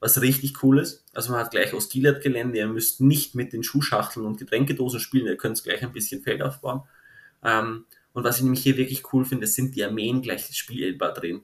[0.00, 1.04] was richtig cool ist.
[1.12, 2.58] Also man hat gleich Osgiliath Gelände.
[2.58, 5.26] Ihr müsst nicht mit den Schuhschachteln und Getränkedosen spielen.
[5.26, 6.82] Ihr könnt gleich ein bisschen Feld aufbauen.
[7.44, 7.84] Ähm,
[8.14, 11.42] und was ich nämlich hier wirklich cool finde, sind die Armeen gleich spielbar drin.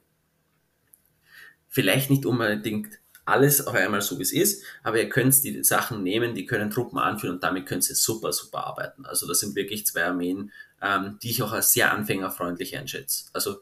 [1.69, 6.03] Vielleicht nicht unbedingt alles auf einmal so wie es ist, aber ihr könnt die Sachen
[6.03, 9.05] nehmen, die können Truppen anführen und damit könnt ihr super, super arbeiten.
[9.05, 13.27] Also das sind wirklich zwei Armeen, ähm, die ich auch als sehr anfängerfreundlich einschätze.
[13.33, 13.59] Also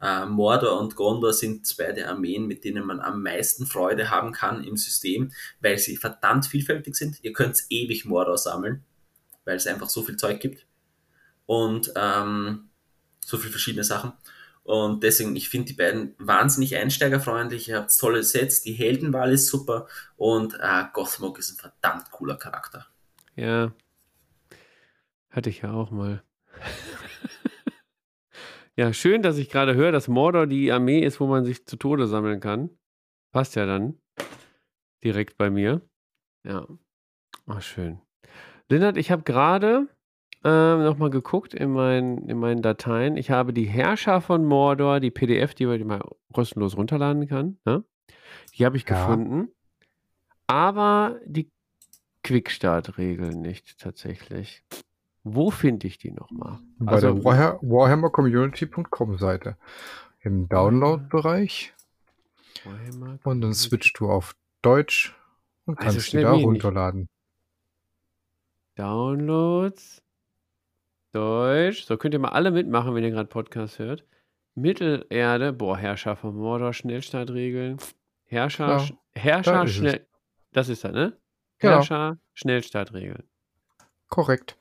[0.00, 4.32] äh, Mordor und Gondor sind zwei der Armeen, mit denen man am meisten Freude haben
[4.32, 7.18] kann im System, weil sie verdammt vielfältig sind.
[7.22, 8.84] Ihr könnt ewig Mordor sammeln,
[9.44, 10.66] weil es einfach so viel Zeug gibt
[11.50, 12.70] und ähm,
[13.18, 14.12] so viele verschiedene Sachen.
[14.62, 17.66] Und deswegen, ich finde die beiden wahnsinnig einsteigerfreundlich.
[17.66, 22.36] Ihr habt tolle Sets, die Heldenwahl ist super und äh, Gothmog ist ein verdammt cooler
[22.36, 22.86] Charakter.
[23.34, 23.72] Ja.
[25.30, 26.22] Hatte ich ja auch mal.
[28.76, 31.74] ja, schön, dass ich gerade höre, dass Mordor die Armee ist, wo man sich zu
[31.74, 32.70] Tode sammeln kann.
[33.32, 33.98] Passt ja dann.
[35.02, 35.80] Direkt bei mir.
[36.44, 36.68] Ja.
[37.48, 38.00] Ach, schön.
[38.68, 39.88] Lennart, ich habe gerade
[40.42, 43.16] ähm, nochmal geguckt in meinen, in meinen Dateien.
[43.16, 46.00] Ich habe die Herrscher von Mordor, die PDF, die man
[46.32, 47.58] kostenlos runterladen kann.
[47.64, 47.84] Ne?
[48.54, 49.06] Die habe ich ja.
[49.06, 49.48] gefunden.
[50.46, 51.50] Aber die
[52.24, 54.64] Quickstart-Regeln nicht tatsächlich.
[55.22, 56.58] Wo finde ich die nochmal?
[56.78, 59.56] Bei also, der Warhammer, WarhammerCommunity.com Seite.
[60.20, 61.74] Im Download-Bereich.
[63.24, 65.14] Und dann switchst du auf Deutsch
[65.66, 67.08] und also kannst also die da runterladen.
[68.76, 70.02] Downloads.
[71.12, 71.84] Deutsch.
[71.84, 74.04] So könnt ihr mal alle mitmachen, wenn ihr gerade Podcast hört.
[74.54, 77.78] Mittelerde, boah, Herrscher von Mordor, Schnellstartregeln.
[78.24, 80.06] Herrscher, ja, Herrscher, da schnell.
[80.52, 81.16] Das ist das, ne?
[81.58, 81.74] Genau.
[81.74, 83.24] Herrscher, Schnellstartregeln.
[84.08, 84.56] Korrekt.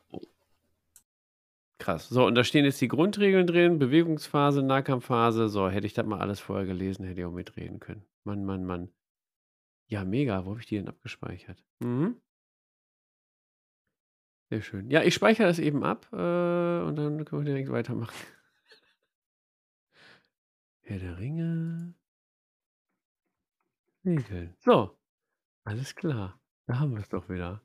[1.79, 2.09] Krass.
[2.09, 5.47] So, und da stehen jetzt die Grundregeln drin: Bewegungsphase, Nahkampfphase.
[5.49, 8.05] So, hätte ich das mal alles vorher gelesen, hätte ich auch mitreden können.
[8.25, 8.89] Mann, Mann, Mann.
[9.87, 10.45] Ja, mega.
[10.45, 11.63] Wo habe ich die denn abgespeichert?
[11.79, 12.17] Mhm.
[14.49, 14.89] Sehr schön.
[14.89, 18.15] Ja, ich speichere das eben ab äh, und dann können wir direkt weitermachen.
[20.81, 21.93] Herr der Ringe.
[24.03, 24.55] Regeln.
[24.57, 24.97] So,
[25.65, 26.39] alles klar.
[26.65, 27.61] Da haben wir es doch wieder.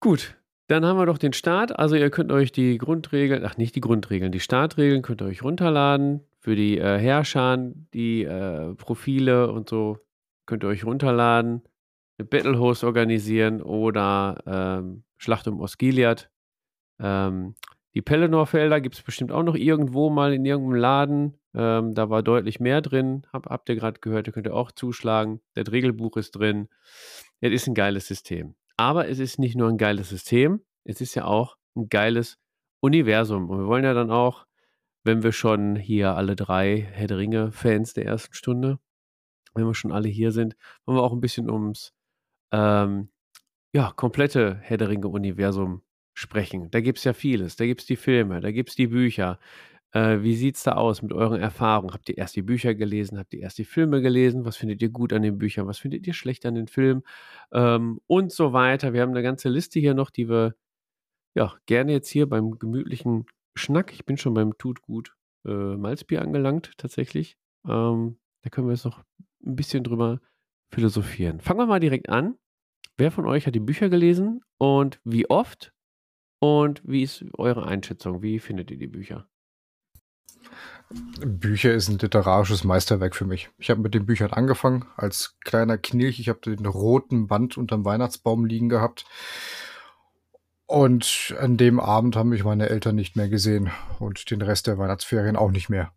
[0.00, 0.36] Gut,
[0.66, 1.78] dann haben wir doch den Start.
[1.78, 5.44] Also ihr könnt euch die Grundregeln, ach nicht die Grundregeln, die Startregeln könnt ihr euch
[5.44, 6.26] runterladen.
[6.40, 7.56] Für die äh, Herrscher,
[7.94, 10.00] die äh, Profile und so
[10.44, 11.62] könnt ihr euch runterladen
[12.22, 16.30] eine Battlehost organisieren oder ähm, Schlacht um Osgiliath.
[17.00, 17.54] Ähm,
[17.94, 21.38] die Pelennor-Felder gibt es bestimmt auch noch irgendwo mal in irgendeinem Laden.
[21.54, 23.26] Ähm, da war deutlich mehr drin.
[23.32, 25.40] Hab, habt ihr gerade gehört, ihr könnt ihr auch zuschlagen.
[25.54, 26.68] Das Regelbuch ist drin.
[27.40, 28.54] Es ist ein geiles System.
[28.76, 32.38] Aber es ist nicht nur ein geiles System, es ist ja auch ein geiles
[32.80, 33.50] Universum.
[33.50, 34.46] Und wir wollen ja dann auch,
[35.04, 38.78] wenn wir schon hier alle drei Herr der Ringe-Fans der ersten Stunde,
[39.54, 41.92] wenn wir schon alle hier sind, wollen wir auch ein bisschen ums
[42.52, 43.08] ähm,
[43.74, 45.82] ja, komplette Herr der Ringe-Universum
[46.14, 46.70] sprechen.
[46.70, 47.56] Da gibt es ja vieles.
[47.56, 49.38] Da gibt es die Filme, da gibt es die Bücher.
[49.92, 51.92] Äh, wie sieht es da aus mit euren Erfahrungen?
[51.92, 53.18] Habt ihr erst die Bücher gelesen?
[53.18, 54.44] Habt ihr erst die Filme gelesen?
[54.44, 55.66] Was findet ihr gut an den Büchern?
[55.66, 57.02] Was findet ihr schlecht an den Filmen?
[57.52, 58.92] Ähm, und so weiter.
[58.92, 60.54] Wir haben eine ganze Liste hier noch, die wir
[61.34, 65.14] ja gerne jetzt hier beim gemütlichen Schnack, ich bin schon beim Tut gut
[65.46, 67.36] äh, Malzbier angelangt, tatsächlich.
[67.66, 69.02] Ähm, da können wir jetzt noch
[69.44, 70.20] ein bisschen drüber
[70.70, 71.40] philosophieren.
[71.40, 72.36] Fangen wir mal direkt an.
[72.96, 75.72] Wer von euch hat die Bücher gelesen und wie oft?
[76.38, 78.22] Und wie ist eure Einschätzung?
[78.22, 79.28] Wie findet ihr die Bücher?
[81.24, 83.48] Bücher ist ein literarisches Meisterwerk für mich.
[83.58, 86.20] Ich habe mit den Büchern angefangen als kleiner Knilch.
[86.20, 89.06] Ich habe den roten Band unterm Weihnachtsbaum liegen gehabt.
[90.66, 94.78] Und an dem Abend haben mich meine Eltern nicht mehr gesehen und den Rest der
[94.78, 95.92] Weihnachtsferien auch nicht mehr.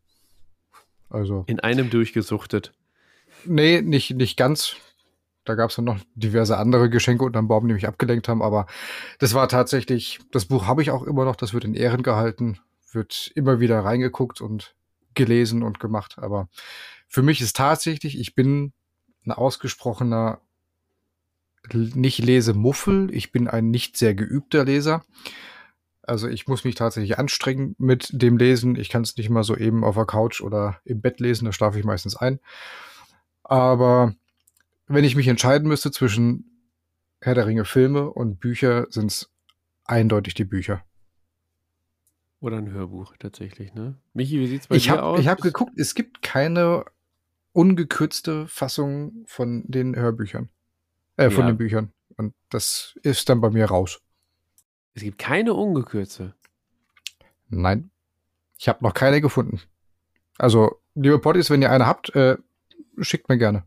[1.10, 1.44] Also.
[1.48, 2.74] In einem durchgesuchtet.
[3.46, 4.76] Nee, nicht, nicht ganz.
[5.46, 8.42] Da gab es dann noch diverse andere Geschenke unterm Baum, die mich abgelenkt haben.
[8.42, 8.66] Aber
[9.20, 12.60] das war tatsächlich, das Buch habe ich auch immer noch, das wird in Ehren gehalten,
[12.92, 14.76] wird immer wieder reingeguckt und
[15.14, 16.18] gelesen und gemacht.
[16.18, 16.50] Aber
[17.08, 18.74] für mich ist tatsächlich, ich bin
[19.26, 20.42] ein ausgesprochener
[21.74, 23.14] nicht Lesemuffel.
[23.14, 25.04] Ich bin ein nicht sehr geübter Leser.
[26.04, 28.76] Also ich muss mich tatsächlich anstrengen mit dem Lesen.
[28.76, 31.52] Ich kann es nicht mal so eben auf der Couch oder im Bett lesen, da
[31.52, 32.40] schlafe ich meistens ein.
[33.44, 34.14] Aber
[34.88, 36.70] wenn ich mich entscheiden müsste zwischen
[37.22, 39.32] Herr der Ringe Filme und Bücher, sind es
[39.84, 40.84] eindeutig die Bücher.
[42.40, 43.96] Oder ein Hörbuch tatsächlich, ne?
[44.14, 45.20] Michi, wie sieht's bei ich dir hab, aus?
[45.20, 46.86] Ich habe geguckt, es gibt keine
[47.54, 50.50] ungekürzte Fassung von den Hörbüchern.
[51.18, 51.52] Äh, von ja.
[51.52, 51.92] den Büchern.
[52.18, 54.02] Und das ist dann bei mir raus.
[54.94, 56.36] Es gibt keine ungekürzte.
[57.50, 57.90] Nein.
[58.58, 59.62] Ich habe noch keine gefunden.
[60.38, 62.38] Also, liebe Potties, wenn ihr eine habt, äh,
[63.00, 63.66] schickt mir gerne.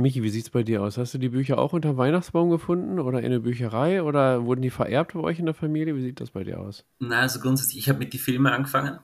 [0.00, 0.98] Michi, wie sieht es bei dir aus?
[0.98, 4.70] Hast du die Bücher auch unter Weihnachtsbaum gefunden oder in der Bücherei oder wurden die
[4.70, 5.94] vererbt bei euch in der Familie?
[5.96, 6.84] Wie sieht das bei dir aus?
[6.98, 8.98] Na, also grundsätzlich, ich habe mit den Filmen angefangen.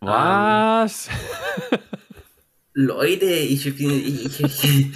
[0.00, 1.08] Was?
[1.08, 1.78] Ähm,
[2.74, 4.86] Leute, ich, ich, ich,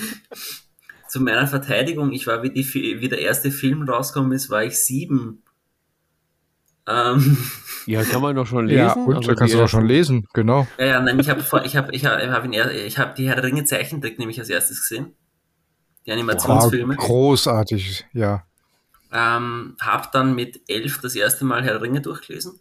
[1.09, 4.79] zu meiner Verteidigung, ich war, wie, die, wie der erste Film rausgekommen ist, war ich
[4.79, 5.43] sieben.
[6.91, 7.37] Ähm,
[7.87, 8.87] ja, kann man doch schon lesen.
[8.87, 10.67] Ja, und also kannst du doch schon lesen, genau.
[10.79, 13.37] Ja, ja nein, ich habe ich hab, ich hab, ich hab, ich hab die Herr
[13.37, 15.15] der Ringe Zeichentrick nämlich als erstes gesehen.
[16.07, 16.97] Die Animationsfilme.
[16.97, 18.45] Wow, großartig, ja.
[19.13, 22.61] Ähm, hab dann mit elf das erste Mal Herr der Ringe durchgelesen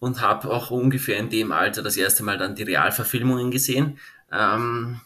[0.00, 3.98] und habe auch ungefähr in dem Alter das erste Mal dann die Realverfilmungen gesehen.
[4.32, 5.00] Ähm,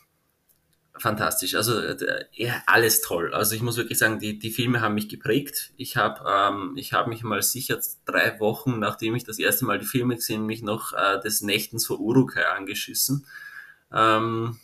[1.03, 1.55] fantastisch.
[1.55, 3.35] Also äh, ja, alles toll.
[3.35, 5.73] Also ich muss wirklich sagen, die, die Filme haben mich geprägt.
[5.77, 9.79] Ich habe ähm, ich hab mich mal sicher drei Wochen, nachdem ich das erste Mal
[9.79, 13.27] die Filme gesehen, mich noch äh, des Nächtens vor Urukai angeschissen.
[13.93, 14.59] Ähm,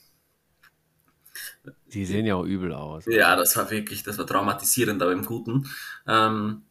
[1.93, 3.05] die sehen ja auch übel aus.
[3.07, 5.69] Ja, das war wirklich, das war traumatisierend, aber im Guten.
[6.07, 6.63] Ähm,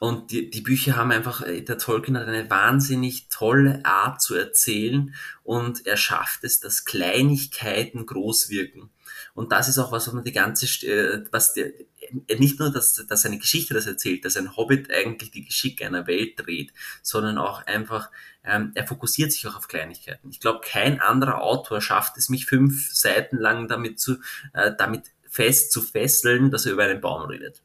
[0.00, 4.34] und die, die Bücher haben einfach, äh, der Tolkien hat eine wahnsinnig tolle Art zu
[4.34, 5.14] erzählen
[5.44, 8.90] und er schafft es, dass Kleinigkeiten groß wirken.
[9.34, 12.70] Und das ist auch was, was man die ganze, äh, was der, äh, nicht nur,
[12.70, 16.72] dass, dass eine Geschichte das erzählt, dass ein Hobbit eigentlich die Geschicke einer Welt dreht,
[17.02, 18.10] sondern auch einfach,
[18.44, 20.30] ähm, er fokussiert sich auch auf Kleinigkeiten.
[20.30, 24.18] Ich glaube, kein anderer Autor schafft es, mich fünf Seiten lang damit zu,
[24.52, 27.62] äh, damit fest zu fesseln, dass er über einen Baum redet.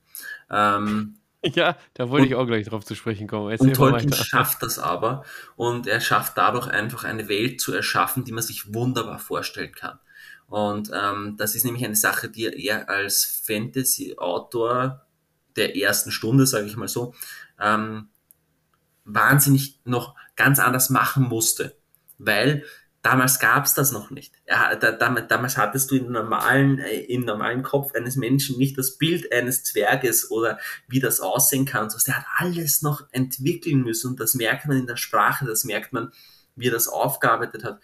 [0.50, 1.16] Ähm,
[1.46, 3.50] Ja, da wollte und, ich auch gleich drauf zu sprechen kommen.
[3.50, 5.24] Erzähl und Tolkien schafft das aber
[5.56, 10.00] und er schafft dadurch einfach eine Welt zu erschaffen, die man sich wunderbar vorstellen kann.
[10.50, 15.06] Und ähm, das ist nämlich eine Sache, die er als Fantasy-Autor
[15.56, 17.14] der ersten Stunde, sage ich mal so,
[17.60, 18.10] ähm,
[19.06, 21.76] wahnsinnig noch ganz anders machen musste.
[22.18, 22.64] Weil
[23.02, 24.34] Damals gab es das noch nicht.
[24.46, 28.98] Ja, da, damals hattest du im normalen, äh, im normalen Kopf eines Menschen nicht das
[28.98, 30.60] Bild eines Zwerges oder
[30.90, 31.90] wie das aussehen kann.
[31.90, 31.98] So.
[32.06, 35.94] Der hat alles noch entwickeln müssen und das merkt man in der Sprache, das merkt
[35.94, 36.12] man,
[36.58, 37.80] wie er das aufgearbeitet hat.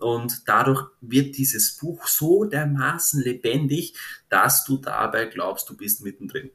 [0.00, 3.94] Und dadurch wird dieses Buch so dermaßen lebendig,
[4.28, 6.50] dass du dabei glaubst, du bist mittendrin.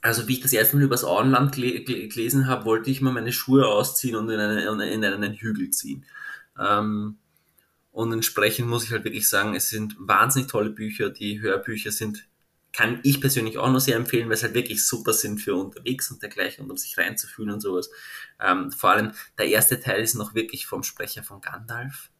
[0.00, 3.66] Also wie ich das erste Mal übers Auenland gelesen habe, wollte ich mal meine Schuhe
[3.66, 6.04] ausziehen und in einen, in einen Hügel ziehen.
[6.58, 7.18] Ähm,
[7.90, 11.10] und entsprechend muss ich halt wirklich sagen, es sind wahnsinnig tolle Bücher.
[11.10, 12.28] Die Hörbücher sind,
[12.72, 16.10] kann ich persönlich auch nur sehr empfehlen, weil es halt wirklich super sind für unterwegs
[16.10, 17.90] und dergleichen und um sich reinzufühlen und sowas.
[18.38, 22.10] Ähm, vor allem der erste Teil ist noch wirklich vom Sprecher von Gandalf.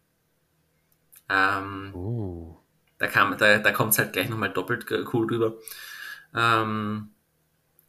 [1.29, 2.57] Ähm, oh.
[2.99, 5.55] Da, kam, da, da kommt es halt gleich nochmal doppelt cool rüber.
[6.35, 7.11] Ähm,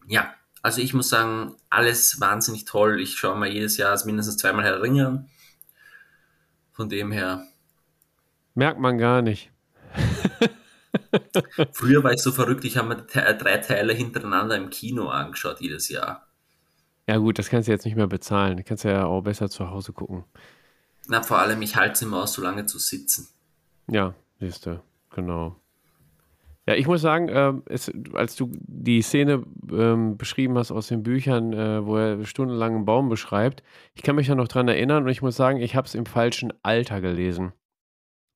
[0.07, 2.99] ja, also ich muss sagen, alles wahnsinnig toll.
[2.99, 5.29] Ich schaue mal jedes Jahr mindestens zweimal Herr Ringe an.
[6.71, 7.43] Von dem her.
[8.53, 9.51] Merkt man gar nicht.
[11.73, 15.89] Früher war ich so verrückt, ich habe mir drei Teile hintereinander im Kino angeschaut jedes
[15.89, 16.27] Jahr.
[17.07, 18.57] Ja gut, das kannst du jetzt nicht mehr bezahlen.
[18.57, 20.25] Du kannst ja auch besser zu Hause gucken.
[21.07, 23.29] Na, vor allem, ich halte es immer aus, so lange zu sitzen.
[23.89, 25.55] Ja, siehst du, genau.
[26.67, 31.01] Ja, ich muss sagen, äh, es, als du die Szene ähm, beschrieben hast aus den
[31.01, 33.63] Büchern, äh, wo er stundenlang einen Baum beschreibt,
[33.93, 36.05] ich kann mich da noch dran erinnern und ich muss sagen, ich habe es im
[36.05, 37.53] falschen Alter gelesen.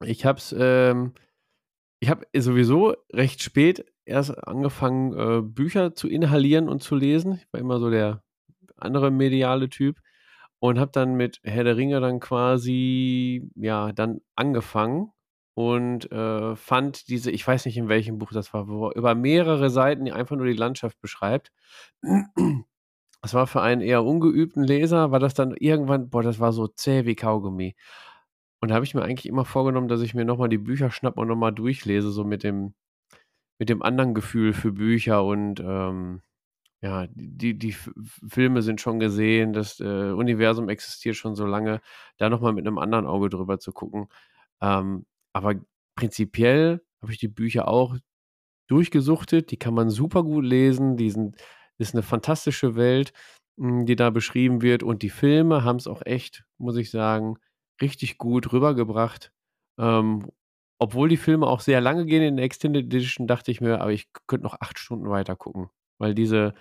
[0.05, 1.11] Ich habe es, ähm,
[1.99, 7.33] ich habe sowieso recht spät erst angefangen, äh, Bücher zu inhalieren und zu lesen.
[7.33, 8.23] Ich war immer so der
[8.77, 9.99] andere mediale Typ.
[10.63, 15.11] Und habe dann mit Herr der Ringe dann quasi, ja, dann angefangen
[15.55, 19.15] und äh, fand diese, ich weiß nicht in welchem Buch das war, wo er über
[19.15, 21.51] mehrere Seiten einfach nur die Landschaft beschreibt.
[23.23, 26.67] Das war für einen eher ungeübten Leser, war das dann irgendwann, boah, das war so
[26.67, 27.75] zäh wie Kaugummi.
[28.61, 31.19] Und da habe ich mir eigentlich immer vorgenommen, dass ich mir nochmal die Bücher schnappe
[31.21, 32.73] und nochmal durchlese, so mit dem,
[33.59, 36.21] mit dem anderen Gefühl für Bücher und ähm,
[36.81, 41.81] ja, die, die Filme sind schon gesehen, das äh, Universum existiert schon so lange,
[42.17, 44.07] da nochmal mit einem anderen Auge drüber zu gucken.
[44.61, 45.55] Ähm, aber
[45.95, 47.97] prinzipiell habe ich die Bücher auch
[48.67, 51.37] durchgesuchtet, die kann man super gut lesen, die sind,
[51.77, 53.13] ist eine fantastische Welt,
[53.59, 57.37] hm, die da beschrieben wird und die Filme haben es auch echt, muss ich sagen,
[57.81, 59.31] richtig gut rübergebracht.
[59.79, 60.31] Ähm,
[60.79, 63.91] obwohl die Filme auch sehr lange gehen in der Extended Edition, dachte ich mir, aber
[63.91, 65.69] ich könnte noch acht Stunden weiter gucken.
[66.01, 66.55] Weil diese,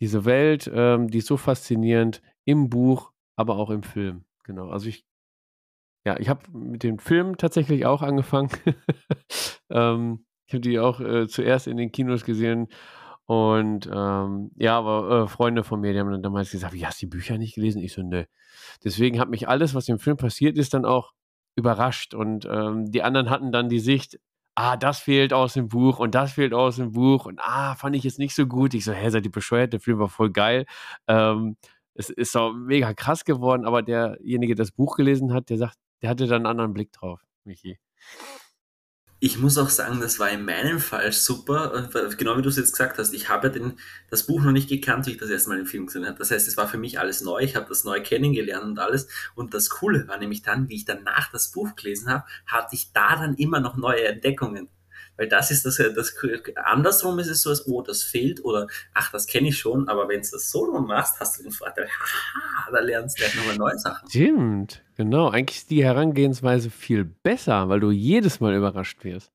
[0.00, 4.26] diese Welt, ähm, die ist so faszinierend im Buch, aber auch im Film.
[4.44, 4.68] Genau.
[4.68, 5.06] Also ich,
[6.04, 8.50] ja, ich habe mit dem Film tatsächlich auch angefangen.
[9.70, 12.68] ähm, ich habe die auch äh, zuerst in den Kinos gesehen.
[13.24, 17.00] Und ähm, ja, aber äh, Freunde von mir, die haben dann damals gesagt, wie hast
[17.00, 17.82] du die Bücher nicht gelesen?
[17.82, 18.28] Ich so, ne.
[18.84, 21.14] Deswegen hat mich alles, was im Film passiert ist, dann auch
[21.56, 22.12] überrascht.
[22.12, 24.20] Und ähm, die anderen hatten dann die Sicht,
[24.56, 27.96] ah, das fehlt aus dem Buch und das fehlt aus dem Buch und ah, fand
[27.96, 28.74] ich jetzt nicht so gut.
[28.74, 29.72] Ich so, hä, seid ihr bescheuert?
[29.72, 30.66] Der Film war voll geil.
[31.08, 31.56] Ähm,
[31.94, 35.76] es ist auch mega krass geworden, aber derjenige, der das Buch gelesen hat, der sagt,
[36.02, 37.78] der hatte da einen anderen Blick drauf, Michi
[39.18, 41.88] ich muss auch sagen, das war in meinem Fall super,
[42.18, 43.14] genau wie du es jetzt gesagt hast.
[43.14, 43.78] Ich habe ja den,
[44.10, 46.18] das Buch noch nicht gekannt, wie ich das erste Mal im Film gesehen habe.
[46.18, 47.40] Das heißt, es war für mich alles neu.
[47.40, 49.08] Ich habe das neu kennengelernt und alles.
[49.34, 52.92] Und das Coole war nämlich dann, wie ich danach das Buch gelesen habe, hatte ich
[52.92, 54.68] da dann immer noch neue Entdeckungen.
[55.16, 56.14] Weil das ist das, das
[56.56, 60.08] andersrum ist es so, als oh, das fehlt oder ach, das kenne ich schon, aber
[60.08, 63.34] wenn du das so rum machst, hast du den Vorteil, haha, da lernst du gleich
[63.34, 64.08] nochmal neue Sachen.
[64.08, 65.30] Stimmt, genau.
[65.30, 69.32] Eigentlich ist die Herangehensweise viel besser, weil du jedes Mal überrascht wirst.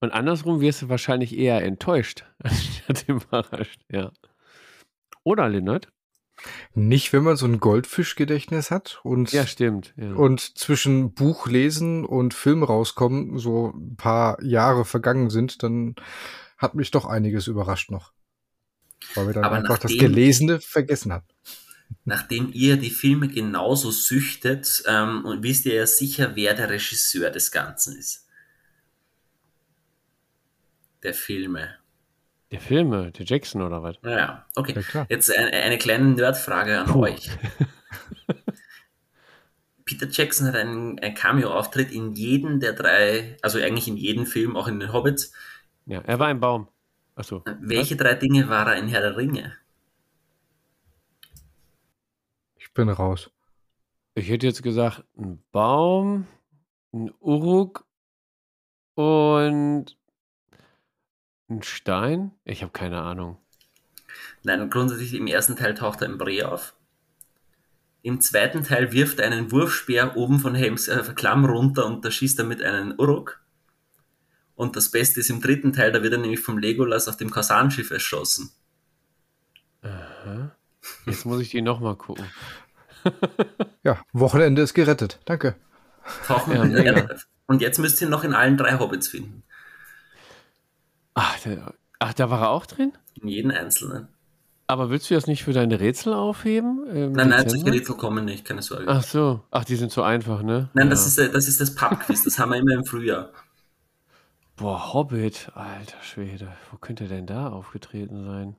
[0.00, 4.10] Und andersrum wirst du wahrscheinlich eher enttäuscht, anstatt überrascht, ja.
[5.22, 5.92] Oder, Lennart?
[6.74, 10.12] Nicht, wenn man so ein Goldfischgedächtnis hat und, ja, stimmt, ja.
[10.12, 15.94] und zwischen Buch lesen und Film rauskommen so ein paar Jahre vergangen sind, dann
[16.58, 18.12] hat mich doch einiges überrascht noch.
[19.14, 21.26] Weil wir dann Aber einfach nachdem, das Gelesene vergessen haben.
[22.04, 27.30] Nachdem ihr die Filme genauso süchtet, ähm, und wisst ihr ja sicher, wer der Regisseur
[27.30, 28.26] des Ganzen ist.
[31.02, 31.81] Der Filme.
[32.52, 33.96] Der Filme, der Jackson oder was?
[34.04, 34.74] Ja, okay.
[34.92, 37.04] Ja, Jetzt eine, eine kleine Nerdfrage an Puh.
[37.04, 37.30] euch.
[39.86, 44.56] Peter Jackson hat einen, einen Cameo-Auftritt in jedem der drei, also eigentlich in jedem Film,
[44.56, 45.32] auch in den Hobbits.
[45.86, 46.68] Ja, er war ein Baum.
[47.14, 47.42] Achso.
[47.60, 48.04] Welche was?
[48.04, 49.52] drei Dinge war er in Herr der Ringe?
[52.56, 53.30] Ich bin raus.
[54.14, 56.26] Ich hätte jetzt gesagt, ein Baum,
[56.92, 57.86] ein Uruk
[58.94, 59.96] und
[61.56, 62.32] ein Stein?
[62.44, 63.38] Ich habe keine Ahnung.
[64.42, 66.74] Nein, grundsätzlich im ersten Teil taucht er im Bree auf.
[68.02, 72.10] Im zweiten Teil wirft er einen Wurfspeer oben von Helms äh, Klamm runter und da
[72.10, 73.40] schießt er mit einem Uruk.
[74.56, 77.30] Und das Beste ist im dritten Teil, da wird er nämlich vom Legolas auf dem
[77.30, 78.50] Kasanschiff erschossen.
[79.82, 80.56] Aha.
[81.06, 82.26] Jetzt muss ich die nochmal gucken.
[83.84, 85.20] ja, Wochenende ist gerettet.
[85.24, 85.56] Danke.
[86.26, 87.06] Tauchen ja.
[87.46, 89.44] Und jetzt müsst ihr noch in allen drei Hobbits finden.
[91.14, 92.92] Ach, der, ach, da war er auch drin?
[93.20, 94.08] In jeden einzelnen.
[94.66, 97.12] Aber willst du das nicht für deine Rätsel aufheben?
[97.12, 98.86] Nein, nein, solche Rätsel kommen nicht, keine Sorge.
[98.88, 100.70] Ach so, ach, die sind so einfach, ne?
[100.72, 100.90] Nein, ja.
[100.90, 103.32] das ist das, ist das Pubquiz, das haben wir immer im Frühjahr.
[104.56, 108.56] Boah, Hobbit, alter Schwede, wo könnte er denn da aufgetreten sein?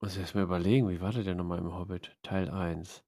[0.00, 2.16] Muss ich erst mal überlegen, wie war der denn nochmal im Hobbit?
[2.22, 3.04] Teil 1.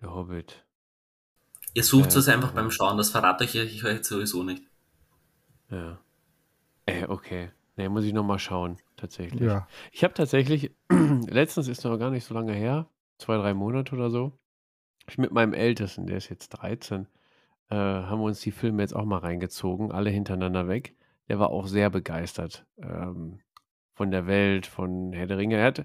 [0.00, 0.65] Der Hobbit.
[1.76, 4.62] Ihr sucht es einfach beim Schauen, das verrate ich euch jetzt sowieso nicht.
[5.70, 5.98] Ja.
[6.86, 7.50] Äh, okay.
[7.76, 9.42] Ne, muss ich nochmal schauen, tatsächlich.
[9.42, 9.68] Ja.
[9.92, 10.70] Ich habe tatsächlich,
[11.28, 12.88] letztens ist noch gar nicht so lange her,
[13.18, 14.32] zwei, drei Monate oder so,
[15.06, 17.08] ich mit meinem Ältesten, der ist jetzt 13,
[17.68, 20.96] äh, haben wir uns die Filme jetzt auch mal reingezogen, alle hintereinander weg.
[21.28, 23.40] Der war auch sehr begeistert ähm,
[23.92, 25.56] von der Welt, von Herr der Ringe.
[25.56, 25.84] Er hat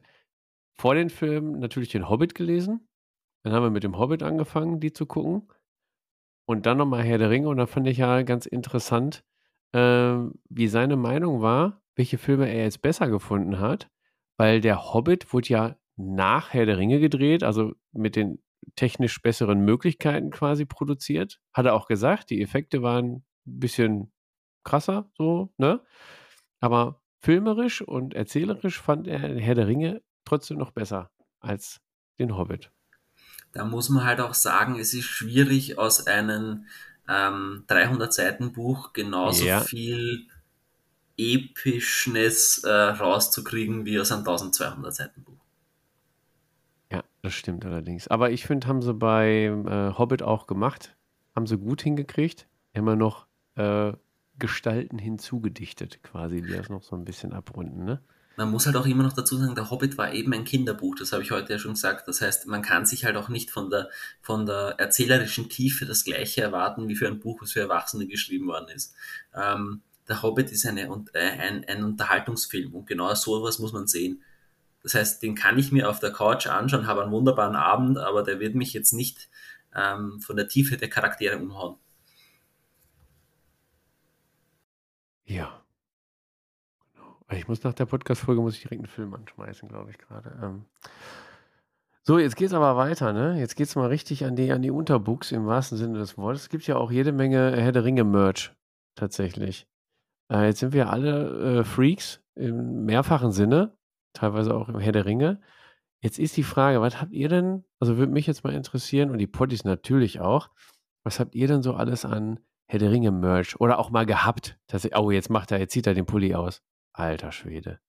[0.72, 2.88] vor den Filmen natürlich den Hobbit gelesen.
[3.44, 5.50] Dann haben wir mit dem Hobbit angefangen, die zu gucken.
[6.46, 9.24] Und dann nochmal Herr der Ringe und da fand ich ja ganz interessant,
[9.74, 13.90] ähm, wie seine Meinung war, welche Filme er jetzt besser gefunden hat,
[14.38, 18.42] weil der Hobbit wurde ja nach Herr der Ringe gedreht, also mit den
[18.76, 21.40] technisch besseren Möglichkeiten quasi produziert.
[21.54, 24.12] Hat er auch gesagt, die Effekte waren ein bisschen
[24.64, 25.82] krasser, so, ne?
[26.60, 31.82] Aber filmerisch und erzählerisch fand er Herr der Ringe trotzdem noch besser als
[32.20, 32.72] den Hobbit.
[33.54, 36.66] Da muss man halt auch sagen, es ist schwierig aus einem
[37.08, 39.60] ähm, 300 Seiten Buch genauso ja.
[39.62, 40.28] viel
[41.18, 45.44] Epischness äh, rauszukriegen wie aus einem 1200 Seiten Buch.
[46.92, 48.08] Ja, das stimmt allerdings.
[48.08, 50.96] Aber ich finde, haben sie bei äh, Hobbit auch gemacht.
[51.36, 52.48] Haben sie gut hingekriegt.
[52.74, 53.94] Immer noch äh,
[54.40, 58.02] Gestalten hinzugedichtet, quasi, die das noch so ein bisschen abrunden, ne?
[58.38, 61.12] Man muss halt auch immer noch dazu sagen, der Hobbit war eben ein Kinderbuch, das
[61.12, 62.08] habe ich heute ja schon gesagt.
[62.08, 63.90] Das heißt, man kann sich halt auch nicht von der,
[64.22, 68.48] von der erzählerischen Tiefe das gleiche erwarten, wie für ein Buch, was für Erwachsene geschrieben
[68.48, 68.96] worden ist.
[69.36, 70.82] Ähm, der Hobbit ist eine,
[71.14, 74.24] äh, ein, ein Unterhaltungsfilm und genau sowas muss man sehen.
[74.84, 78.24] Das heißt, den kann ich mir auf der Couch anschauen, habe einen wunderbaren Abend, aber
[78.24, 79.30] der wird mich jetzt nicht
[79.76, 81.78] ähm, von der Tiefe der Charaktere umhauen.
[85.26, 85.61] Ja.
[87.32, 90.38] Ich muss nach der Podcast-Folge direkt einen Film anschmeißen, glaube ich gerade.
[90.42, 90.66] Ähm.
[92.04, 93.40] So, jetzt geht es aber weiter, ne?
[93.40, 96.44] Jetzt es mal richtig an die, an die Unterbooks im wahrsten Sinne des Wortes.
[96.44, 98.54] Es gibt ja auch jede Menge Herr der Ringe-Merch
[98.96, 99.68] tatsächlich.
[100.32, 103.78] Äh, jetzt sind wir alle äh, Freaks im mehrfachen Sinne
[104.14, 105.40] teilweise auch im Herr der Ringe.
[106.02, 109.20] Jetzt ist die Frage, was habt ihr denn, also würde mich jetzt mal interessieren und
[109.20, 110.50] die Potties natürlich auch,
[111.04, 114.58] was habt ihr denn so alles an Herr der Ringe Merch oder auch mal gehabt?
[114.68, 116.64] Dass, oh, jetzt macht er, jetzt zieht er den Pulli aus.
[116.94, 117.80] Alter Schwede.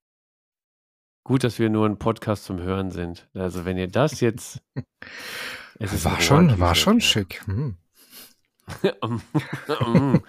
[1.24, 3.28] Gut, dass wir nur ein Podcast zum Hören sind.
[3.34, 4.62] Also wenn ihr das jetzt.
[5.78, 7.44] Es war schon, war schon schick.
[7.46, 7.76] Hm.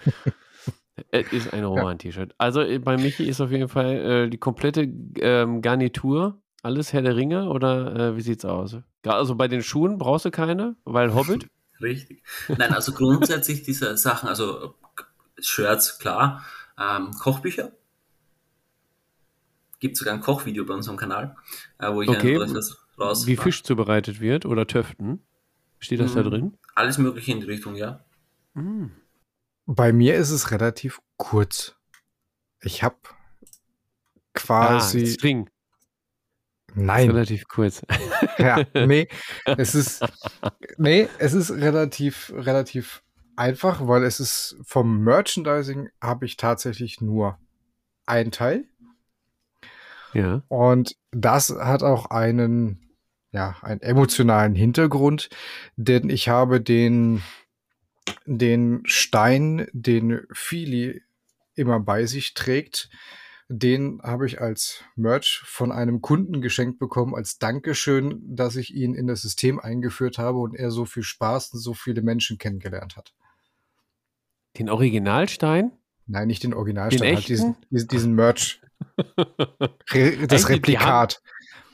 [1.11, 2.33] Es ist ein Roman-T-Shirt.
[2.37, 7.01] Also äh, bei Michi ist auf jeden Fall äh, die komplette ähm, Garnitur, alles Herr
[7.01, 8.77] der Ringe oder äh, wie sieht's aus?
[9.05, 11.47] Also bei den Schuhen brauchst du keine, weil Hobbit?
[11.81, 12.23] Richtig.
[12.47, 14.75] Nein, also grundsätzlich diese Sachen, also
[15.39, 16.43] Shirts, klar,
[16.79, 17.71] ähm, Kochbücher.
[19.84, 21.35] Gibt sogar ein Kochvideo bei unserem Kanal,
[21.77, 22.35] äh, wo ich okay.
[22.35, 23.27] etwas raus.
[23.27, 25.22] Wie Fisch zubereitet wird oder Töften.
[25.77, 26.15] Steht das mhm.
[26.15, 26.57] da drin?
[26.73, 28.05] Alles Mögliche in die Richtung, ja.
[28.53, 28.91] Mhm.
[29.65, 31.76] Bei mir ist es relativ kurz.
[32.61, 32.95] Ich habe
[34.34, 35.03] quasi.
[35.03, 35.49] Ah, String.
[36.76, 37.11] Nein.
[37.11, 37.81] Relativ kurz.
[38.38, 39.10] Ja, nee,
[39.45, 40.01] es ist,
[40.77, 43.03] nee, es ist relativ, relativ
[43.35, 47.38] einfach, weil es ist vom Merchandising habe ich tatsächlich nur
[48.05, 48.64] ein Teil.
[50.14, 50.44] Ja.
[50.48, 52.95] Und das hat auch einen,
[53.31, 55.30] ja, einen emotionalen Hintergrund,
[55.76, 57.22] denn ich habe den
[58.26, 61.02] den Stein, den Fili
[61.56, 62.90] immer bei sich trägt,
[63.49, 68.95] den habe ich als Merch von einem Kunden geschenkt bekommen, als Dankeschön, dass ich ihn
[68.95, 72.95] in das System eingeführt habe und er so viel Spaß und so viele Menschen kennengelernt
[72.95, 73.14] hat.
[74.57, 75.72] Den Originalstein?
[76.06, 78.61] Nein, nicht den Originalstein, den halt diesen, diesen Merch.
[80.27, 80.65] Das Replikat.
[80.65, 81.14] Die, haben,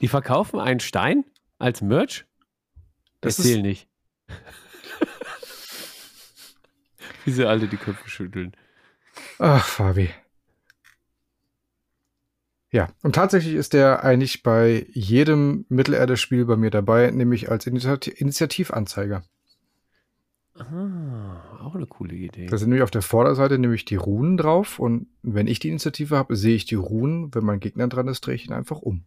[0.02, 1.26] die, verkaufen einen Stein
[1.58, 2.26] als Merch?
[3.22, 3.88] Das Erzähl nicht.
[7.26, 8.56] Wie sie alle die Köpfe schütteln.
[9.40, 10.10] Ach, Fabi.
[12.72, 19.24] Ja, und tatsächlich ist der eigentlich bei jedem Mittelerde-Spiel bei mir dabei, nämlich als Initiativanzeiger.
[20.56, 22.48] Ah, auch eine coole Idee.
[22.48, 26.18] Da sind nämlich auf der Vorderseite nämlich die Runen drauf und wenn ich die Initiative
[26.18, 27.34] habe, sehe ich die Runen.
[27.34, 29.04] Wenn mein Gegner dran ist, drehe ich ihn einfach um.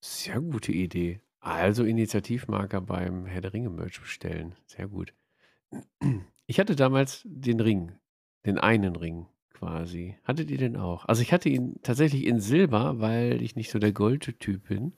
[0.00, 1.20] Sehr gute Idee.
[1.40, 4.54] Also Initiativmarker beim Herr der Ringe Merch bestellen.
[4.66, 5.14] Sehr gut.
[6.46, 7.92] Ich hatte damals den Ring,
[8.44, 10.16] den einen Ring quasi.
[10.24, 11.04] Hattet ihr den auch?
[11.06, 14.92] Also ich hatte ihn tatsächlich in Silber, weil ich nicht so der Gold-Typ bin.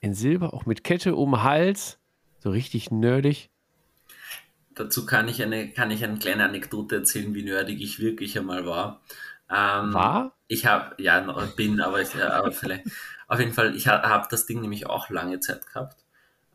[0.00, 1.98] In Silber, auch mit Kette um Hals,
[2.42, 3.50] so richtig nerdig.
[4.74, 8.66] Dazu kann ich eine, kann ich eine kleine Anekdote erzählen, wie nerdig ich wirklich einmal
[8.66, 9.00] war.
[9.48, 10.36] Ähm, war?
[10.48, 11.20] Ich habe, ja,
[11.56, 12.86] bin, aber, ich, aber vielleicht.
[13.28, 16.04] Auf jeden Fall, ich habe das Ding nämlich auch lange Zeit gehabt.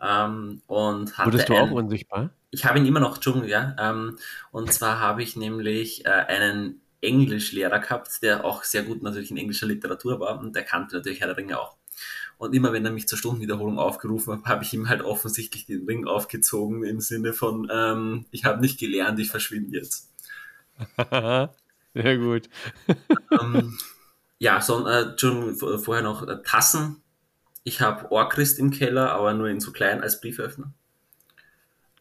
[0.01, 2.31] Ähm, und hatte Wurdest du auch unsichtbar?
[2.51, 3.75] Ich habe ihn immer noch, Entschuldigung, ja.
[3.79, 4.17] Ähm,
[4.51, 9.37] und zwar habe ich nämlich äh, einen Englischlehrer gehabt, der auch sehr gut natürlich in
[9.37, 11.77] englischer Literatur war und der kannte natürlich Herr der Ringe auch.
[12.37, 15.85] Und immer wenn er mich zur Stundenwiederholung aufgerufen hat, habe ich ihm halt offensichtlich den
[15.85, 20.11] Ring aufgezogen im Sinne von, ähm, ich habe nicht gelernt, ich verschwinde jetzt.
[21.93, 22.47] Sehr gut.
[23.41, 23.77] ähm,
[24.37, 27.01] ja, so, äh, schon vorher noch äh, Tassen.
[27.63, 30.71] Ich habe Orchrist im Keller, aber nur in so klein als Brieföffner.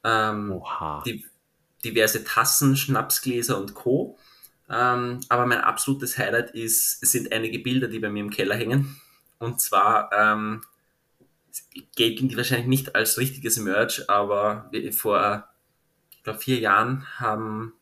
[0.05, 1.03] Ähm, Oha.
[1.07, 1.25] Die,
[1.83, 4.19] diverse Tassen, Schnapsgläser und Co.
[4.69, 9.01] Ähm, aber mein absolutes Highlight ist, sind einige Bilder, die bei mir im Keller hängen.
[9.39, 10.63] Und zwar ähm,
[11.95, 15.49] gelten die wahrscheinlich nicht als richtiges Merch, aber vor
[16.23, 17.73] glaub, vier Jahren haben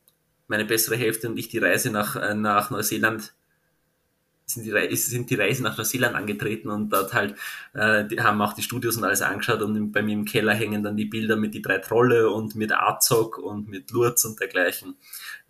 [0.47, 3.35] meine bessere Hälfte und ich die Reise nach, äh, nach Neuseeland
[4.47, 7.35] sind die, sind die Reise nach Neuseeland angetreten und dort halt,
[7.73, 10.83] äh, die haben auch die Studios und alles angeschaut und bei mir im Keller hängen
[10.83, 14.97] dann die Bilder mit die drei Trolle und mit Azog und mit Lurz und dergleichen.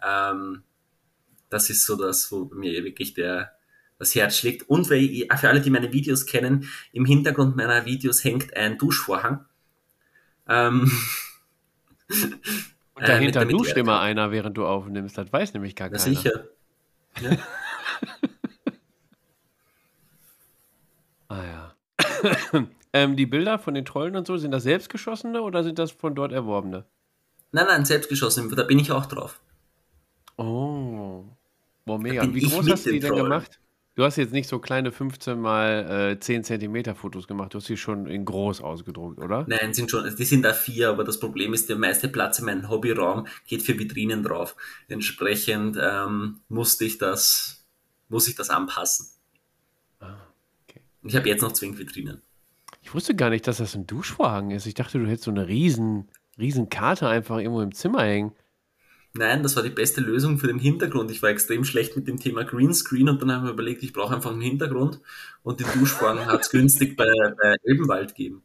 [0.03, 0.63] Ähm,
[1.51, 3.53] das ist so das, wo mir wirklich der,
[3.99, 4.69] das Herz schlägt.
[4.69, 8.79] Und weil ich, für alle, die meine Videos kennen, im Hintergrund meiner Videos hängt ein
[8.79, 9.45] Duschvorhang.
[10.49, 10.91] Ähm,
[12.95, 15.17] und dahinter äh, duscht immer einer, während du aufnimmst.
[15.17, 16.01] Das weiß nämlich gar keiner.
[16.01, 16.45] Sicher.
[17.21, 17.31] Ja.
[21.29, 21.75] ah ja.
[22.93, 26.15] ähm, die Bilder von den Trollen und so, sind das selbstgeschossene oder sind das von
[26.15, 26.85] dort erworbene?
[27.53, 28.55] Nein, nein, selbstgeschossene.
[28.55, 29.41] Da bin ich auch drauf.
[30.37, 31.25] Oh.
[31.85, 32.23] Boah, mega.
[32.35, 33.61] Wie groß hast du die denn gemacht?
[33.95, 37.67] Du hast jetzt nicht so kleine 15 mal äh, 10 Zentimeter Fotos gemacht, du hast
[37.67, 39.45] sie schon in groß ausgedruckt, oder?
[39.47, 42.47] Nein, sind schon, die sind da vier, aber das Problem ist, der meiste Platz in
[42.47, 44.57] meinem Hobbyraum geht für Vitrinen drauf.
[44.89, 47.65] Entsprechend ähm, musste ich das,
[48.09, 49.07] muss ich das anpassen.
[50.01, 50.17] Ah,
[50.65, 50.81] okay.
[51.05, 52.21] Ich habe jetzt noch Zwingvitrinen.
[52.83, 54.67] Ich wusste gar nicht, dass das ein Duschvorhang ist.
[54.67, 58.33] Ich dachte, du hättest so eine riesen, riesen Karte einfach irgendwo im Zimmer hängen
[59.15, 61.11] nein, das war die beste Lösung für den Hintergrund.
[61.11, 63.93] Ich war extrem schlecht mit dem Thema Greenscreen und dann habe ich mir überlegt, ich
[63.93, 65.01] brauche einfach einen Hintergrund
[65.43, 67.11] und die Duschvorhang hat es günstig bei,
[67.41, 68.43] bei Elbenwald gegeben.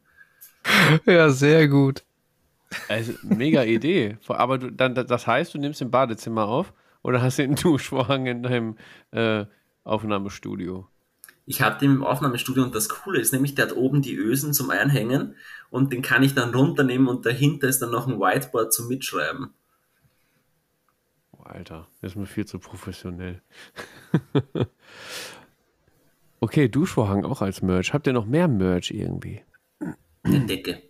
[1.06, 2.04] Ja, sehr gut.
[2.88, 4.18] Also, mega Idee.
[4.28, 6.72] Aber du, dann, das heißt, du nimmst im Badezimmer auf
[7.02, 8.76] oder hast du den Duschvorhang in deinem
[9.10, 9.46] äh,
[9.84, 10.86] Aufnahmestudio?
[11.46, 14.52] Ich habe den im Aufnahmestudio und das Coole ist nämlich, der hat oben die Ösen
[14.52, 15.34] zum Einhängen
[15.70, 19.50] und den kann ich dann runternehmen und dahinter ist dann noch ein Whiteboard zum Mitschreiben.
[21.44, 23.42] Alter, das ist mir viel zu professionell.
[26.40, 27.92] okay, Duschvorhang auch als Merch.
[27.92, 29.42] Habt ihr noch mehr Merch irgendwie?
[30.22, 30.82] Eine Decke.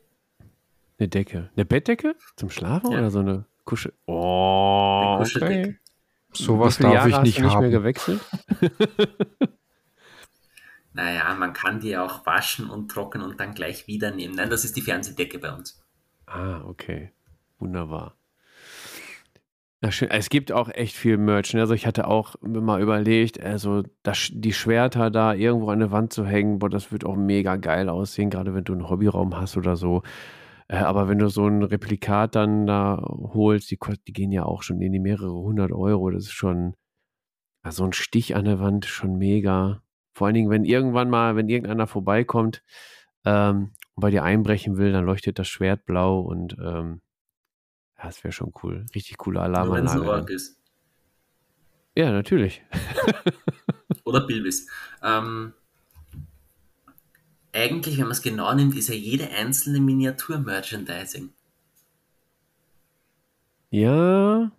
[0.98, 1.50] Eine Decke.
[1.56, 2.98] Eine Bettdecke zum Schlafen ja.
[2.98, 3.92] oder so eine Kuschel?
[4.06, 5.78] Oh, eine okay.
[6.32, 7.60] Sowas darf Jahre ich nicht, hast du nicht haben.
[7.62, 8.20] mehr gewechselt.
[10.92, 14.34] naja, man kann die auch waschen und trocknen und dann gleich wieder nehmen.
[14.34, 15.82] Nein, das ist die Fernsehdecke bei uns.
[16.26, 17.12] Ah, okay.
[17.58, 18.16] Wunderbar.
[19.82, 20.10] Ja, schön.
[20.10, 21.54] Es gibt auch echt viel Merch.
[21.54, 21.60] Ne?
[21.60, 26.12] Also ich hatte auch mal überlegt, also das, die Schwerter da irgendwo an der Wand
[26.12, 29.56] zu hängen, boah, das wird auch mega geil aussehen, gerade wenn du einen Hobbyraum hast
[29.56, 30.02] oder so.
[30.68, 34.62] Äh, aber wenn du so ein Replikat dann da holst, die, die gehen ja auch
[34.62, 36.10] schon in die mehrere hundert Euro.
[36.10, 36.74] Das ist schon,
[37.62, 39.82] also ein Stich an der Wand schon mega.
[40.14, 42.62] Vor allen Dingen, wenn irgendwann mal, wenn irgendeiner vorbeikommt
[43.24, 47.00] ähm, und bei dir einbrechen will, dann leuchtet das Schwert blau und ähm,
[48.00, 48.86] ja, das wäre schon cool.
[48.94, 49.76] Richtig coole Alarmanlage.
[49.76, 50.56] Wenn es ein Ork ist.
[51.94, 52.62] Ja, natürlich.
[54.04, 54.68] Oder Bilbis.
[55.02, 55.52] Ähm,
[57.52, 61.30] eigentlich, wenn man es genau nimmt, ist ja jede einzelne Miniatur-Merchandising.
[63.68, 64.50] Ja.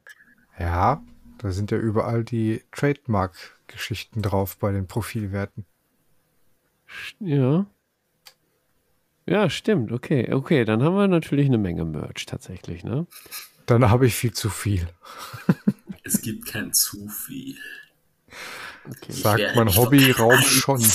[0.60, 1.04] Ja,
[1.40, 5.66] da sind ja überall die Trademark-Geschichten drauf bei den Profilwerten.
[7.20, 7.66] Ja.
[9.32, 9.94] Ja, stimmt.
[9.94, 13.08] Okay, okay, dann haben wir natürlich eine Menge Merch tatsächlich, ne?
[13.66, 14.90] Dann habe ich viel zu viel.
[16.04, 17.56] es gibt kein zu viel.
[18.90, 19.14] Okay.
[19.14, 20.82] Sagt mein Hobbyraum schon.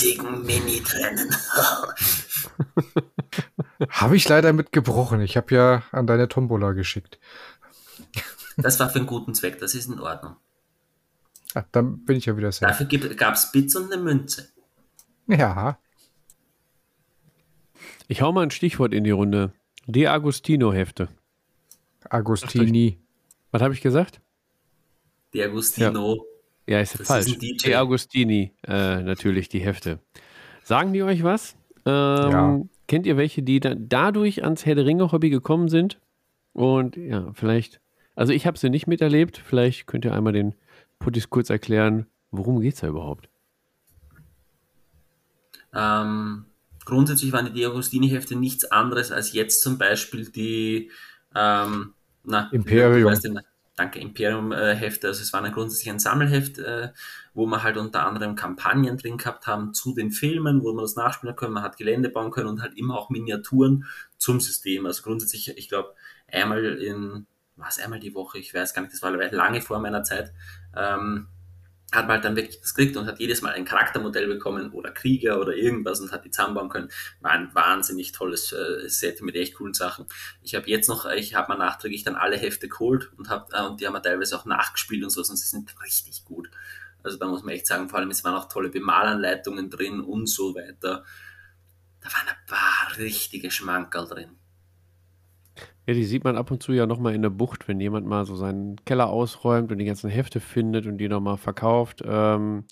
[3.89, 5.21] Habe ich leider mitgebrochen.
[5.21, 7.19] Ich habe ja an deine Tombola geschickt.
[8.55, 10.35] Das war für einen guten Zweck, das ist in Ordnung.
[11.55, 12.67] Ah, dann bin ich ja wieder sehr.
[12.67, 12.85] Dafür
[13.15, 14.49] gab es Bits und eine Münze.
[15.25, 15.79] Ja.
[18.09, 19.51] Ich hau mal ein Stichwort in die Runde.
[19.85, 21.09] Die Agostino-Hefte.
[22.09, 22.99] Agostini.
[23.51, 24.21] Was habe ich gesagt?
[25.33, 26.25] Die Agostino.
[26.65, 27.27] Ja, ja ist das falsch.
[27.27, 29.99] Ist die Agostini, äh, natürlich, die Hefte.
[30.63, 31.57] Sagen die euch was?
[31.85, 32.61] Ähm, ja.
[32.87, 35.99] Kennt ihr welche, die da, dadurch ans Herr der Ringe-Hobby gekommen sind?
[36.53, 37.81] Und ja, vielleicht,
[38.15, 39.37] also ich habe sie nicht miterlebt.
[39.37, 40.55] Vielleicht könnt ihr einmal den
[40.99, 43.29] Puttis kurz erklären, worum geht es da überhaupt?
[45.73, 46.45] Ähm,
[46.87, 50.89] grundsätzlich waren die Diagostini-Hefte nichts anderes als jetzt zum Beispiel die
[51.35, 51.93] ähm,
[52.23, 53.13] na, Imperium.
[53.19, 53.41] Den,
[53.75, 55.07] danke, Imperium-Hefte.
[55.07, 56.89] Also es war dann grundsätzlich ein Sammelheft, äh,
[57.33, 60.95] wo man halt unter anderem Kampagnen drin gehabt haben zu den Filmen, wo man das
[60.95, 63.85] nachspielen können, man hat Gelände bauen können und halt immer auch Miniaturen
[64.17, 64.85] zum System.
[64.85, 65.93] Also grundsätzlich, ich glaube,
[66.31, 67.27] einmal in,
[67.57, 70.31] was einmal die Woche, ich weiß gar nicht, das war lange vor meiner Zeit,
[70.73, 71.27] ähm,
[71.91, 74.91] hat man halt dann wirklich das gekriegt und hat jedes Mal ein Charaktermodell bekommen oder
[74.91, 76.89] Krieger oder irgendwas und hat die zusammenbauen können.
[77.21, 80.05] War ein wahnsinnig tolles äh, Set mit echt coolen Sachen.
[80.41, 83.61] Ich habe jetzt noch, ich habe mal nachträglich dann alle Hefte geholt und, hab, äh,
[83.61, 86.49] und die haben wir teilweise auch nachgespielt und so, und sie sind richtig gut.
[87.03, 90.27] Also da muss man echt sagen, vor allem es waren auch tolle Bemalanleitungen drin und
[90.27, 91.05] so weiter.
[92.01, 94.37] Da waren ein paar richtige Schmankerl drin.
[95.87, 98.25] Ja, die sieht man ab und zu ja nochmal in der Bucht, wenn jemand mal
[98.25, 102.03] so seinen Keller ausräumt und die ganzen Hefte findet und die nochmal verkauft.
[102.05, 102.65] Ähm,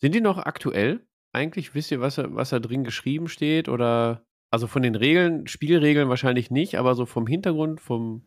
[0.00, 1.06] sind die noch aktuell?
[1.32, 3.68] Eigentlich wisst ihr, was, was da drin geschrieben steht?
[3.68, 8.22] Oder also von den Regeln, Spielregeln wahrscheinlich nicht, aber so vom Hintergrund, vom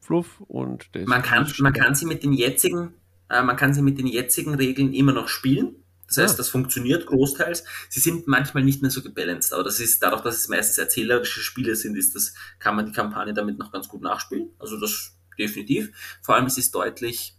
[0.00, 2.94] Fluff und man kann, man kann sie mit den jetzigen,
[3.30, 5.76] äh, man kann sie mit den jetzigen Regeln immer noch spielen.
[6.08, 6.38] Das heißt, ja.
[6.38, 7.64] das funktioniert großteils.
[7.90, 11.40] Sie sind manchmal nicht mehr so gebalanced, aber das ist dadurch, dass es meistens erzählerische
[11.40, 14.50] Spiele sind, ist das, kann man die Kampagne damit noch ganz gut nachspielen.
[14.58, 15.90] Also das definitiv.
[16.22, 17.34] Vor allem es ist deutlich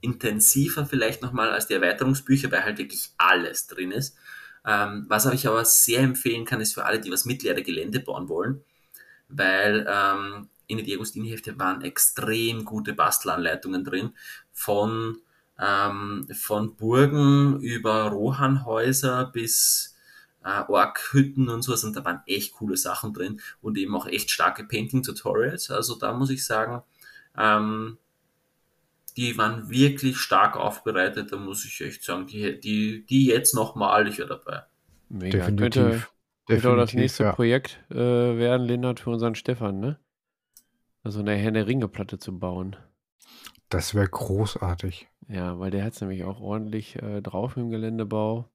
[0.00, 4.16] intensiver vielleicht nochmal als die Erweiterungsbücher, weil halt wirklich alles drin ist.
[4.66, 8.28] Ähm, was ich aber sehr empfehlen kann, ist für alle, die was mittlere Gelände bauen
[8.28, 8.64] wollen,
[9.28, 14.12] weil ähm, in den Diagostini-Hefte waren extrem gute Bastelanleitungen drin
[14.52, 15.18] von
[15.60, 19.96] ähm, von Burgen über Rohanhäuser bis
[20.44, 21.84] äh, Orkhütten und sowas.
[21.84, 25.70] Und da waren echt coole Sachen drin und eben auch echt starke Painting-Tutorials.
[25.70, 26.82] Also da muss ich sagen,
[27.36, 27.98] ähm,
[29.16, 31.32] die waren wirklich stark aufbereitet.
[31.32, 34.62] Da muss ich echt sagen, die, die, die jetzt nochmal, ich wäre dabei.
[35.08, 35.38] Mega.
[35.38, 35.82] Definitiv.
[35.82, 36.06] Könnte,
[36.46, 37.32] könnte auch das nächste ja.
[37.32, 39.98] Projekt äh, werden, Lennart, für unseren Stefan, ne?
[41.02, 42.76] Also eine Henne-Ringe-Platte zu bauen.
[43.68, 45.08] Das wäre großartig.
[45.28, 48.48] Ja, weil der hat es nämlich auch ordentlich äh, drauf im Geländebau.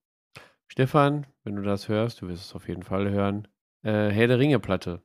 [0.68, 3.48] Stefan, wenn du das hörst, du wirst es auf jeden Fall hören,
[3.84, 5.02] äh, Herr der Ringe-Platte.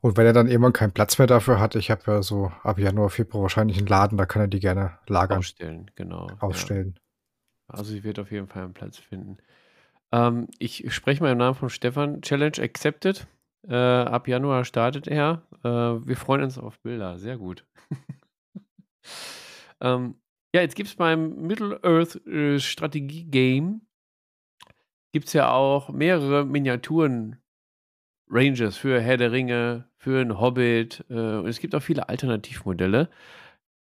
[0.00, 2.78] Und wenn er dann irgendwann keinen Platz mehr dafür hat, ich habe ja so ab
[2.78, 5.38] Januar, Februar wahrscheinlich einen Laden, da kann er die gerne lagern.
[5.38, 6.26] Ausstellen, genau.
[6.40, 6.94] Ausstellen.
[6.96, 7.74] Ja.
[7.78, 9.38] Also ich werde auf jeden Fall einen Platz finden.
[10.10, 12.20] Ähm, ich spreche mal im Namen von Stefan.
[12.20, 13.26] Challenge accepted.
[13.66, 15.42] Äh, ab Januar startet er.
[15.64, 17.18] Äh, wir freuen uns auf Bilder.
[17.18, 17.64] Sehr gut.
[19.80, 20.16] ähm,
[20.54, 22.58] ja, jetzt gibt es beim Middle-earth äh,
[25.12, 27.36] gibt es ja auch mehrere Miniaturen
[28.28, 33.10] Ranges für Herr der Ringe, für einen Hobbit äh, und es gibt auch viele Alternativmodelle.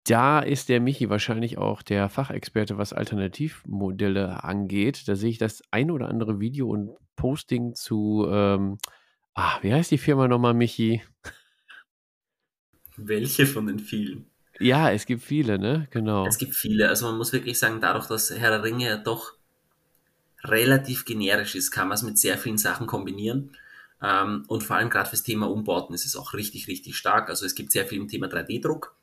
[0.07, 5.07] Da ist der Michi wahrscheinlich auch der Fachexperte, was Alternativmodelle angeht.
[5.09, 8.79] Da sehe ich das ein oder andere Video und Posting zu, ähm,
[9.35, 11.03] ah, wie heißt die Firma nochmal, Michi?
[12.97, 14.30] Welche von den vielen?
[14.61, 15.89] Ja, es gibt viele, ne?
[15.91, 16.27] Genau.
[16.27, 16.89] Es gibt viele.
[16.89, 19.33] Also man muss wirklich sagen, dadurch, dass Herr der Ringe ja doch
[20.45, 23.57] relativ generisch ist, kann man es mit sehr vielen Sachen kombinieren.
[24.03, 27.29] Ähm, und vor allem gerade fürs Thema Umbauten ist es auch richtig, richtig stark.
[27.29, 28.95] Also es gibt sehr viel im Thema 3D-Druck.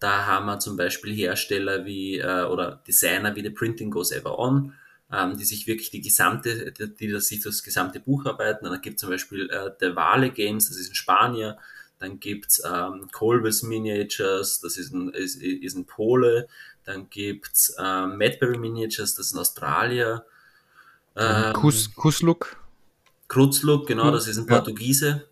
[0.00, 4.38] Da haben wir zum Beispiel Hersteller wie äh, oder Designer wie The Printing Goes Ever
[4.38, 4.74] On,
[5.12, 8.66] ähm, die sich wirklich die gesamte, die, sich das gesamte Buch arbeiten.
[8.66, 11.54] Und dann gibt es zum Beispiel äh, The Vale Games, das ist in Spanien,
[11.98, 16.48] dann gibt's ähm, Colbus Miniatures, das ist ein, ist, ist ein Pole.
[16.84, 20.24] Dann gibt's ähm, Madberry Miniatures, das ist ein Australier.
[21.16, 22.56] Ähm, Kus, Kusluk.
[23.28, 25.26] Krutzluk, genau, das ist ein Portugiese.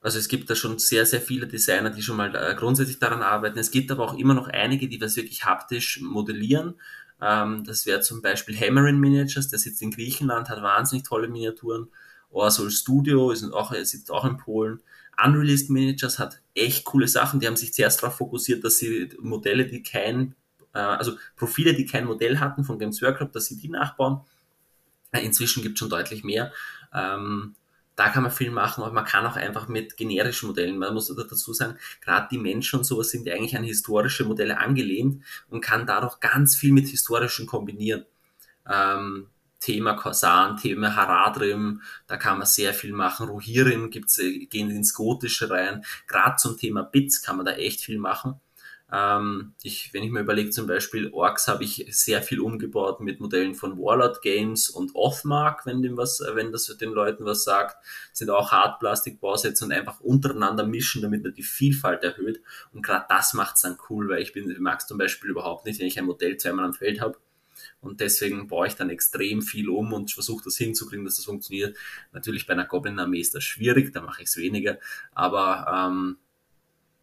[0.00, 3.22] Also es gibt da schon sehr, sehr viele Designer, die schon mal äh, grundsätzlich daran
[3.22, 3.58] arbeiten.
[3.58, 6.74] Es gibt aber auch immer noch einige, die das wirklich haptisch modellieren.
[7.20, 11.88] Ähm, das wäre zum Beispiel Hammerin Miniatures, der sitzt in Griechenland, hat wahnsinnig tolle Miniaturen.
[12.30, 14.80] Orsol Studio ist auch, sitzt auch in Polen.
[15.22, 17.40] Unreleased Managers hat echt coole Sachen.
[17.40, 20.34] Die haben sich zuerst darauf fokussiert, dass sie Modelle, die kein,
[20.72, 24.20] äh, also Profile, die kein Modell hatten von Games Workshop, dass sie die nachbauen.
[25.12, 26.52] Äh, inzwischen gibt es schon deutlich mehr.
[26.92, 27.54] Ähm,
[27.96, 31.14] da kann man viel machen, aber man kann auch einfach mit generischen Modellen, man muss
[31.14, 35.86] dazu sagen, gerade die Menschen und sowas sind eigentlich an historische Modelle angelehnt und kann
[35.86, 38.04] dadurch ganz viel mit historischen kombinieren.
[38.68, 39.28] Ähm,
[39.64, 43.28] Thema Korsan, Thema Haradrim, da kann man sehr viel machen.
[43.28, 45.82] Rohirrim gibt's, äh, gehen ins Gotische rein.
[46.06, 48.40] Gerade zum Thema Bits kann man da echt viel machen.
[48.92, 53.20] Ähm, ich, wenn ich mir überlege, zum Beispiel Orks habe ich sehr viel umgebaut mit
[53.20, 57.76] Modellen von Warlord Games und Othmark, wenn dem was, wenn das den Leuten was sagt,
[58.12, 62.42] sind auch Hartplastik-Bausätze und einfach untereinander mischen, damit man die Vielfalt erhöht.
[62.74, 65.64] Und gerade das macht es dann cool, weil ich bin, mag es zum Beispiel überhaupt
[65.64, 67.16] nicht, wenn ich ein Modell zweimal am Feld habe
[67.84, 71.76] und deswegen baue ich dann extrem viel um und versuche das hinzukriegen, dass das funktioniert.
[72.12, 74.78] Natürlich bei einer Goblin-Armee ist das schwierig, da mache ich es weniger,
[75.12, 76.16] aber ähm,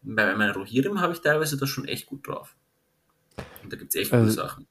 [0.02, 2.56] bei meiner Rohirrim habe ich teilweise das schon echt gut drauf.
[3.62, 4.66] Und da gibt es echt also, gute Sachen.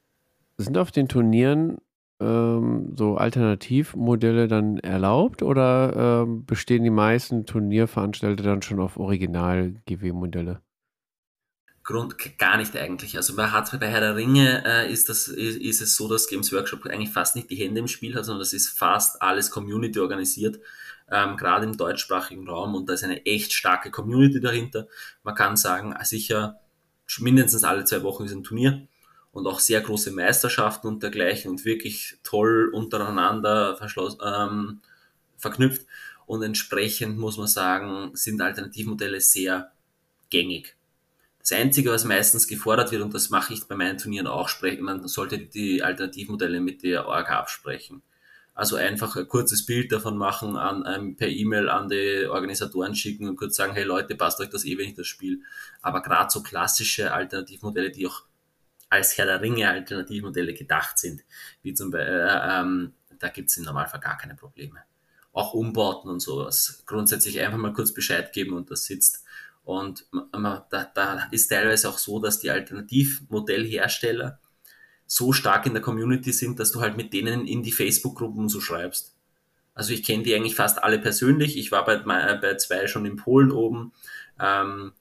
[0.58, 1.78] Sind auf den Turnieren
[2.20, 10.62] ähm, so Alternativmodelle dann erlaubt oder ähm, bestehen die meisten Turnierveranstalter dann schon auf Original-GW-Modelle?
[11.84, 13.18] Grund gar nicht eigentlich.
[13.18, 16.28] Also bei Hardware bei Herr der Ringe äh, ist, das, ist, ist, es so, dass
[16.28, 19.50] Games Workshop eigentlich fast nicht die Hände im Spiel hat, sondern das ist fast alles
[19.50, 20.60] Community organisiert,
[21.10, 24.88] ähm, gerade im deutschsprachigen Raum und da ist eine echt starke Community dahinter.
[25.24, 26.60] Man kann sagen, sicher
[27.20, 28.88] mindestens alle zwei Wochen ist ein Turnier
[29.32, 33.78] und auch sehr große Meisterschaften und dergleichen und wirklich toll untereinander
[34.24, 34.82] ähm,
[35.38, 35.86] verknüpft.
[36.28, 39.72] und entsprechend muss man sagen, sind Alternativmodelle sehr
[40.30, 40.78] gängig.
[41.42, 44.84] Das Einzige, was meistens gefordert wird, und das mache ich bei meinen Turnieren auch, sprechen,
[44.84, 48.04] man sollte die Alternativmodelle mit der Orga absprechen.
[48.54, 53.28] Also einfach ein kurzes Bild davon machen, an, ähm, per E-Mail an die Organisatoren schicken
[53.28, 55.42] und kurz sagen, hey Leute, passt euch das eh, wenn ich das Spiel.
[55.82, 58.24] Aber gerade so klassische Alternativmodelle, die auch
[58.90, 61.24] als Herr der Ringe Alternativmodelle gedacht sind,
[61.64, 64.80] wie zum Beispiel, äh, ähm, da gibt es im Normalfall gar keine Probleme.
[65.32, 66.84] Auch Umbauten und sowas.
[66.86, 69.24] Grundsätzlich einfach mal kurz Bescheid geben und das sitzt.
[69.64, 74.40] Und man, da, da ist teilweise auch so, dass die Alternativmodellhersteller
[75.06, 78.62] so stark in der Community sind, dass du halt mit denen in die Facebook-Gruppen so
[78.62, 79.16] schreibst.
[79.74, 81.58] Also ich kenne die eigentlich fast alle persönlich.
[81.58, 83.94] Ich war bei, bei zwei schon in Polen oben.
[84.40, 84.94] Ähm,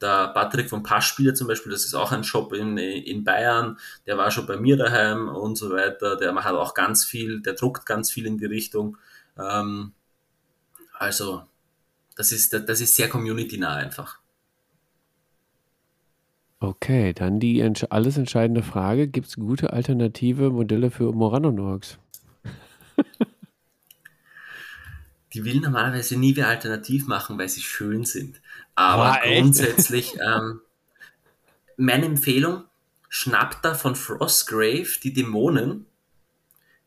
[0.00, 4.18] der Patrick von Passspieler zum Beispiel, das ist auch ein Shop in, in Bayern, der
[4.18, 6.16] war schon bei mir daheim und so weiter.
[6.16, 8.98] Der macht auch ganz viel, der druckt ganz viel in die Richtung.
[9.38, 9.92] Ähm,
[10.98, 11.44] also
[12.16, 14.18] das ist, das ist sehr community-nah einfach.
[16.58, 19.06] Okay, dann die alles entscheidende Frage.
[19.06, 21.98] Gibt es gute alternative Modelle für Moranonorks?
[25.34, 28.40] die will normalerweise nie wer alternativ machen, weil sie schön sind.
[28.74, 30.60] Aber ah, grundsätzlich, ähm,
[31.76, 32.64] meine Empfehlung,
[33.10, 35.84] schnappt da von Frostgrave die Dämonen.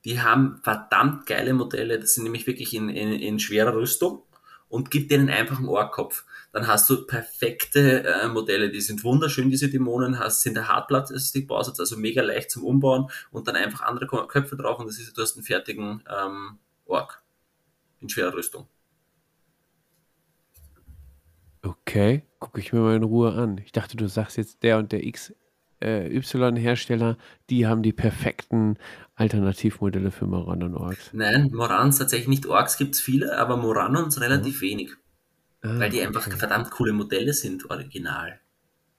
[0.06, 4.24] Die haben verdammt geile Modelle, das sind nämlich wirklich in, in, in schwerer Rüstung
[4.70, 9.50] und gibt denen einfach einen Ohrkopf dann hast du perfekte äh, Modelle, die sind wunderschön,
[9.50, 14.08] diese Dämonen, hast, sind der Hartplastikbausatz, also mega leicht zum Umbauen und dann einfach andere
[14.08, 17.22] Köpfe drauf und das ist, du hast einen fertigen ähm, Ork
[18.00, 18.68] in schwerer Rüstung.
[21.62, 23.58] Okay, gucke ich mir mal in Ruhe an.
[23.58, 25.34] Ich dachte, du sagst jetzt der und der X
[25.82, 27.18] äh, Y-Hersteller,
[27.50, 28.78] die haben die perfekten
[29.16, 31.12] Alternativmodelle für Moran und Orks.
[31.14, 32.46] Nein, Morans tatsächlich nicht.
[32.46, 34.66] Orks gibt es viele, aber Moranons relativ mhm.
[34.66, 34.92] wenig.
[35.62, 36.38] Ah, weil die einfach okay.
[36.38, 38.40] verdammt coole Modelle sind, original.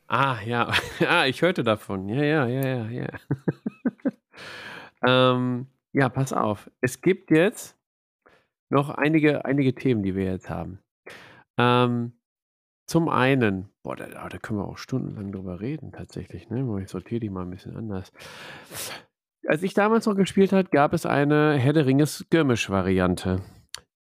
[0.08, 0.70] Ah, ja.
[1.08, 2.08] ah, ich hörte davon.
[2.08, 3.08] Ja, ja, ja, ja, ja.
[5.34, 6.70] ähm, ja, pass auf.
[6.80, 7.78] Es gibt jetzt
[8.68, 10.80] noch einige, einige Themen, die wir jetzt haben.
[11.56, 12.12] Ähm,
[12.90, 16.50] zum einen, boah, da, da, können wir auch stundenlang drüber reden, tatsächlich.
[16.50, 16.82] Ne?
[16.82, 18.10] Ich sortiere die mal ein bisschen anders.
[19.46, 23.42] Als ich damals noch gespielt habe, gab es eine Herr der Ringe Skirmish-Variante.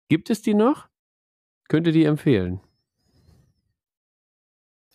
[0.08, 0.88] Gibt es die noch?
[1.68, 2.60] Könnt ihr die empfehlen?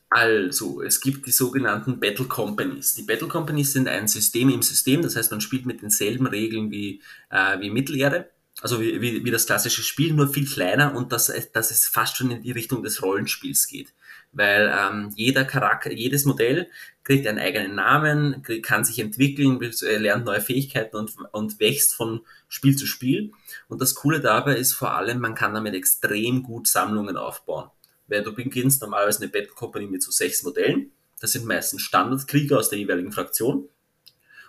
[0.10, 2.96] Also, es gibt die sogenannten Battle Companies.
[2.96, 6.72] Die Battle Companies sind ein System im System, das heißt, man spielt mit denselben Regeln
[6.72, 7.00] wie,
[7.30, 8.32] äh, wie Mittelerde,
[8.62, 12.18] also wie, wie, wie das klassische Spiel, nur viel kleiner und dass, dass es fast
[12.18, 13.94] schon in die Richtung des Rollenspiels geht.
[14.32, 16.68] Weil ähm, jeder Charakter, jedes Modell
[17.04, 22.76] kriegt einen eigenen Namen, kann sich entwickeln, lernt neue Fähigkeiten und, und wächst von Spiel
[22.76, 23.32] zu Spiel.
[23.68, 27.70] Und das Coole dabei ist vor allem, man kann damit extrem gut Sammlungen aufbauen.
[28.08, 30.92] Weil du beginnst normalerweise eine Battle Company mit so sechs Modellen.
[31.20, 33.70] Das sind meistens Standardkrieger aus der jeweiligen Fraktion.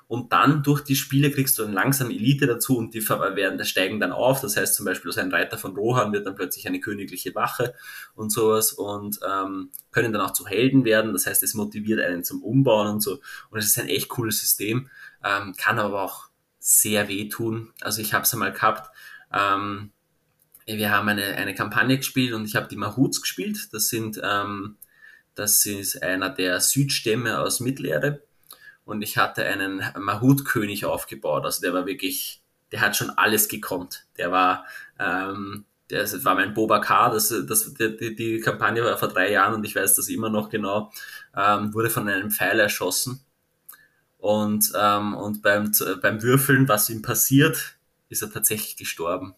[0.06, 3.68] Und dann durch die Spiele kriegst du dann langsam Elite dazu und die werden, das
[3.68, 4.40] steigen dann auf.
[4.40, 7.74] Das heißt zum Beispiel aus einem Reiter von Rohan wird dann plötzlich eine königliche Wache
[8.14, 11.12] und sowas und ähm, können dann auch zu Helden werden.
[11.12, 13.20] Das heißt, es motiviert einen zum Umbauen und so.
[13.50, 14.88] Und es ist ein echt cooles System,
[15.24, 16.28] ähm, kann aber auch
[16.58, 17.72] sehr wehtun.
[17.80, 18.90] Also ich habe es einmal gehabt.
[19.32, 19.90] Ähm,
[20.66, 23.72] wir haben eine, eine Kampagne gespielt und ich habe die Mahuts gespielt.
[23.72, 24.76] Das sind ähm,
[25.34, 28.22] das ist einer der Südstämme aus Mittelerde
[28.84, 31.44] und ich hatte einen Mahut-König aufgebaut.
[31.44, 32.42] Also der war wirklich,
[32.72, 34.06] der hat schon alles gekonnt.
[34.16, 34.64] Der war,
[34.98, 39.64] ähm, das war mein Bobakar, das, das, die, die Kampagne war vor drei Jahren und
[39.64, 40.90] ich weiß das immer noch genau,
[41.36, 43.20] ähm, wurde von einem Pfeil erschossen.
[44.18, 45.70] Und, ähm, und beim,
[46.00, 47.76] beim Würfeln, was ihm passiert,
[48.08, 49.34] ist er tatsächlich gestorben.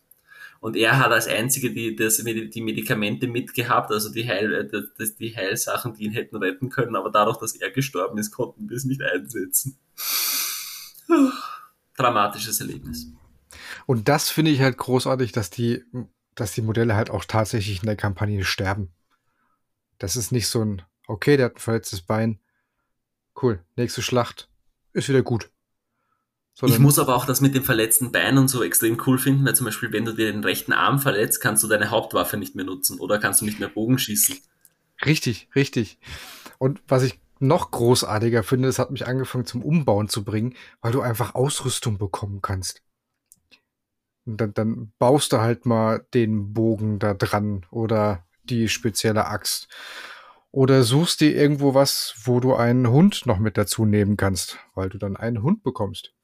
[0.67, 5.15] Und er hat als einziger die, das, die Medikamente mitgehabt, also die, Heil, äh, das,
[5.15, 8.77] die Heilsachen, die ihn hätten retten können, aber dadurch, dass er gestorben ist, konnten wir
[8.77, 9.79] es nicht einsetzen.
[11.97, 13.13] Dramatisches Erlebnis.
[13.87, 15.85] Und das finde ich halt großartig, dass die,
[16.35, 18.93] dass die Modelle halt auch tatsächlich in der Kampagne sterben.
[19.99, 22.41] Das ist nicht so ein, okay, der hat ein verletztes Bein.
[23.41, 24.51] Cool, nächste Schlacht.
[24.93, 25.49] Ist wieder gut.
[26.63, 29.55] Ich muss aber auch das mit dem verletzten Bein und so extrem cool finden, weil
[29.55, 32.65] zum Beispiel, wenn du dir den rechten Arm verletzt, kannst du deine Hauptwaffe nicht mehr
[32.65, 34.39] nutzen oder kannst du nicht mehr Bogen schießen.
[35.05, 35.99] Richtig, richtig.
[36.59, 40.93] Und was ich noch großartiger finde, es hat mich angefangen zum Umbauen zu bringen, weil
[40.93, 42.83] du einfach Ausrüstung bekommen kannst.
[44.25, 49.69] Und dann, dann baust du halt mal den Bogen da dran oder die spezielle Axt.
[50.51, 54.89] Oder suchst dir irgendwo was, wo du einen Hund noch mit dazu nehmen kannst, weil
[54.89, 56.16] du dann einen Hund bekommst.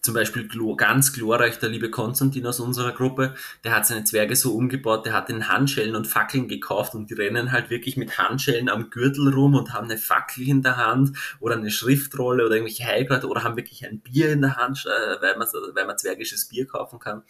[0.00, 3.34] Zum Beispiel ganz glorreich der liebe Konstantin aus unserer Gruppe,
[3.64, 7.14] der hat seine Zwerge so umgebaut, der hat den Handschellen und Fackeln gekauft und die
[7.14, 11.16] rennen halt wirklich mit Handschellen am Gürtel rum und haben eine Fackel in der Hand
[11.40, 15.22] oder eine Schriftrolle oder irgendwelche Heilkräuter oder haben wirklich ein Bier in der Hand, äh,
[15.22, 17.22] weil man, weil man zwergisches Bier kaufen kann.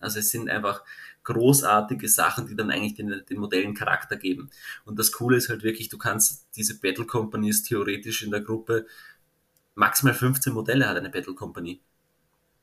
[0.00, 0.82] Also es sind einfach
[1.24, 4.50] großartige Sachen, die dann eigentlich den, den Modellen Charakter geben.
[4.84, 8.86] Und das Coole ist halt wirklich, du kannst diese Battle Companies theoretisch in der Gruppe
[9.74, 11.80] maximal 15 Modelle hat eine Battle Company.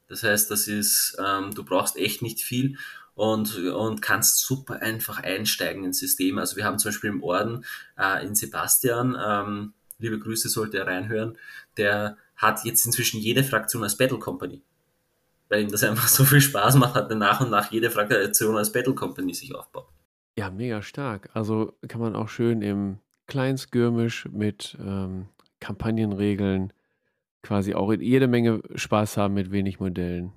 [0.08, 2.78] Das heißt, das ist, ähm, du brauchst echt nicht viel
[3.16, 6.38] und, und kannst super einfach einsteigen ins System.
[6.38, 7.66] Also wir haben zum Beispiel im Orden
[7.98, 11.38] äh, in Sebastian, ähm, liebe Grüße sollte er reinhören,
[11.78, 14.62] der hat jetzt inzwischen jede Fraktion als Battle Company.
[15.48, 18.58] Weil ihm das einfach so viel Spaß macht, hat er nach und nach jede Fraktion
[18.58, 19.88] als Battle Company sich aufbaut.
[20.38, 21.30] Ja, mega stark.
[21.34, 25.28] Also kann man auch schön im Kleinskirmisch mit ähm,
[25.60, 26.74] Kampagnenregeln
[27.44, 30.34] quasi auch jede Menge Spaß haben mit wenig Modellen.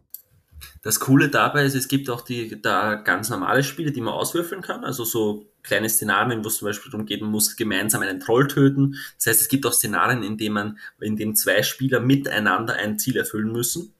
[0.82, 4.62] Das Coole dabei ist, es gibt auch die da ganz normale Spiele, die man auswürfeln
[4.62, 4.84] kann.
[4.84, 8.48] Also so kleine Szenarien, wo es zum Beispiel darum geht, man muss gemeinsam einen Troll
[8.48, 8.96] töten.
[9.16, 12.98] Das heißt, es gibt auch Szenarien, in denen man, in denen zwei Spieler miteinander ein
[12.98, 13.92] Ziel erfüllen müssen.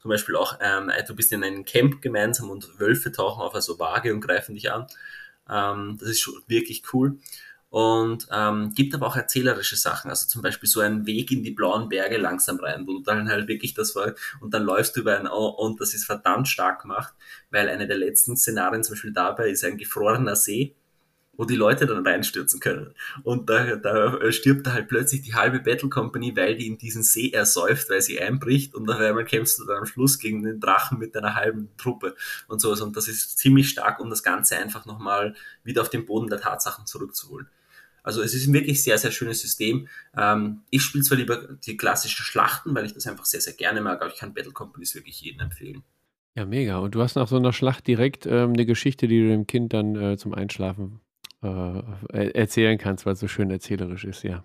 [0.00, 3.78] Zum Beispiel auch, ähm, du bist in einem Camp gemeinsam und Wölfe tauchen auf also
[3.78, 4.86] Waage und greifen dich an.
[5.50, 7.18] Ähm, das ist schon wirklich cool
[7.76, 11.50] und ähm, gibt aber auch erzählerische Sachen, also zum Beispiel so einen Weg in die
[11.50, 15.00] blauen Berge langsam rein, wo du dann halt wirklich das war und dann läufst du
[15.00, 17.12] über ein oh, und das ist verdammt stark gemacht,
[17.50, 20.74] weil eine der letzten Szenarien zum Beispiel dabei ist ein gefrorener See
[21.38, 22.94] wo die Leute dann reinstürzen können.
[23.22, 27.02] Und da, da stirbt da halt plötzlich die halbe Battle Company, weil die in diesen
[27.02, 30.60] See ersäuft, weil sie einbricht und auf einmal kämpfst du dann am Schluss gegen den
[30.60, 32.14] Drachen mit deiner halben Truppe
[32.48, 32.80] und sowas.
[32.80, 36.40] Und das ist ziemlich stark, um das Ganze einfach nochmal wieder auf den Boden der
[36.40, 37.48] Tatsachen zurückzuholen.
[38.06, 39.88] Also es ist ein wirklich sehr, sehr schönes System.
[40.16, 43.80] Ähm, ich spiele zwar lieber die klassischen Schlachten, weil ich das einfach sehr, sehr gerne
[43.80, 45.82] mag, aber ich kann Battle Companies wirklich jedem empfehlen.
[46.36, 46.78] Ja, mega.
[46.78, 49.72] Und du hast nach so einer Schlacht direkt ähm, eine Geschichte, die du dem Kind
[49.72, 51.00] dann äh, zum Einschlafen
[51.42, 54.44] äh, erzählen kannst, weil es so schön erzählerisch ist, ja.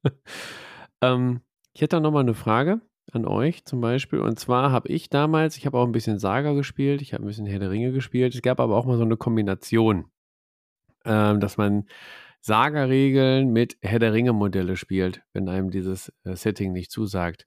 [1.02, 1.42] ähm,
[1.74, 2.80] ich hätte da nochmal eine Frage
[3.12, 4.20] an euch zum Beispiel.
[4.20, 7.26] Und zwar habe ich damals, ich habe auch ein bisschen Saga gespielt, ich habe ein
[7.26, 8.34] bisschen Herr der Ringe gespielt.
[8.34, 10.06] Es gab aber auch mal so eine Kombination,
[11.04, 11.86] ähm, dass man
[12.40, 17.46] Saga-Regeln mit Herr der Ringe-Modelle spielt, wenn einem dieses äh, Setting nicht zusagt.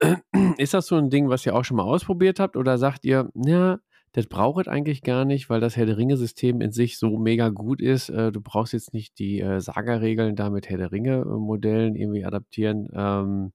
[0.58, 2.56] Ist das so ein Ding, was ihr auch schon mal ausprobiert habt?
[2.56, 3.78] Oder sagt ihr, ja,
[4.12, 7.50] das braucht es eigentlich gar nicht, weil das Herr der Ringe-System in sich so mega
[7.50, 8.08] gut ist.
[8.08, 12.88] Äh, du brauchst jetzt nicht die äh, Saga-Regeln da mit Herr der Ringe-Modellen irgendwie adaptieren.
[12.94, 13.52] Ähm,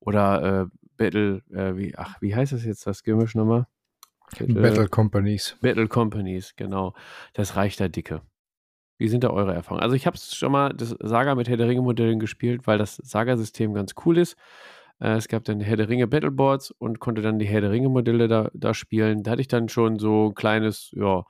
[0.00, 0.66] oder äh,
[0.96, 3.66] Battle, äh, wie, ach, wie heißt das jetzt, das Gemisch nochmal?
[4.38, 5.56] Battle, Battle Companies.
[5.60, 6.94] Battle Companies, genau.
[7.34, 8.22] Das reicht da dicke.
[8.98, 9.82] Wie sind da eure Erfahrungen?
[9.82, 13.74] Also ich habe schon mal das Saga mit Herr der Ringe-Modellen gespielt, weil das Saga-System
[13.74, 14.36] ganz cool ist.
[15.00, 17.88] Äh, es gab dann Herr der Ringe Battleboards und konnte dann die Herr der Ringe
[17.88, 19.22] Modelle da, da spielen.
[19.22, 21.24] Da hatte ich dann schon so ein kleines, ja,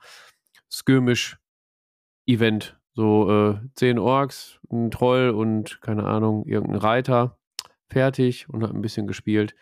[0.71, 2.79] Skirmish-Event.
[2.93, 7.37] So äh, zehn Orks, ein Troll und keine Ahnung, irgendein Reiter.
[7.89, 9.55] Fertig und habe ein bisschen gespielt.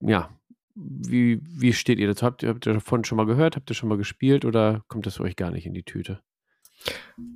[0.00, 0.30] Ja,
[0.74, 2.26] wie, wie steht ihr dazu?
[2.26, 3.56] Habt ihr, habt ihr davon schon mal gehört?
[3.56, 6.20] Habt ihr schon mal gespielt oder kommt das euch gar nicht in die Tüte?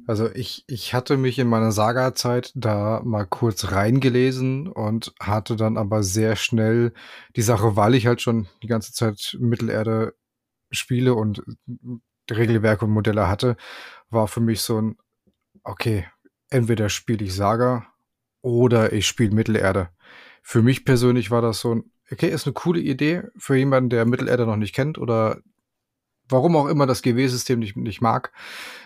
[0.06, 5.76] Also ich, ich hatte mich in meiner Saga-Zeit da mal kurz reingelesen und hatte dann
[5.76, 6.92] aber sehr schnell
[7.36, 10.14] die Sache, weil ich halt schon die ganze Zeit Mittelerde
[10.70, 11.42] spiele und
[12.30, 13.56] Regelwerke und Modelle hatte,
[14.10, 14.96] war für mich so ein,
[15.64, 16.06] okay,
[16.50, 17.86] entweder spiele ich Saga
[18.40, 19.90] oder ich spiele Mittelerde.
[20.42, 24.04] Für mich persönlich war das so ein, okay, ist eine coole Idee für jemanden, der
[24.04, 25.40] Mittelerde noch nicht kennt oder
[26.32, 28.32] warum auch immer das GW-System nicht, nicht mag.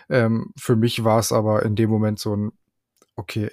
[0.09, 2.51] Ähm, für mich war es aber in dem Moment so ein,
[3.15, 3.49] okay,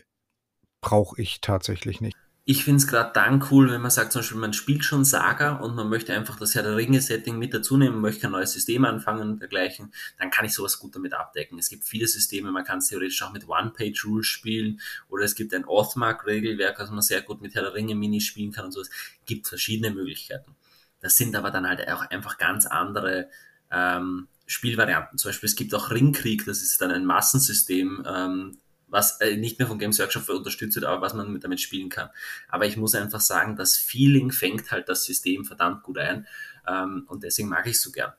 [0.80, 2.16] brauche ich tatsächlich nicht.
[2.46, 5.54] Ich finde es gerade dann cool, wenn man sagt, zum Beispiel, man spielt schon Saga
[5.56, 8.84] und man möchte einfach das Herr der Ringe-Setting mit dazu nehmen, möchte ein neues System
[8.84, 11.58] anfangen und dergleichen, dann kann ich sowas gut damit abdecken.
[11.58, 15.54] Es gibt viele Systeme, man kann es theoretisch auch mit One-Page-Rules spielen oder es gibt
[15.54, 18.90] ein Oathmark-Regelwerk, also man sehr gut mit Herr der Ringe-Mini spielen kann und sowas.
[19.24, 20.54] Gibt verschiedene Möglichkeiten.
[21.00, 23.30] Das sind aber dann halt auch einfach ganz andere
[23.74, 25.18] ähm, Spielvarianten.
[25.18, 29.58] Zum Beispiel, es gibt auch Ringkrieg, das ist dann ein Massensystem, ähm, was äh, nicht
[29.58, 32.10] mehr von Games Workshop unterstützt wird, aber was man damit spielen kann.
[32.48, 36.26] Aber ich muss einfach sagen, das Feeling fängt halt das System verdammt gut ein
[36.68, 38.12] ähm, und deswegen mag ich es so gern.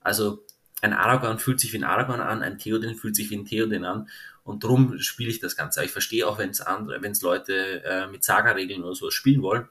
[0.00, 0.44] Also
[0.82, 3.84] ein Aragorn fühlt sich wie ein Aragorn an, ein Theoden fühlt sich wie ein Theoden
[3.84, 4.08] an
[4.44, 5.84] und darum spiele ich das Ganze.
[5.84, 9.42] Ich verstehe auch, wenn es andere, wenn es Leute äh, mit Saga-Regeln oder so spielen
[9.42, 9.68] wollen.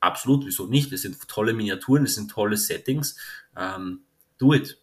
[0.00, 0.92] Absolut, wieso nicht?
[0.92, 3.16] Es sind tolle Miniaturen, es sind tolle Settings.
[3.56, 4.00] Ähm,
[4.38, 4.78] do it.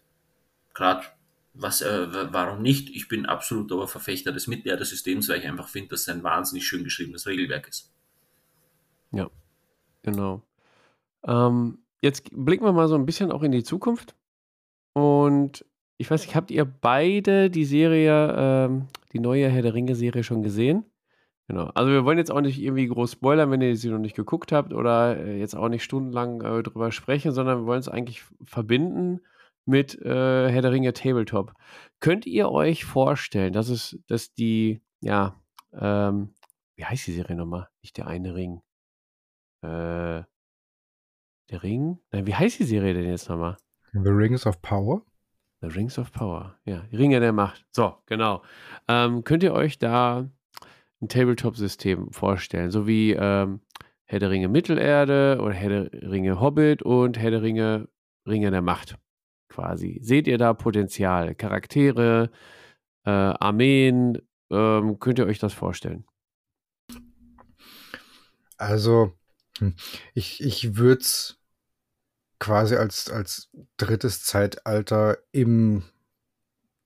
[0.74, 1.04] Gerade,
[1.54, 2.90] was, äh, warum nicht?
[2.90, 6.66] Ich bin absolut aber Verfechter des Mittelerde-Systems, weil ich einfach finde, dass es ein wahnsinnig
[6.66, 7.92] schön geschriebenes Regelwerk ist.
[9.12, 9.30] Ja.
[10.02, 10.42] Genau.
[11.24, 14.14] Ähm, jetzt blicken wir mal so ein bisschen auch in die Zukunft.
[14.94, 15.64] Und
[15.98, 20.42] ich weiß nicht, habt ihr beide die Serie, ähm, die neue Herr der Ringe-Serie schon
[20.42, 20.84] gesehen?
[21.48, 21.66] Genau.
[21.74, 24.52] Also wir wollen jetzt auch nicht irgendwie groß spoilern, wenn ihr sie noch nicht geguckt
[24.52, 28.22] habt oder äh, jetzt auch nicht stundenlang äh, drüber sprechen, sondern wir wollen es eigentlich
[28.44, 29.20] verbinden
[29.64, 31.52] mit äh, Herr der Ringe Tabletop.
[32.00, 35.40] Könnt ihr euch vorstellen, dass es, dass die, ja,
[35.72, 36.34] ähm,
[36.76, 37.68] wie heißt die Serie nochmal?
[37.82, 38.60] Nicht der eine Ring.
[39.62, 40.24] Äh,
[41.50, 41.98] der Ring?
[42.10, 43.56] Nein, wie heißt die Serie denn jetzt nochmal?
[43.92, 45.02] The Rings of Power?
[45.60, 47.64] The Rings of Power, ja, Ringe der Macht.
[47.70, 48.42] So, genau.
[48.88, 50.28] Ähm, könnt ihr euch da
[51.00, 53.60] ein Tabletop-System vorstellen, so wie ähm,
[54.04, 57.88] Herr der Ringe Mittelerde oder Herr der Ringe Hobbit und Herr der Ringe
[58.26, 58.98] Ringe der Macht
[59.52, 60.00] quasi.
[60.02, 61.34] Seht ihr da Potenzial?
[61.34, 62.30] Charaktere,
[63.04, 64.18] äh, Armeen,
[64.50, 66.04] ähm, könnt ihr euch das vorstellen?
[68.56, 69.12] Also,
[69.58, 69.74] hm,
[70.14, 71.38] ich, ich würde es
[72.38, 75.84] quasi als, als drittes Zeitalter im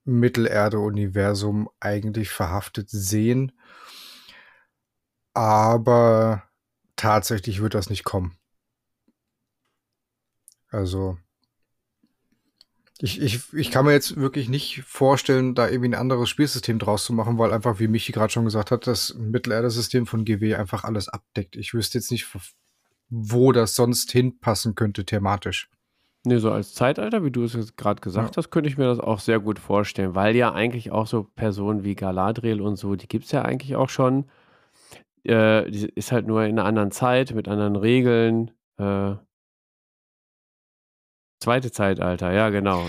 [0.04, 3.52] Mittelerde-Universum eigentlich verhaftet sehen.
[5.34, 6.42] Aber
[6.96, 8.36] tatsächlich wird das nicht kommen.
[10.70, 11.18] Also,
[13.00, 17.04] ich, ich, ich kann mir jetzt wirklich nicht vorstellen, da irgendwie ein anderes Spielsystem draus
[17.04, 20.84] zu machen, weil einfach, wie Michi gerade schon gesagt hat, das Mittelerde-System von GW einfach
[20.84, 21.56] alles abdeckt.
[21.56, 22.26] Ich wüsste jetzt nicht,
[23.10, 25.68] wo das sonst hinpassen könnte thematisch.
[26.24, 28.36] Nee, so als Zeitalter, wie du es jetzt gerade gesagt ja.
[28.38, 31.84] hast, könnte ich mir das auch sehr gut vorstellen, weil ja eigentlich auch so Personen
[31.84, 34.24] wie Galadriel und so, die gibt es ja eigentlich auch schon.
[35.22, 38.50] Äh, die ist halt nur in einer anderen Zeit, mit anderen Regeln.
[38.78, 39.14] Äh,
[41.40, 42.86] zweite Zeitalter, ja, genau.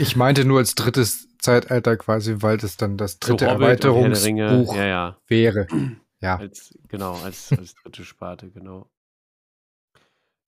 [0.00, 4.84] Ich meinte nur als drittes Zeitalter quasi, weil das dann das dritte so Erweiterungsbuch ja,
[4.84, 5.16] ja.
[5.26, 5.66] wäre.
[6.20, 6.36] Ja.
[6.36, 8.88] Als, genau, als, als dritte Sparte, genau.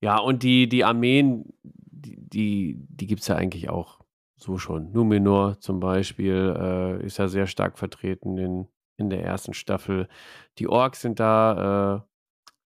[0.01, 4.01] Ja, und die, die Armeen, die, die, die gibt es ja eigentlich auch
[4.37, 4.93] so schon.
[4.93, 10.09] Numenor zum Beispiel äh, ist ja sehr stark vertreten in, in der ersten Staffel.
[10.59, 12.05] Die Orks sind da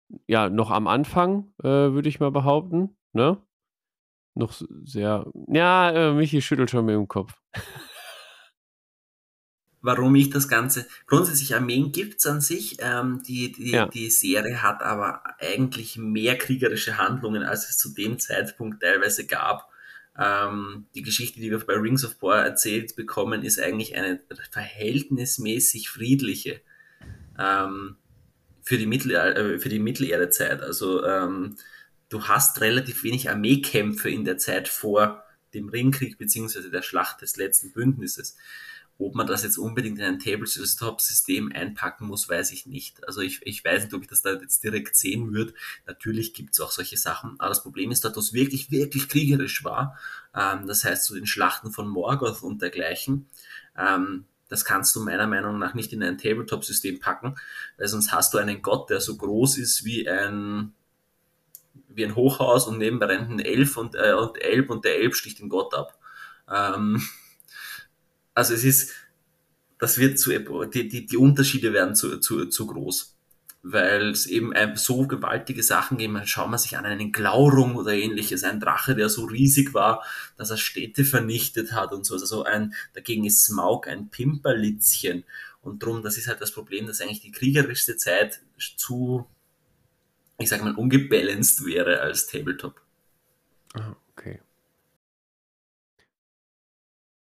[0.09, 2.95] äh, ja noch am Anfang, äh, würde ich mal behaupten.
[3.13, 3.37] Ne?
[4.35, 4.53] Noch
[4.83, 5.25] sehr.
[5.47, 7.33] Ja, äh, Michi schüttelt schon mit dem Kopf.
[9.83, 10.87] warum ich das Ganze.
[11.05, 12.77] Grundsätzlich Armeen gibt's an sich.
[12.79, 13.85] Ähm, die, die, ja.
[13.85, 19.69] die Serie hat aber eigentlich mehr kriegerische Handlungen, als es zu dem Zeitpunkt teilweise gab.
[20.17, 25.89] Ähm, die Geschichte, die wir bei Rings of Power erzählt bekommen, ist eigentlich eine verhältnismäßig
[25.89, 26.61] friedliche
[27.37, 27.97] ähm,
[28.61, 30.61] für, die Mittel, äh, für die Mittelerdezeit.
[30.61, 31.57] Also ähm,
[32.09, 35.23] du hast relativ wenig Armeekämpfe in der Zeit vor
[35.53, 38.35] dem Ringkrieg beziehungsweise der Schlacht des letzten Bündnisses.
[38.99, 43.05] Ob man das jetzt unbedingt in ein Tabletop-System einpacken muss, weiß ich nicht.
[43.07, 45.53] Also ich, ich weiß nicht, ob ich das da jetzt direkt sehen würde.
[45.87, 49.63] Natürlich gibt es auch solche Sachen, aber das Problem ist, dass das wirklich, wirklich kriegerisch
[49.63, 49.97] war.
[50.35, 53.27] Ähm, das heißt, zu so den Schlachten von Morgoth und dergleichen.
[53.75, 57.35] Ähm, das kannst du meiner Meinung nach nicht in ein Tabletop-System packen,
[57.77, 60.73] weil sonst hast du einen Gott, der so groß ist wie ein
[61.95, 65.15] wie ein Hochhaus und neben rennt ein Elf und, äh, und Elb und der Elb
[65.15, 65.97] sticht den Gott ab.
[66.51, 67.01] Ähm,
[68.33, 68.91] also es ist,
[69.79, 70.31] das wird zu,
[70.67, 73.17] die, die, die Unterschiede werden zu, zu, zu groß.
[73.65, 78.43] Weil es eben so gewaltige Sachen geben, schauen wir sich an einen Glaurung oder ähnliches,
[78.43, 80.03] ein Drache, der so riesig war,
[80.35, 82.15] dass er Städte vernichtet hat und so.
[82.15, 85.23] Also ein, dagegen ist Smaug ein Pimperlitzchen.
[85.61, 88.41] Und drum, das ist halt das Problem, dass eigentlich die kriegerischste Zeit
[88.75, 89.25] zu,
[90.43, 92.81] ich sag mal, ungebalanced wäre als Tabletop.
[93.73, 94.39] Ah, okay.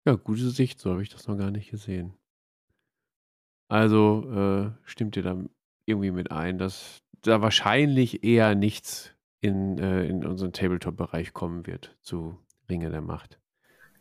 [0.05, 2.13] Ja, gute Sicht, so habe ich das noch gar nicht gesehen.
[3.69, 5.37] Also äh, stimmt ihr da
[5.85, 11.95] irgendwie mit ein, dass da wahrscheinlich eher nichts in, äh, in unseren Tabletop-Bereich kommen wird
[12.01, 12.37] zu
[12.69, 13.40] Ringe der Macht.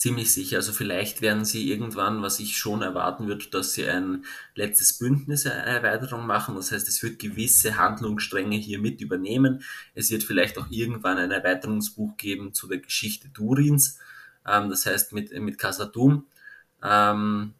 [0.00, 0.56] Ziemlich sicher.
[0.56, 4.24] Also vielleicht werden sie irgendwann, was ich schon erwarten würde, dass sie ein
[4.56, 6.56] letztes Bündnis eine Erweiterung machen.
[6.56, 9.62] Das heißt, es wird gewisse Handlungsstränge hier mit übernehmen.
[9.94, 13.98] Es wird vielleicht auch irgendwann ein Erweiterungsbuch geben zu der Geschichte Durins
[14.46, 16.26] ähm, das heißt mit, mit Casadum.
[16.82, 17.54] Ähm,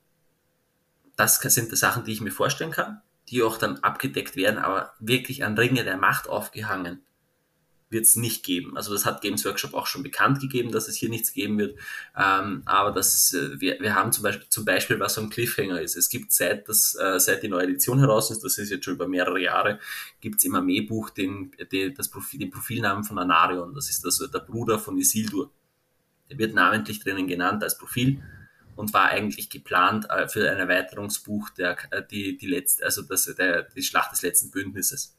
[1.17, 4.95] das sind die Sachen, die ich mir vorstellen kann, die auch dann abgedeckt werden, aber
[4.99, 7.03] wirklich an Ringe der Macht aufgehangen
[7.91, 8.77] wird es nicht geben.
[8.77, 11.77] Also das hat Games Workshop auch schon bekannt gegeben, dass es hier nichts geben wird.
[12.17, 15.81] Ähm, aber das, äh, wir, wir haben zum Beispiel, zum Beispiel, was so ein Cliffhanger
[15.81, 15.97] ist.
[15.97, 18.95] Es gibt seit, das, äh, seit die neue Edition heraus ist, das ist jetzt schon
[18.95, 19.81] über mehrere Jahre,
[20.21, 23.75] gibt es im Armeebuch den, den, das Profil, den Profilnamen von Anarion.
[23.75, 25.51] Das ist also der Bruder von Isildur.
[26.31, 28.23] Der wird namentlich drinnen genannt als Profil
[28.77, 33.25] und war eigentlich geplant äh, für ein Erweiterungsbuch der, äh, die, die letzte, also das,
[33.37, 35.17] der, die Schlacht des letzten Bündnisses.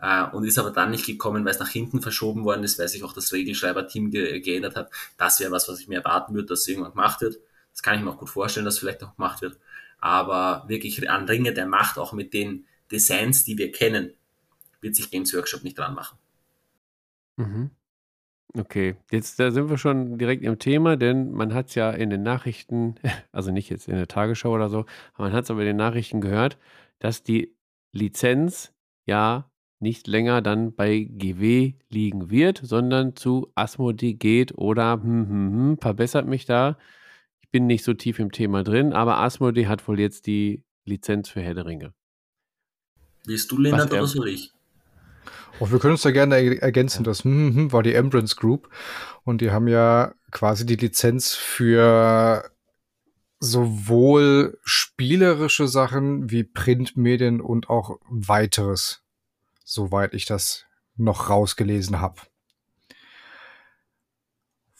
[0.00, 2.88] Äh, und ist aber dann nicht gekommen, weil es nach hinten verschoben worden ist, weil
[2.88, 4.90] sich auch das Regelschreiber-Team ge geändert hat.
[5.16, 7.38] Das wäre was, was ich mir erwarten würde, dass irgendwann gemacht wird.
[7.72, 9.58] Das kann ich mir auch gut vorstellen, dass vielleicht auch gemacht wird.
[10.00, 14.12] Aber wirklich an Ringe der Macht, auch mit den Designs, die wir kennen,
[14.80, 16.18] wird sich Games Workshop nicht dran machen.
[17.36, 17.70] Mhm.
[18.54, 22.08] Okay, jetzt da sind wir schon direkt im Thema, denn man hat es ja in
[22.08, 22.94] den Nachrichten,
[23.32, 24.86] also nicht jetzt in der Tagesschau oder so,
[25.18, 26.56] man hat es aber in den Nachrichten gehört,
[26.98, 27.54] dass die
[27.92, 28.72] Lizenz
[29.04, 29.50] ja
[29.80, 35.78] nicht länger dann bei GW liegen wird, sondern zu Asmodee geht oder hm, hm, hm,
[35.78, 36.78] verbessert mich da.
[37.40, 41.28] Ich bin nicht so tief im Thema drin, aber Asmodee hat wohl jetzt die Lizenz
[41.28, 41.94] für Herr der Ringe.
[43.24, 44.52] Willst du, Lennart, oder soll ich?
[45.60, 47.04] Oh, wir können uns da gerne ergänzen.
[47.04, 48.68] Das hm, hm, war die Embrance Group
[49.24, 52.50] und die haben ja quasi die Lizenz für
[53.40, 59.02] sowohl spielerische Sachen wie Printmedien und auch weiteres,
[59.68, 60.64] soweit ich das
[60.96, 62.22] noch rausgelesen habe.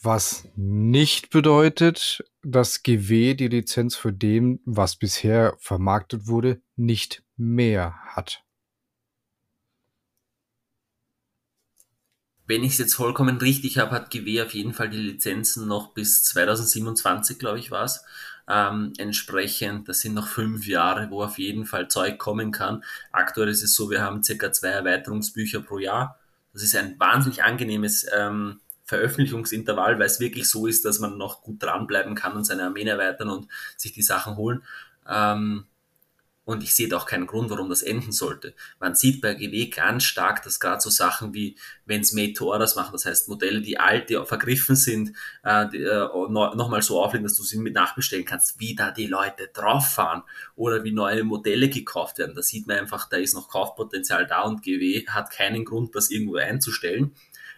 [0.01, 7.97] Was nicht bedeutet, dass GW die Lizenz für dem, was bisher vermarktet wurde, nicht mehr
[8.05, 8.43] hat.
[12.49, 15.93] wenn ich es jetzt vollkommen richtig habe, hat GW auf jeden Fall die Lizenzen noch
[15.93, 18.03] bis 2027, glaube ich, war es.
[18.49, 22.83] Ähm, entsprechend, das sind noch fünf Jahre, wo auf jeden Fall Zeug kommen kann.
[23.13, 26.19] Aktuell ist es so, wir haben circa zwei Erweiterungsbücher pro Jahr.
[26.55, 31.43] Das ist ein wahnsinnig angenehmes ähm, Veröffentlichungsintervall, weil es wirklich so ist, dass man noch
[31.43, 34.63] gut dranbleiben kann und seine Armeen erweitern und sich die Sachen holen.
[35.07, 35.67] Ähm,
[36.49, 38.55] und ich sehe da auch keinen Grund, warum das enden sollte.
[38.81, 42.51] Man sieht bei GW ganz stark, dass gerade so Sachen wie, wenn es Made to
[42.51, 45.13] Orders machen, das heißt Modelle, die alt, die vergriffen sind,
[45.45, 49.51] äh, äh, nochmal so auflegen, dass du sie mit nachbestellen kannst, wie da die Leute
[49.53, 50.23] drauf fahren
[50.57, 52.35] oder wie neue Modelle gekauft werden.
[52.35, 56.11] Da sieht man einfach, da ist noch Kaufpotenzial da und GW hat keinen Grund, das
[56.11, 57.15] irgendwo einzustellen.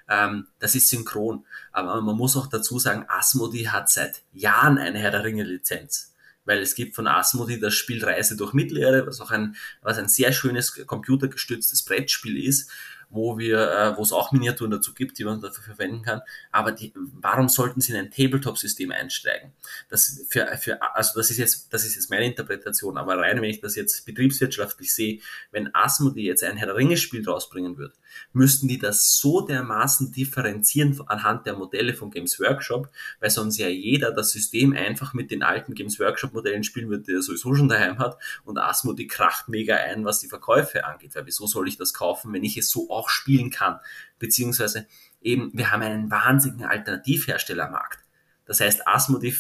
[0.09, 1.47] Ähm, das ist synchron.
[1.71, 6.10] Aber man muss auch dazu sagen, Asmodee hat seit Jahren eine Herr der Ringe Lizenz
[6.51, 10.09] weil es gibt von Asmodee das Spiel Reise durch Mittelerde, was auch ein, was ein
[10.09, 12.71] sehr schönes computergestütztes Brettspiel ist
[13.11, 16.23] wo wir, äh, wo es auch Miniaturen dazu gibt, die man dafür verwenden kann.
[16.53, 19.53] Aber die, warum sollten sie in ein Tabletop-System einsteigen?
[19.89, 23.51] Das für, für, also das ist jetzt, das ist jetzt meine Interpretation, aber rein, wenn
[23.51, 25.21] ich das jetzt betriebswirtschaftlich sehe,
[25.51, 27.95] wenn Asmodee jetzt ein Herr der Ringe-Spiel rausbringen würde,
[28.33, 32.89] müssten die das so dermaßen differenzieren anhand der Modelle von Games Workshop,
[33.21, 37.07] weil sonst ja jeder das System einfach mit den alten Games Workshop Modellen spielen wird,
[37.07, 41.15] die er sowieso schon daheim hat und Asmodee kracht mega ein, was die Verkäufe angeht,
[41.15, 43.79] weil wieso soll ich das kaufen, wenn ich es so auch spielen kann.
[44.19, 44.87] Beziehungsweise
[45.21, 48.01] eben, wir haben einen wahnsinnigen Alternativherstellermarkt.
[48.51, 49.33] Das heißt, Asmodee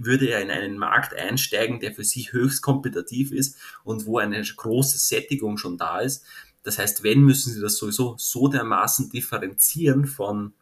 [0.00, 4.42] würde ja in einen Markt einsteigen, der für sich höchst kompetitiv ist und wo eine
[4.42, 6.26] große Sättigung schon da ist.
[6.62, 10.52] Das heißt, wenn müssen sie das sowieso so dermaßen differenzieren von,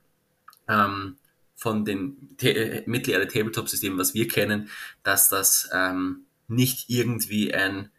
[0.69, 1.17] ähm,
[1.55, 4.69] von dem äh, mittleren Tabletop-System, was wir kennen,
[5.03, 7.91] dass das ähm, nicht irgendwie ein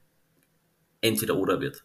[1.02, 1.84] Entweder-Oder wird.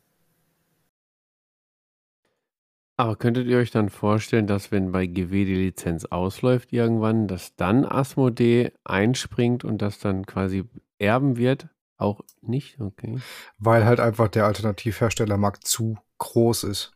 [2.97, 7.57] Aber könntet ihr euch dann vorstellen, dass wenn bei GW die Lizenz ausläuft irgendwann, dass
[7.57, 10.65] dann Asmodee einspringt und das dann quasi
[10.99, 11.69] erben wird?
[12.05, 12.79] Auch nicht?
[12.79, 13.19] Okay.
[13.59, 16.93] Weil halt einfach der Alternativherstellermarkt zu groß ist.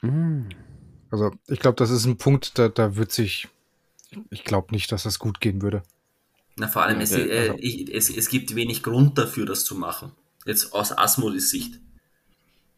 [0.00, 0.42] Mm.
[1.10, 3.48] Also ich glaube, das ist ein Punkt, da, da wird sich,
[4.30, 5.82] ich glaube nicht, dass das gut gehen würde.
[6.56, 9.74] Na, vor allem, es, äh, also ich, es, es gibt wenig Grund dafür, das zu
[9.74, 10.12] machen.
[10.46, 11.80] Jetzt aus Asmodees Sicht.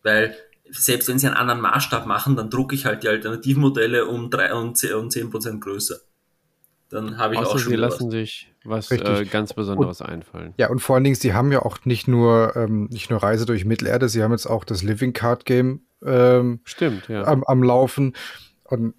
[0.03, 0.35] Weil
[0.71, 4.55] selbst wenn sie einen anderen Maßstab machen, dann drucke ich halt die Alternativmodelle um drei
[4.55, 6.01] und zehn Prozent größer.
[6.91, 7.71] Dann habe ich Außer auch schon.
[7.71, 8.13] Sie lassen was.
[8.13, 10.55] sich was äh, ganz Besonderes und, einfallen.
[10.59, 13.47] Ja, und vor allen Dingen, sie haben ja auch nicht nur, ähm, nicht nur Reise
[13.47, 17.25] durch Mittelerde, sie haben jetzt auch das Living Card Game ähm, Stimmt, ja.
[17.25, 18.17] am, am Laufen.
[18.65, 18.95] Und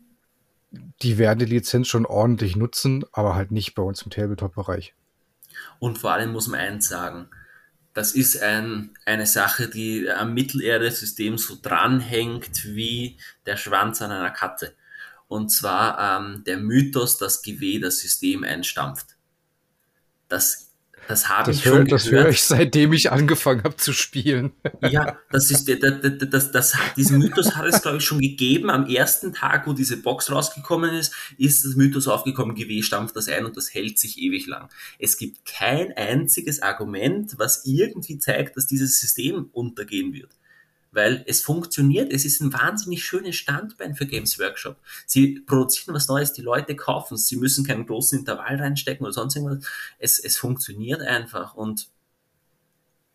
[1.01, 4.95] die werden die Lizenz schon ordentlich nutzen, aber halt nicht bei uns im Tabletop-Bereich.
[5.79, 7.27] Und vor allem muss man eins sagen,
[7.93, 14.31] das ist ein, eine Sache, die am Mittelerde-System so dranhängt wie der Schwanz an einer
[14.31, 14.73] Katze.
[15.31, 19.15] Und zwar ähm, der Mythos, dass GW das System einstampft.
[20.27, 20.67] Das
[21.07, 24.51] das habe ich schon Das höre ich, seitdem ich angefangen habe zu spielen.
[24.81, 25.93] Ja, das ist, das,
[26.29, 28.69] das, das, diesen Mythos hat es, glaube ich, schon gegeben.
[28.69, 33.29] Am ersten Tag, wo diese Box rausgekommen ist, ist das Mythos aufgekommen, GW stampft das
[33.29, 34.69] ein und das hält sich ewig lang.
[34.99, 40.31] Es gibt kein einziges Argument, was irgendwie zeigt, dass dieses System untergehen wird
[40.91, 42.11] weil es funktioniert.
[42.11, 44.77] Es ist ein wahnsinnig schönes Standbein für Games Workshop.
[45.05, 47.27] Sie produzieren was Neues, die Leute kaufen es.
[47.27, 49.65] Sie müssen keinen großen Intervall reinstecken oder sonst irgendwas.
[49.99, 51.89] Es, es funktioniert einfach und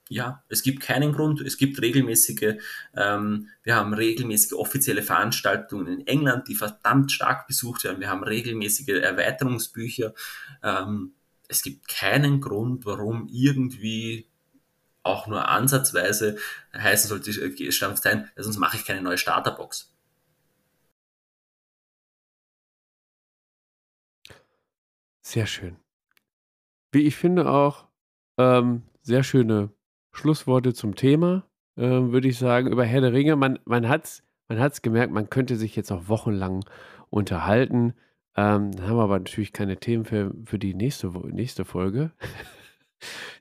[0.09, 1.40] ja, es gibt keinen Grund.
[1.40, 2.61] Es gibt regelmäßige,
[2.97, 8.01] ähm, wir haben regelmäßige offizielle Veranstaltungen in England, die verdammt stark besucht werden.
[8.01, 10.15] Wir haben regelmäßige Erweiterungsbücher.
[10.62, 11.12] Ähm,
[11.48, 14.28] es gibt keinen Grund, warum irgendwie
[15.07, 16.39] auch nur ansatzweise
[16.74, 19.93] heißen sollte, äh, stammt sein, sonst mache ich keine neue Starterbox.
[25.23, 25.77] Sehr schön.
[26.93, 27.87] Wie ich finde auch,
[28.39, 29.70] ähm, sehr schöne
[30.12, 33.37] Schlussworte zum Thema, äh, würde ich sagen, über Herr der Ringe.
[33.37, 36.65] Man, man hat es man hat's gemerkt, man könnte sich jetzt noch wochenlang
[37.11, 37.95] unterhalten.
[38.37, 42.12] Ähm, dann haben wir aber natürlich keine Themen für, für die nächste, nächste Folge.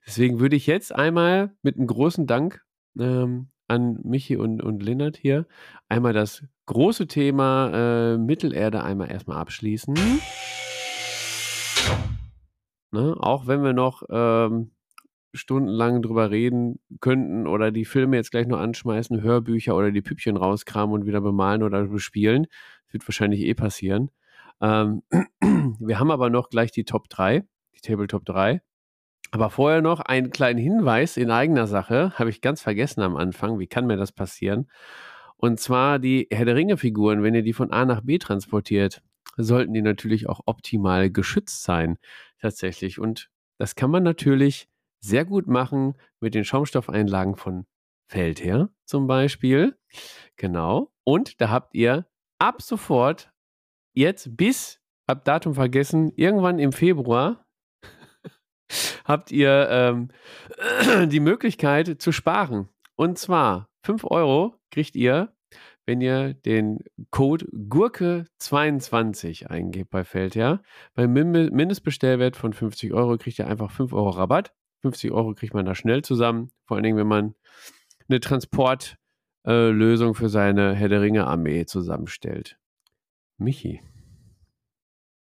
[0.06, 2.64] Deswegen würde ich jetzt einmal mit einem großen Dank
[3.00, 5.48] ähm, an Michi und, und Lennart hier
[5.90, 9.96] einmal das große Thema äh, Mittelerde einmal erstmal abschließen.
[12.92, 13.16] Ne?
[13.20, 14.72] Auch wenn wir noch ähm,
[15.34, 20.38] stundenlang drüber reden könnten oder die Filme jetzt gleich nur anschmeißen, Hörbücher oder die Püppchen
[20.38, 22.48] rauskramen und wieder bemalen oder bespielen.
[22.90, 24.12] Wird wahrscheinlich eh passieren.
[24.62, 25.04] Ähm,
[25.80, 27.46] wir haben aber noch gleich die Top 3,
[27.76, 28.62] die Tabletop 3.
[29.36, 33.60] Aber vorher noch einen kleinen Hinweis in eigener Sache, habe ich ganz vergessen am Anfang.
[33.60, 34.72] Wie kann mir das passieren?
[35.36, 39.02] Und zwar die Herr der Ringe-Figuren, wenn ihr die von A nach B transportiert,
[39.36, 41.98] sollten die natürlich auch optimal geschützt sein,
[42.40, 42.98] tatsächlich.
[42.98, 44.70] Und das kann man natürlich
[45.02, 47.66] sehr gut machen mit den Schaumstoffeinlagen von
[48.08, 49.78] Feldherr zum Beispiel.
[50.38, 50.94] Genau.
[51.04, 52.08] Und da habt ihr
[52.40, 53.34] ab sofort
[53.92, 57.45] jetzt bis, ab Datum vergessen, irgendwann im Februar
[59.06, 60.10] habt ihr ähm,
[61.10, 62.68] die Möglichkeit zu sparen.
[62.96, 65.34] Und zwar 5 Euro kriegt ihr,
[65.86, 66.80] wenn ihr den
[67.12, 70.62] Code Gurke22 eingebt bei Feldherr.
[70.96, 74.54] Beim Mindestbestellwert von 50 Euro kriegt ihr einfach 5 Euro Rabatt.
[74.82, 76.52] 50 Euro kriegt man da schnell zusammen.
[76.66, 77.36] Vor allen Dingen, wenn man
[78.08, 82.58] eine Transportlösung äh, für seine Herr der Ringe Armee zusammenstellt.
[83.38, 83.82] Michi.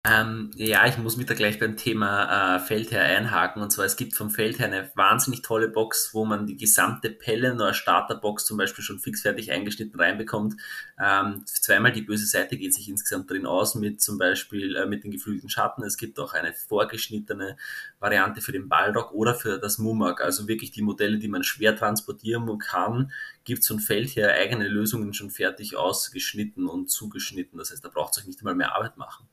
[0.03, 3.61] Ähm, ja, ich muss mich da gleich beim Thema äh, Feldherr einhaken.
[3.61, 7.75] Und zwar, es gibt vom Feldherr eine wahnsinnig tolle Box, wo man die gesamte Pelennor
[7.75, 10.55] Starterbox zum Beispiel schon fixfertig eingeschnitten reinbekommt.
[10.99, 15.03] Ähm, zweimal die böse Seite geht sich insgesamt drin aus mit zum Beispiel äh, mit
[15.03, 15.83] den geflügelten Schatten.
[15.83, 17.55] Es gibt auch eine vorgeschnittene
[17.99, 20.21] Variante für den Balrog oder für das Mumak.
[20.21, 23.11] Also wirklich die Modelle, die man schwer transportieren kann,
[23.43, 27.59] gibt es von Feldherr eigene Lösungen schon fertig ausgeschnitten und zugeschnitten.
[27.59, 29.27] Das heißt, da braucht es euch nicht einmal mehr Arbeit machen.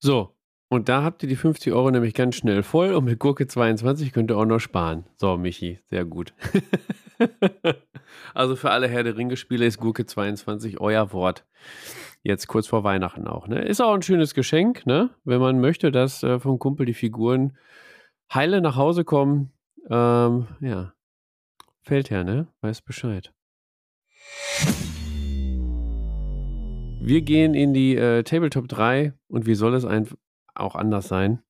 [0.00, 0.34] So,
[0.70, 4.12] und da habt ihr die 50 Euro nämlich ganz schnell voll und mit Gurke 22
[4.12, 5.04] könnt ihr auch noch sparen.
[5.16, 6.32] So, Michi, sehr gut.
[8.34, 11.44] also für alle Herr der Ringe-Spiele ist Gurke 22 euer Wort.
[12.22, 13.48] Jetzt kurz vor Weihnachten auch.
[13.48, 13.62] Ne?
[13.62, 15.10] Ist auch ein schönes Geschenk, ne?
[15.24, 17.58] wenn man möchte, dass äh, vom Kumpel die Figuren
[18.32, 19.52] heile nach Hause kommen.
[19.88, 20.94] Ähm, ja,
[21.82, 22.46] fällt her, ne?
[22.60, 23.32] Weiß Bescheid.
[27.02, 30.06] Wir gehen in die äh, Tabletop 3 und wie soll es ein,
[30.54, 31.42] auch anders sein?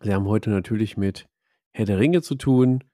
[0.00, 1.26] Wir haben heute natürlich mit
[1.72, 2.84] Herr der Ringe zu tun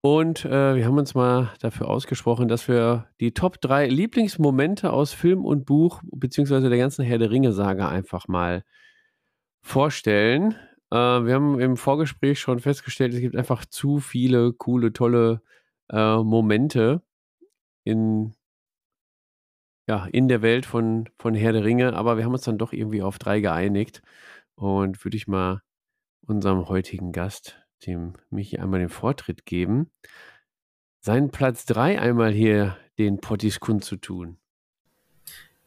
[0.00, 5.12] und äh, wir haben uns mal dafür ausgesprochen, dass wir die Top 3 Lieblingsmomente aus
[5.12, 8.64] Film und Buch beziehungsweise der ganzen Herr der Ringe-Saga einfach mal
[9.62, 10.56] vorstellen.
[10.90, 15.42] Äh, wir haben im Vorgespräch schon festgestellt, es gibt einfach zu viele coole, tolle
[15.90, 17.02] äh, Momente
[17.84, 18.34] in
[19.88, 22.72] ja, in der Welt von, von Herr der Ringe, aber wir haben uns dann doch
[22.72, 24.02] irgendwie auf drei geeinigt.
[24.54, 25.62] Und würde ich mal
[26.26, 29.90] unserem heutigen Gast, dem Michi, einmal den Vortritt geben,
[31.00, 34.38] seinen Platz drei einmal hier den Pottis kundzutun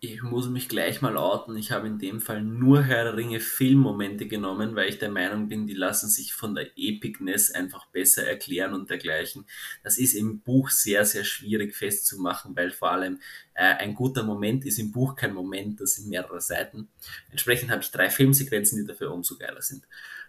[0.01, 1.57] ich muss mich gleich mal outen.
[1.57, 5.49] Ich habe in dem Fall nur Herr der Ringe Filmmomente genommen, weil ich der Meinung
[5.49, 9.45] bin, die lassen sich von der Epicness einfach besser erklären und dergleichen.
[9.83, 13.19] Das ist im Buch sehr, sehr schwierig festzumachen, weil vor allem
[13.55, 16.87] äh, ein guter Moment ist im Buch kein Moment, das sind mehrere Seiten.
[17.29, 19.85] Entsprechend habe ich drei Filmsequenzen, die dafür umso geiler sind.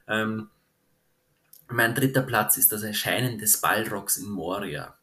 [0.09, 0.51] Ähm,
[1.69, 4.97] mein dritter Platz ist das Erscheinen des Balrogs in Moria.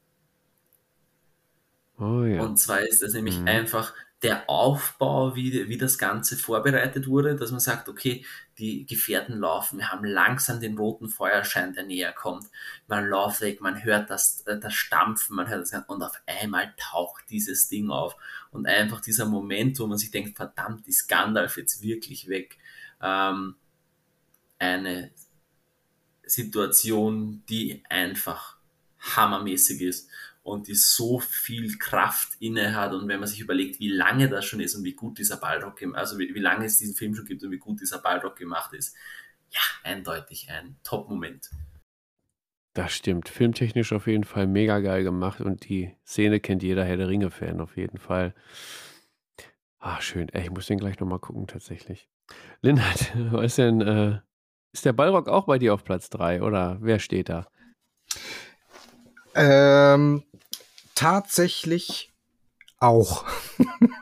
[1.98, 2.42] Oh ja.
[2.42, 3.48] Und zwar ist das nämlich mhm.
[3.48, 8.26] einfach der Aufbau, wie, wie das Ganze vorbereitet wurde, dass man sagt, okay,
[8.58, 12.48] die Gefährten laufen, wir haben langsam den roten Feuerschein, der näher kommt,
[12.88, 16.20] man läuft weg, man hört das, äh, das Stampfen, man hört das Ganze, und auf
[16.26, 18.16] einmal taucht dieses Ding auf.
[18.50, 22.58] Und einfach dieser Moment, wo man sich denkt, verdammt, ist Gandalf jetzt wirklich weg,
[23.02, 23.56] ähm,
[24.58, 25.12] eine
[26.24, 28.58] Situation, die einfach
[29.00, 30.10] hammermäßig ist
[30.48, 32.94] und die so viel Kraft inne hat.
[32.94, 35.82] Und wenn man sich überlegt, wie lange das schon ist und wie gut dieser Balrog,
[35.94, 38.74] also wie, wie lange es diesen Film schon gibt und wie gut dieser Balrog gemacht
[38.74, 38.96] ist,
[39.50, 41.50] ja, eindeutig ein Top-Moment.
[42.74, 43.28] Das stimmt.
[43.28, 47.60] Filmtechnisch auf jeden Fall mega geil gemacht und die Szene kennt jeder Herr der Ringe-Fan
[47.60, 48.34] auf jeden Fall.
[49.80, 50.30] Ah, schön.
[50.30, 52.08] Ey, ich muss den gleich nochmal gucken, tatsächlich.
[52.62, 54.20] Lindert, was denn, äh,
[54.72, 57.48] ist der Ballrock auch bei dir auf Platz 3 oder wer steht da?
[59.36, 60.24] Ähm,
[60.98, 62.12] tatsächlich
[62.80, 63.26] auch.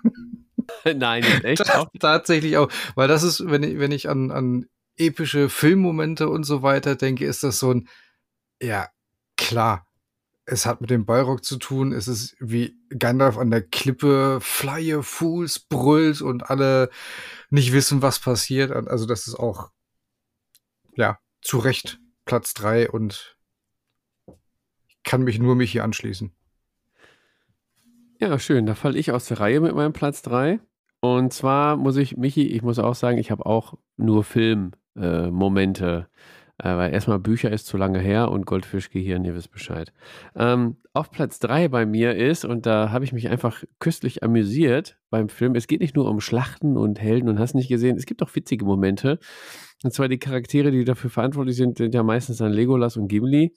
[0.96, 1.90] Nein, echt auch?
[2.00, 2.72] tatsächlich auch.
[2.96, 7.26] Weil das ist, wenn ich, wenn ich an, an epische Filmmomente und so weiter denke,
[7.26, 7.90] ist das so ein,
[8.62, 8.90] ja,
[9.36, 9.88] klar.
[10.46, 11.92] Es hat mit dem Balrog zu tun.
[11.92, 16.92] Es ist wie Gandalf an der Klippe, Flye Fools brüllt und alle
[17.50, 18.72] nicht wissen, was passiert.
[18.72, 19.72] Also das ist auch,
[20.96, 23.38] ja, zu Recht Platz drei und
[24.88, 26.32] ich kann mich nur mich hier anschließen.
[28.20, 28.66] Ja, schön.
[28.66, 30.60] Da falle ich aus der Reihe mit meinem Platz 3.
[31.02, 36.08] Und zwar muss ich, Michi, ich muss auch sagen, ich habe auch nur Filmmomente.
[36.08, 36.16] Äh,
[36.58, 39.92] äh, weil erstmal Bücher ist zu lange her und Goldfischgehirn, ihr wisst Bescheid.
[40.36, 44.98] Ähm, auf Platz 3 bei mir ist, und da habe ich mich einfach köstlich amüsiert
[45.10, 48.06] beim Film, es geht nicht nur um Schlachten und Helden und hast nicht gesehen, es
[48.06, 49.20] gibt auch witzige Momente.
[49.84, 53.54] Und zwar die Charaktere, die dafür verantwortlich sind, sind ja meistens dann Legolas und Gimli.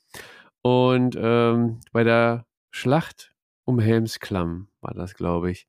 [0.62, 3.32] Und ähm, bei der Schlacht
[3.68, 5.68] um Helmsklamm war das, glaube ich.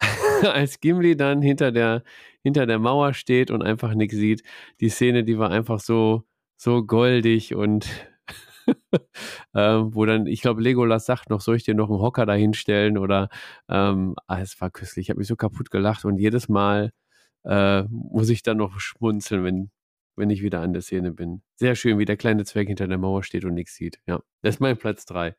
[0.42, 2.04] Als Gimli dann hinter der,
[2.42, 4.44] hinter der Mauer steht und einfach nichts sieht,
[4.80, 6.24] die Szene, die war einfach so,
[6.56, 7.88] so goldig und
[9.54, 12.98] ähm, wo dann, ich glaube, Legolas sagt noch, soll ich dir noch einen Hocker dahinstellen
[12.98, 13.28] oder
[13.68, 15.06] ähm, ah, es war köstlich.
[15.06, 16.92] Ich habe mich so kaputt gelacht und jedes Mal
[17.44, 19.70] äh, muss ich dann noch schmunzeln, wenn,
[20.16, 21.42] wenn ich wieder an der Szene bin.
[21.56, 23.98] Sehr schön, wie der kleine Zwerg hinter der Mauer steht und nichts sieht.
[24.06, 25.34] Ja, das ist mein Platz 3.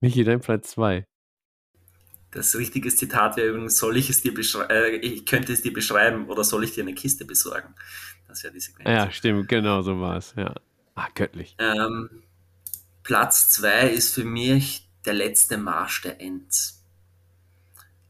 [0.00, 1.06] Michi, dein Platz 2.
[2.30, 5.72] Das richtige Zitat wäre übrigens, soll ich es dir beschreiben, äh, ich könnte es dir
[5.72, 7.74] beschreiben oder soll ich dir eine Kiste besorgen?
[8.28, 8.88] Das wäre die Sequenz.
[8.88, 10.54] Ja, stimmt, genau so war es, ja.
[10.94, 11.56] Ah, göttlich.
[11.58, 12.22] Ähm,
[13.02, 16.84] Platz 2 ist für mich der letzte Marsch der Ents.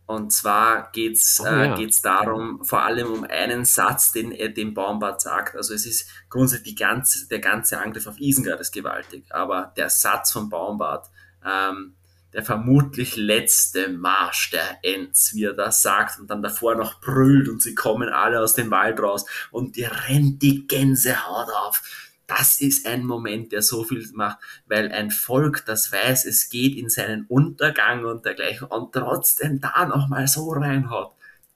[0.07, 1.89] Und zwar geht es oh, äh, ja.
[2.03, 5.57] darum, vor allem um einen Satz, den er dem Baumbart sagt.
[5.57, 10.31] Also es ist grundsätzlich ganze, der ganze Angriff auf Isengard ist gewaltig, aber der Satz
[10.31, 11.11] von Baumbart,
[11.47, 11.95] ähm,
[12.33, 17.49] der vermutlich letzte Marsch der Ents, wie er das sagt und dann davor noch brüllt
[17.49, 21.83] und sie kommen alle aus dem Wald raus und dir rennt die Gänsehaut auf.
[22.27, 26.77] Das ist ein Moment, der so viel macht, weil ein Volk, das weiß, es geht
[26.77, 31.13] in seinen Untergang und dergleichen und trotzdem da nochmal so reinhaut.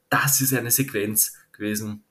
[0.08, 2.04] Das ist eine Sequenz gewesen,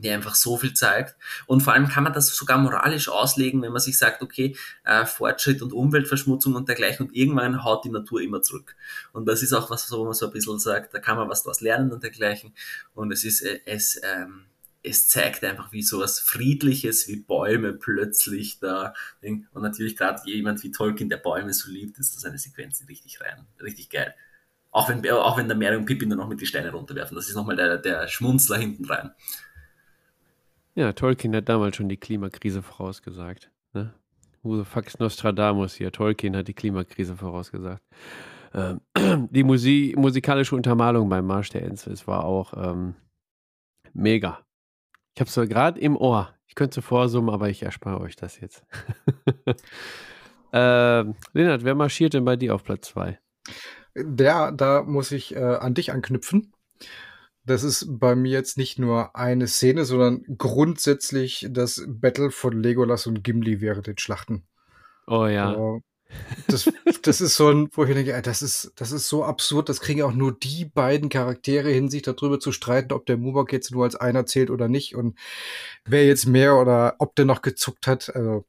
[0.00, 1.16] die einfach so viel zeigt.
[1.46, 5.06] Und vor allem kann man das sogar moralisch auslegen, wenn man sich sagt, okay, äh,
[5.06, 8.76] Fortschritt und Umweltverschmutzung und dergleichen und irgendwann haut die Natur immer zurück.
[9.12, 11.42] Und das ist auch was, wo man so ein bisschen sagt, da kann man was
[11.42, 12.54] daraus lernen und dergleichen.
[12.94, 14.46] Und es ist, äh, es, ähm,
[14.82, 18.94] es zeigt einfach, wie sowas Friedliches wie Bäume plötzlich da.
[19.22, 23.20] Und natürlich gerade jemand wie Tolkien, der Bäume so liebt, ist das eine Sequenz richtig
[23.20, 23.46] rein.
[23.60, 24.14] Richtig geil.
[24.70, 27.16] Auch wenn, auch wenn der Mary und Pippin dann noch mit die Steine runterwerfen.
[27.16, 29.10] Das ist nochmal der, der Schmunzler hinten rein.
[30.80, 33.50] Ja, Tolkien hat damals schon die Klimakrise vorausgesagt.
[33.74, 33.92] Ne?
[34.42, 35.92] Who the fuck is Nostradamus hier?
[35.92, 37.82] Tolkien hat die Klimakrise vorausgesagt.
[38.54, 38.80] Ähm,
[39.30, 42.94] die Musi musikalische Untermalung beim Marsch der Enzels war auch ähm,
[43.92, 44.40] mega.
[45.14, 46.34] Ich habe es gerade im Ohr.
[46.46, 48.64] Ich könnte vorsummen, aber ich erspare euch das jetzt.
[50.54, 53.18] ähm, Lennart, wer marschiert denn bei dir auf Platz 2?
[53.94, 56.54] Der, da muss ich äh, an dich anknüpfen.
[57.50, 63.08] Das ist bei mir jetzt nicht nur eine Szene, sondern grundsätzlich das Battle von Legolas
[63.08, 64.44] und Gimli während den Schlachten.
[65.08, 65.58] Oh ja.
[65.58, 65.80] Uh,
[66.46, 66.70] das,
[67.02, 70.02] das ist so ein, wo ich denke, das ist, das ist so absurd, das kriegen
[70.02, 73.82] auch nur die beiden Charaktere hin, sich darüber zu streiten, ob der Mubok jetzt nur
[73.82, 75.18] als einer zählt oder nicht und
[75.84, 78.14] wer jetzt mehr oder ob der noch gezuckt hat.
[78.14, 78.44] Also.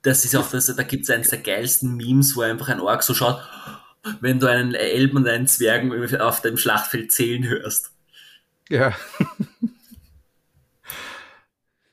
[0.00, 3.02] Das ist auch das, da gibt es eines der geilsten Memes, wo einfach ein Ork
[3.02, 3.38] so schaut,
[4.20, 7.92] wenn du einen Elben und einen Zwergen auf dem Schlachtfeld zählen hörst.
[8.68, 8.94] Ja.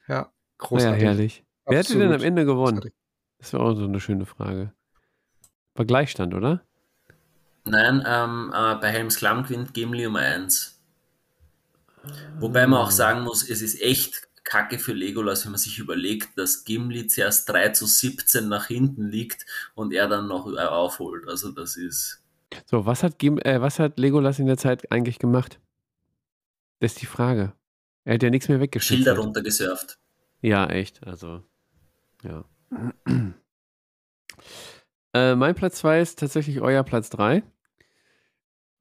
[0.07, 1.01] ja, großartig.
[1.01, 1.43] Ja, herrlich.
[1.65, 1.67] Absolut.
[1.67, 2.77] Wer hätte denn am Ende gewonnen?
[2.77, 2.93] Großartig.
[3.39, 4.73] Das war auch so eine schöne Frage.
[5.75, 6.61] War Gleichstand, oder?
[7.65, 10.79] Nein, ähm, äh, bei Helms Klamm gewinnt Gimli um 1.
[12.39, 16.37] Wobei man auch sagen muss, es ist echt kacke für Legolas, wenn man sich überlegt,
[16.37, 21.27] dass Gimli zuerst 3 zu 17 nach hinten liegt und er dann noch äh, aufholt.
[21.27, 22.23] Also das ist.
[22.67, 25.59] So, was hat, Gim äh, was hat Legolas in der Zeit eigentlich gemacht?
[26.79, 27.53] Das ist die Frage.
[28.05, 29.03] Er hat ja nichts mehr weggeschickt.
[29.03, 29.97] Schilder runtergesurft.
[30.41, 31.05] Ja, echt.
[31.05, 31.41] Also,
[32.23, 32.45] ja.
[35.13, 37.43] äh, mein Platz 2 ist tatsächlich euer Platz 3.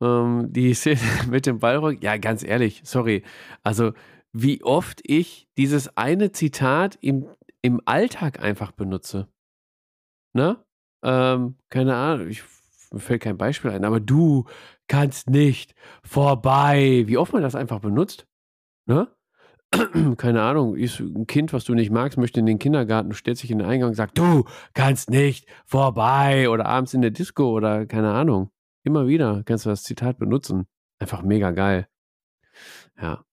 [0.03, 1.01] Ähm, die Szene
[1.31, 3.23] mit dem Ballrock, ja, ganz ehrlich, sorry.
[3.63, 3.95] Also,
[4.35, 7.27] wie oft ich dieses eine Zitat im,
[7.63, 9.29] im Alltag einfach benutze.
[10.33, 10.63] Ne?
[11.03, 12.43] Ähm, keine Ahnung, ich,
[12.91, 14.45] mir fällt kein Beispiel ein, aber du
[14.89, 17.05] kannst nicht vorbei.
[17.07, 18.27] Wie oft man das einfach benutzt.
[18.87, 19.09] Ne?
[20.17, 23.45] keine Ahnung, ist ein Kind, was du nicht magst, möchte in den Kindergarten, du stellst
[23.45, 24.45] dich in den Eingang und sagst, du
[24.75, 28.51] kannst nicht vorbei oder abends in der Disco oder keine Ahnung.
[28.83, 30.67] Immer wieder kannst du das Zitat benutzen.
[30.99, 31.87] Einfach mega geil.
[33.01, 33.25] Ja.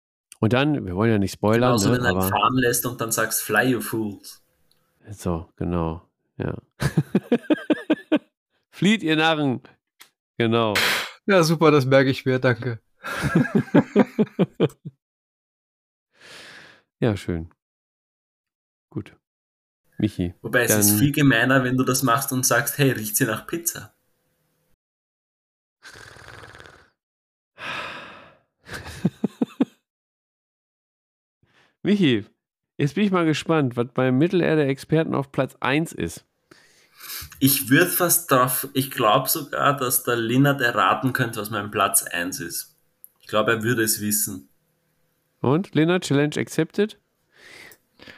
[0.41, 1.69] Und dann, wir wollen ja nicht spoilern.
[1.69, 4.43] Genauso, ne, wenn du aber, fahren lässt und dann sagst, fly you fools.
[5.11, 6.01] So, genau.
[6.37, 6.57] Ja.
[8.71, 9.61] Flieht ihr Narren.
[10.37, 10.73] Genau.
[11.27, 12.81] Ja, super, das merke ich mir, danke.
[17.01, 17.49] Ja, schön.
[18.91, 19.17] Gut.
[19.97, 20.35] Michi.
[20.43, 23.47] Wobei es ist viel gemeiner, wenn du das machst und sagst, hey, riecht sie nach
[23.47, 23.95] Pizza.
[31.83, 32.25] Michi,
[32.77, 36.25] jetzt bin ich mal gespannt, was beim Mittelerde-Experten auf Platz 1 ist.
[37.39, 42.03] Ich würde fast drauf, ich glaube sogar, dass der Linnert erraten könnte, was mein Platz
[42.03, 42.75] 1 ist.
[43.19, 44.49] Ich glaube, er würde es wissen.
[45.39, 46.99] Und, Lena, Challenge accepted?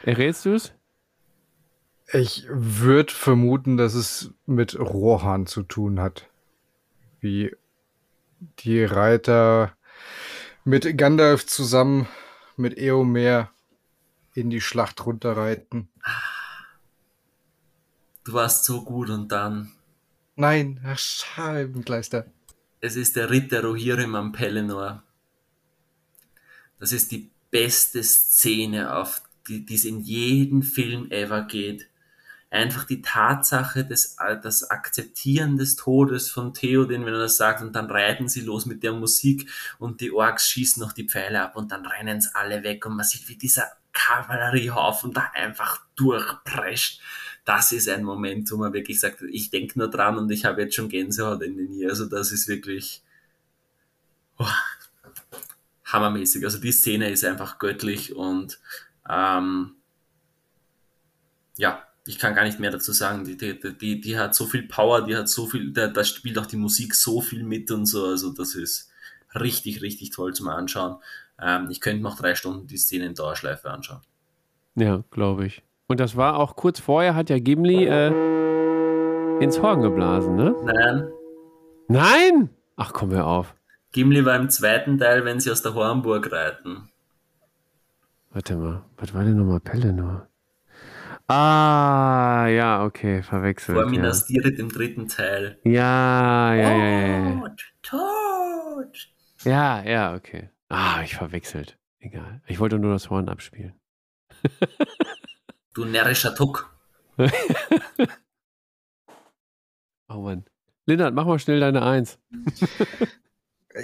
[0.02, 0.72] Errätst du es?
[2.12, 6.28] Ich würde vermuten, dass es mit Rohan zu tun hat.
[7.20, 7.56] Wie
[8.58, 9.74] die Reiter
[10.64, 12.06] mit Gandalf zusammen
[12.56, 13.50] mit Eomer
[14.34, 15.88] in die Schlacht runterreiten.
[18.24, 19.72] Du warst so gut und dann.
[20.36, 22.26] Nein, Herr Scheibenkleister.
[22.80, 25.02] Es ist der Ritter Rohirrim am Pelennor.
[26.78, 31.88] Das ist die beste Szene, auf die, die es in jedem Film ever geht.
[32.50, 37.74] Einfach die Tatsache des, das Akzeptieren des Todes von Theoden, wenn er das sagt, und
[37.74, 41.56] dann reiten sie los mit der Musik und die Orks schießen noch die Pfeile ab
[41.56, 47.00] und dann rennen sie alle weg und man sieht, wie dieser Kavalleriehaufen da einfach durchprescht.
[47.44, 50.62] Das ist ein Moment, wo man wirklich sagt, ich denke nur dran und ich habe
[50.62, 51.90] jetzt schon Gänsehaut in den Nieren.
[51.90, 53.02] Also das ist wirklich,
[54.38, 54.46] oh,
[55.84, 56.44] hammermäßig.
[56.44, 58.58] Also die Szene ist einfach göttlich und
[59.08, 59.76] ähm,
[61.56, 63.24] ja, ich kann gar nicht mehr dazu sagen.
[63.24, 66.38] Die, die, die, die hat so viel Power, die hat so viel, da, da spielt
[66.38, 68.06] auch die Musik so viel mit und so.
[68.06, 68.90] Also das ist
[69.34, 70.96] richtig, richtig toll zum Anschauen.
[71.40, 74.00] Ähm, ich könnte noch drei Stunden die Szene in Dauerschleife anschauen.
[74.74, 75.62] Ja, glaube ich.
[75.86, 78.08] Und das war auch kurz vorher, hat ja Gimli äh,
[79.40, 80.54] ins Horn geblasen, ne?
[80.64, 81.08] Nein.
[81.88, 82.50] Nein?
[82.76, 83.54] Ach, komm hör auf.
[83.92, 86.88] Gimli war im zweiten Teil, wenn sie aus der Hornburg reiten.
[88.30, 90.26] Warte mal, was war denn nochmal Pelennor?
[91.28, 93.78] Ah, ja, okay, verwechselt.
[93.78, 94.42] Vor Minas ja.
[94.42, 95.58] Tirith im dritten Teil.
[95.64, 97.40] Ja, ja, ja, ja.
[97.40, 99.08] Tod, Tod.
[99.44, 100.50] Ja, ja, okay.
[100.76, 101.78] Ah, ich verwechselt.
[102.00, 102.42] Egal.
[102.48, 103.74] Ich wollte nur das Horn abspielen.
[105.72, 106.76] du närrischer Tuck.
[110.08, 110.44] oh Mann.
[110.84, 112.18] Lindert, mach mal schnell deine Eins.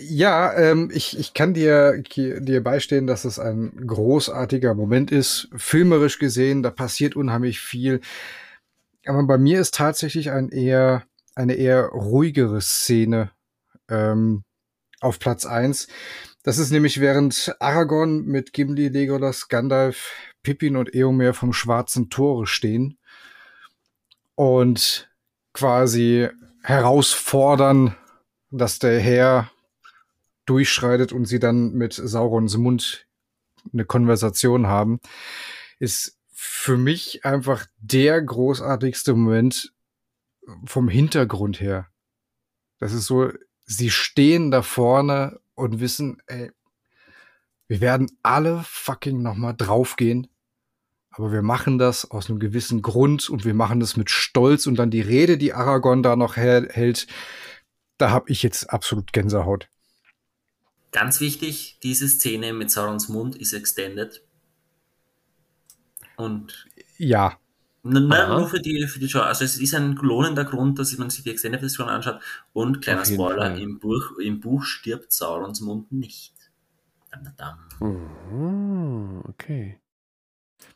[0.00, 5.48] Ja, ähm, ich, ich kann dir, dir beistehen, dass es ein großartiger Moment ist.
[5.56, 8.00] Filmerisch gesehen, da passiert unheimlich viel.
[9.06, 11.04] Aber bei mir ist tatsächlich ein eher,
[11.36, 13.30] eine eher ruhigere Szene
[13.88, 14.42] ähm,
[15.00, 15.86] auf Platz eins.
[16.42, 20.12] Das ist nämlich während Aragorn mit Gimli, Legolas, Gandalf,
[20.42, 22.98] Pippin und Eomer vom Schwarzen Tore stehen
[24.36, 25.10] und
[25.52, 26.28] quasi
[26.62, 27.94] herausfordern,
[28.50, 29.50] dass der Herr
[30.46, 33.06] durchschreitet und sie dann mit Saurons Mund
[33.72, 35.00] eine Konversation haben,
[35.78, 39.74] ist für mich einfach der großartigste Moment
[40.64, 41.88] vom Hintergrund her.
[42.78, 43.30] Das ist so,
[43.66, 46.50] sie stehen da vorne und wissen, ey,
[47.68, 50.26] wir werden alle fucking nochmal draufgehen,
[51.10, 54.76] aber wir machen das aus einem gewissen Grund und wir machen das mit Stolz und
[54.76, 57.06] dann die Rede, die Aragorn da noch hält,
[57.98, 59.68] da habe ich jetzt absolut Gänsehaut.
[60.92, 64.22] Ganz wichtig, diese Szene mit Saurons Mund ist extended.
[66.16, 66.66] Und.
[66.98, 67.38] Ja.
[67.82, 69.20] Nein, nur für die, für die Show.
[69.20, 72.20] Also es ist ein lohnender Grund, dass man sich die Extended Version anschaut.
[72.52, 76.34] Und kleiner Spoiler, im Buch, im Buch stirbt Saurons Mund nicht.
[77.80, 79.80] Mhm, okay.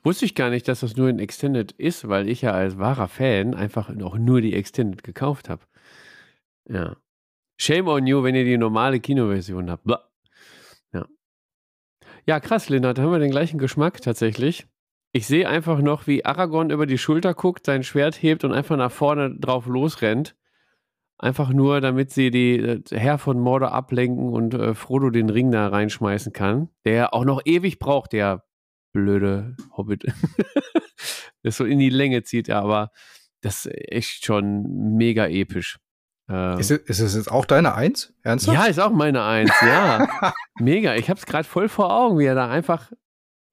[0.03, 3.09] Wusste ich gar nicht, dass das nur in Extended ist, weil ich ja als wahrer
[3.09, 5.63] Fan einfach noch nur die Extended gekauft habe.
[6.69, 6.97] Ja.
[7.59, 9.85] Shame on you, wenn ihr die normale Kinoversion habt.
[9.85, 10.09] Blah.
[10.93, 11.07] Ja.
[12.27, 14.67] Ja, krass, Lennart, da haben wir den gleichen Geschmack tatsächlich.
[15.16, 18.77] Ich sehe einfach noch, wie Aragorn über die Schulter guckt, sein Schwert hebt und einfach
[18.77, 20.35] nach vorne drauf losrennt.
[21.19, 25.53] Einfach nur, damit sie die äh, Herr von Mordor ablenken und äh, Frodo den Ring
[25.53, 26.69] da reinschmeißen kann.
[26.85, 28.43] Der auch noch ewig braucht, der
[28.93, 30.05] blöde Hobbit.
[31.45, 32.91] das so in die Länge zieht, ja, aber
[33.41, 35.78] das ist echt schon mega episch.
[36.28, 38.12] Äh, ist, es, ist es jetzt auch deine Eins?
[38.24, 38.59] Ernsthaft?
[38.59, 40.09] Ja, ist auch meine Eins, ja.
[40.59, 40.97] mega.
[40.97, 42.91] Ich habe es gerade voll vor Augen, wie er da einfach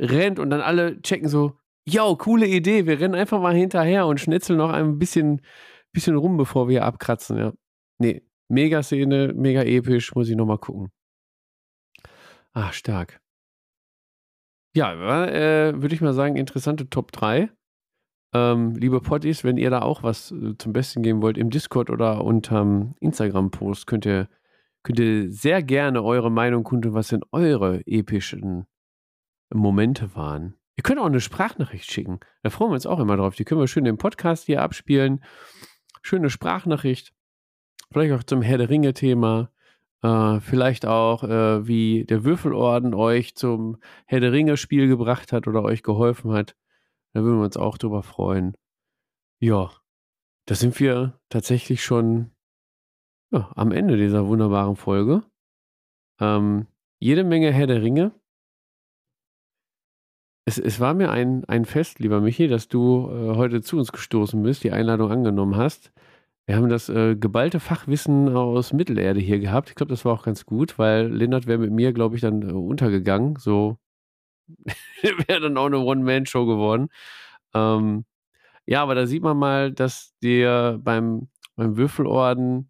[0.02, 4.20] rennt und dann alle checken so, yo, coole Idee, wir rennen einfach mal hinterher und
[4.20, 5.42] schnitzeln noch ein bisschen,
[5.94, 7.54] bisschen rum, bevor wir abkratzen, ja.
[8.00, 10.92] Nee, mega Szene, mega episch, muss ich nochmal gucken.
[12.54, 13.20] Ah, stark.
[14.76, 17.50] Ja, äh, würde ich mal sagen, interessante Top 3.
[18.34, 21.90] Ähm, liebe Potties, wenn ihr da auch was äh, zum Besten geben wollt, im Discord
[21.90, 24.30] oder unterm Instagram-Post, könnt ihr,
[24.84, 28.66] könnt ihr sehr gerne eure Meinung kundtun, was denn eure epischen
[29.54, 30.56] Momente waren.
[30.76, 32.20] Ihr könnt auch eine Sprachnachricht schicken.
[32.44, 33.36] Da freuen wir uns auch immer drauf.
[33.36, 35.24] Die können wir schön im Podcast hier abspielen.
[36.02, 37.14] Schöne Sprachnachricht.
[37.92, 39.52] Vielleicht auch zum Herr der Ringe-Thema.
[40.02, 45.62] Äh, vielleicht auch, äh, wie der Würfelorden euch zum Herr der Ringe-Spiel gebracht hat oder
[45.64, 46.56] euch geholfen hat.
[47.14, 48.56] Da würden wir uns auch drüber freuen.
[49.40, 49.72] Ja,
[50.46, 52.32] da sind wir tatsächlich schon
[53.32, 55.24] ja, am Ende dieser wunderbaren Folge.
[56.20, 56.68] Ähm,
[57.00, 58.12] jede Menge Herr der Ringe.
[60.52, 63.94] Es, es war mir ein, ein Fest, lieber Michi, dass du äh, heute zu uns
[63.94, 65.94] gestoßen bist, die Einladung angenommen hast.
[66.46, 69.70] Wir haben das äh, geballte Fachwissen aus Mittelerde hier gehabt.
[69.70, 72.42] Ich glaube, das war auch ganz gut, weil Lennart wäre mit mir, glaube ich, dann
[72.42, 73.38] äh, untergegangen.
[73.38, 73.78] So
[75.28, 76.90] wäre dann auch eine One-Man-Show geworden.
[77.54, 78.04] Ähm,
[78.66, 82.70] ja, aber da sieht man mal, dass dir beim, beim Würfelorden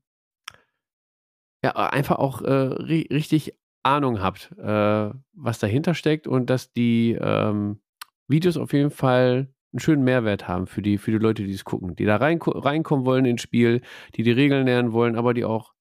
[1.63, 7.17] ja einfach auch äh, ri richtig Ahnung habt, äh, was dahinter steckt und dass die
[7.19, 7.81] ähm,
[8.27, 11.63] Videos auf jeden Fall einen schönen Mehrwert haben für die, für die Leute, die es
[11.63, 13.81] gucken, die da rein, reinkommen wollen ins Spiel,
[14.15, 15.73] die die Regeln lernen wollen, aber die auch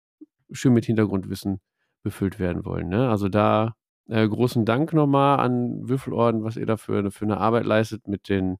[0.52, 1.60] schön mit Hintergrundwissen
[2.02, 2.88] befüllt werden wollen.
[2.88, 3.08] Ne?
[3.08, 3.74] Also da
[4.08, 8.28] äh, großen Dank nochmal an Würfelorden, was ihr da für, für eine Arbeit leistet mit
[8.28, 8.56] den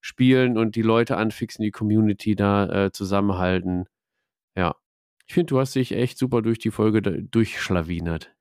[0.00, 3.84] Spielen und die Leute anfixen, die Community da äh, zusammenhalten.
[4.56, 4.76] Ja,
[5.26, 8.34] ich finde, du hast dich echt super durch die Folge durchschlawinert.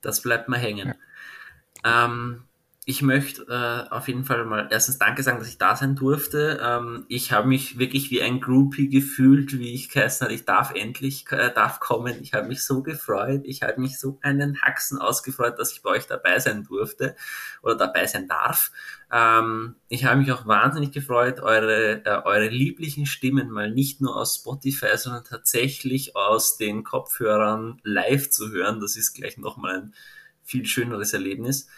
[0.00, 0.94] Das bleibt mal hängen.
[1.84, 2.44] Ähm,
[2.84, 6.60] ich möchte äh, auf jeden Fall mal erstens Danke sagen, dass ich da sein durfte.
[6.60, 10.74] Ähm, ich habe mich wirklich wie ein Groupie gefühlt, wie ich geheißen habe, ich darf
[10.74, 12.20] endlich, äh, darf kommen.
[12.22, 13.42] Ich habe mich so gefreut.
[13.44, 17.14] Ich habe mich so einen Haxen ausgefreut, dass ich bei euch dabei sein durfte
[17.62, 18.72] oder dabei sein darf.
[19.12, 24.16] Ähm, ich habe mich auch wahnsinnig gefreut, eure, äh, eure lieblichen Stimmen mal nicht nur
[24.16, 28.80] aus Spotify, sondern tatsächlich aus den Kopfhörern live zu hören.
[28.80, 29.94] Das ist gleich nochmal ein
[30.42, 31.68] viel schöneres Erlebnis.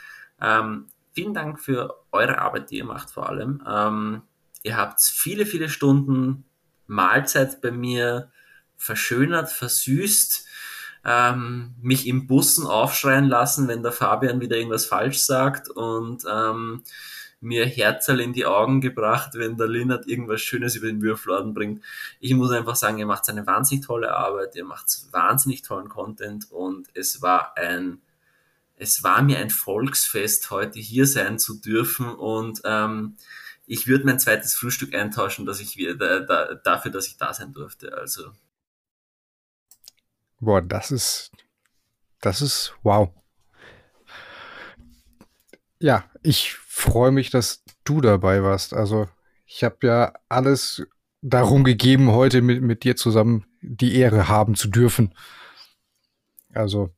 [0.40, 3.62] Ähm, vielen Dank für eure Arbeit, die ihr macht vor allem.
[3.66, 4.22] Ähm,
[4.62, 6.44] ihr habt viele, viele Stunden
[6.86, 8.30] Mahlzeit bei mir
[8.76, 10.46] verschönert, versüßt,
[11.06, 16.82] ähm, mich im Bussen aufschreien lassen, wenn der Fabian wieder irgendwas falsch sagt und ähm,
[17.40, 21.84] mir Herzerl in die Augen gebracht, wenn der Linnert irgendwas Schönes über den Würfelorden bringt.
[22.20, 26.50] Ich muss einfach sagen, ihr macht eine wahnsinnig tolle Arbeit, ihr macht wahnsinnig tollen Content
[26.50, 28.00] und es war ein
[28.76, 33.16] es war mir ein Volksfest, heute hier sein zu dürfen und ähm,
[33.66, 37.32] ich würde mein zweites Frühstück eintauschen, dass ich wieder da, da, dafür, dass ich da
[37.32, 37.96] sein durfte.
[37.96, 38.32] Also.
[40.38, 41.30] Boah, das ist,
[42.20, 43.10] das ist wow.
[45.78, 48.74] Ja, ich freue mich, dass du dabei warst.
[48.74, 49.08] Also
[49.46, 50.82] ich habe ja alles
[51.22, 55.14] darum gegeben, heute mit, mit dir zusammen die Ehre haben zu dürfen.
[56.52, 56.93] Also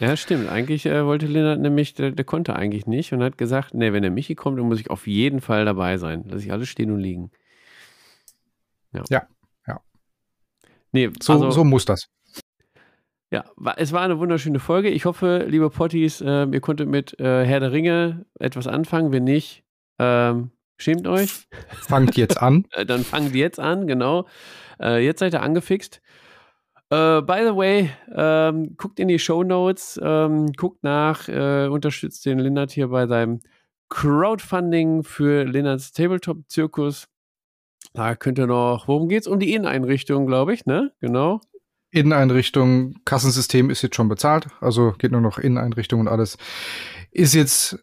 [0.00, 0.48] ja, stimmt.
[0.48, 4.02] Eigentlich äh, wollte Lennart nämlich, der, der, konnte eigentlich nicht und hat gesagt, nee, wenn
[4.02, 6.24] der Michi kommt, dann muss ich auf jeden Fall dabei sein.
[6.28, 7.30] Lass ich alles stehen und liegen.
[8.92, 9.02] Ja.
[9.08, 9.22] Ja.
[9.66, 9.80] ja.
[10.92, 12.08] Nee, so, also, so muss das.
[13.30, 13.44] Ja,
[13.76, 14.88] es war eine wunderschöne Folge.
[14.88, 19.12] Ich hoffe, liebe Potties, äh, ihr konntet mit äh, Herr der Ringe etwas anfangen.
[19.12, 19.64] Wenn nicht,
[19.98, 21.46] ähm, schämt euch.
[21.82, 22.64] Fangt jetzt an.
[22.72, 24.26] Äh, dann fangt jetzt an, genau.
[24.80, 26.00] Äh, jetzt seid ihr angefixt.
[26.90, 32.24] Uh, by the way, ähm, guckt in die Show Notes, ähm, guckt nach, äh, unterstützt
[32.24, 33.40] den Lennart hier bei seinem
[33.90, 37.08] Crowdfunding für Lennarts Tabletop-Zirkus.
[37.92, 39.26] Da könnt ihr noch, worum geht's?
[39.26, 40.92] Um die Inneneinrichtung, glaube ich, ne?
[41.00, 41.40] Genau.
[41.90, 46.38] Inneneinrichtung, Kassensystem ist jetzt schon bezahlt, also geht nur noch Inneneinrichtung und alles.
[47.10, 47.78] Ist jetzt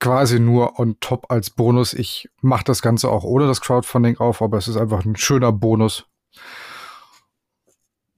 [0.00, 1.94] quasi nur on top als Bonus.
[1.94, 5.52] Ich mache das Ganze auch ohne das Crowdfunding auf, aber es ist einfach ein schöner
[5.52, 6.06] Bonus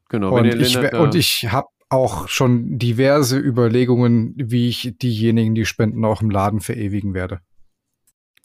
[0.08, 0.36] Genau.
[0.36, 6.22] Und ich, und ich habe auch schon diverse Überlegungen, wie ich diejenigen, die spenden, auch
[6.22, 7.40] im Laden verewigen werde.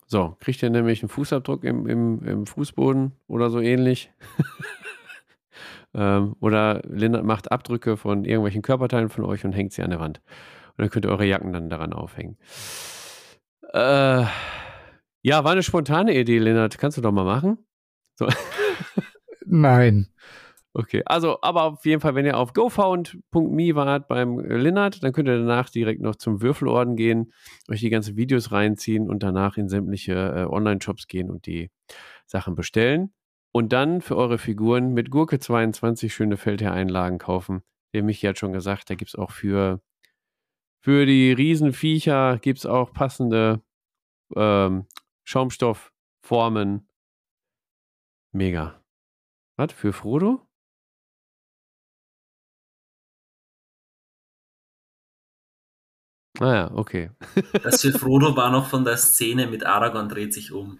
[0.07, 4.11] So, kriegt ihr nämlich einen Fußabdruck im, im, im Fußboden oder so ähnlich.
[5.93, 9.99] ähm, oder Lindert macht Abdrücke von irgendwelchen Körperteilen von euch und hängt sie an der
[9.99, 10.22] Wand.
[10.72, 12.38] Und dann könnt ihr eure Jacken dann daran aufhängen.
[13.73, 14.25] Äh,
[15.23, 16.77] ja, war eine spontane Idee, Lennart.
[16.77, 17.59] Kannst du doch mal machen?
[18.15, 18.27] So.
[19.45, 20.07] Nein.
[20.74, 25.27] Okay, also, aber auf jeden Fall, wenn ihr auf gofound.me wart beim Linnert, dann könnt
[25.27, 27.33] ihr danach direkt noch zum Würfelorden gehen,
[27.69, 31.72] euch die ganzen Videos reinziehen und danach in sämtliche äh, Online-Shops gehen und die
[32.25, 33.14] Sachen bestellen.
[33.51, 37.64] Und dann für eure Figuren mit Gurke 22 schöne Feldherreinlagen kaufen.
[37.93, 39.82] Der Michi hat schon gesagt, da gibt es auch für,
[40.80, 43.61] für die Riesenviecher gibt es auch passende
[44.38, 44.85] ähm,
[45.25, 46.88] Schaumstoffformen.
[48.32, 48.82] Mega.
[49.58, 49.74] Was?
[49.74, 50.48] Für Frodo?
[56.42, 57.11] Ah ja, okay.
[57.64, 60.80] das für Frodo war noch von der Szene mit Aragorn dreht sich um.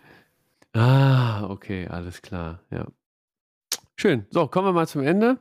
[0.73, 2.88] Ah, okay, alles klar, ja.
[3.95, 4.25] Schön.
[4.31, 5.38] So, kommen wir mal zum Ende.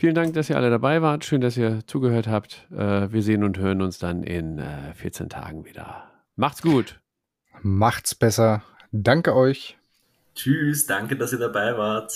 [0.00, 1.24] Vielen Dank, dass ihr alle dabei wart.
[1.24, 2.66] Schön, dass ihr zugehört habt.
[2.72, 6.10] Äh, wir sehen und hören uns dann in äh, 14 Tagen wieder.
[6.34, 7.00] Macht's gut.
[7.62, 8.64] Macht's besser.
[8.90, 9.78] Danke euch.
[10.34, 12.12] Tschüss, danke, dass ihr dabei wart.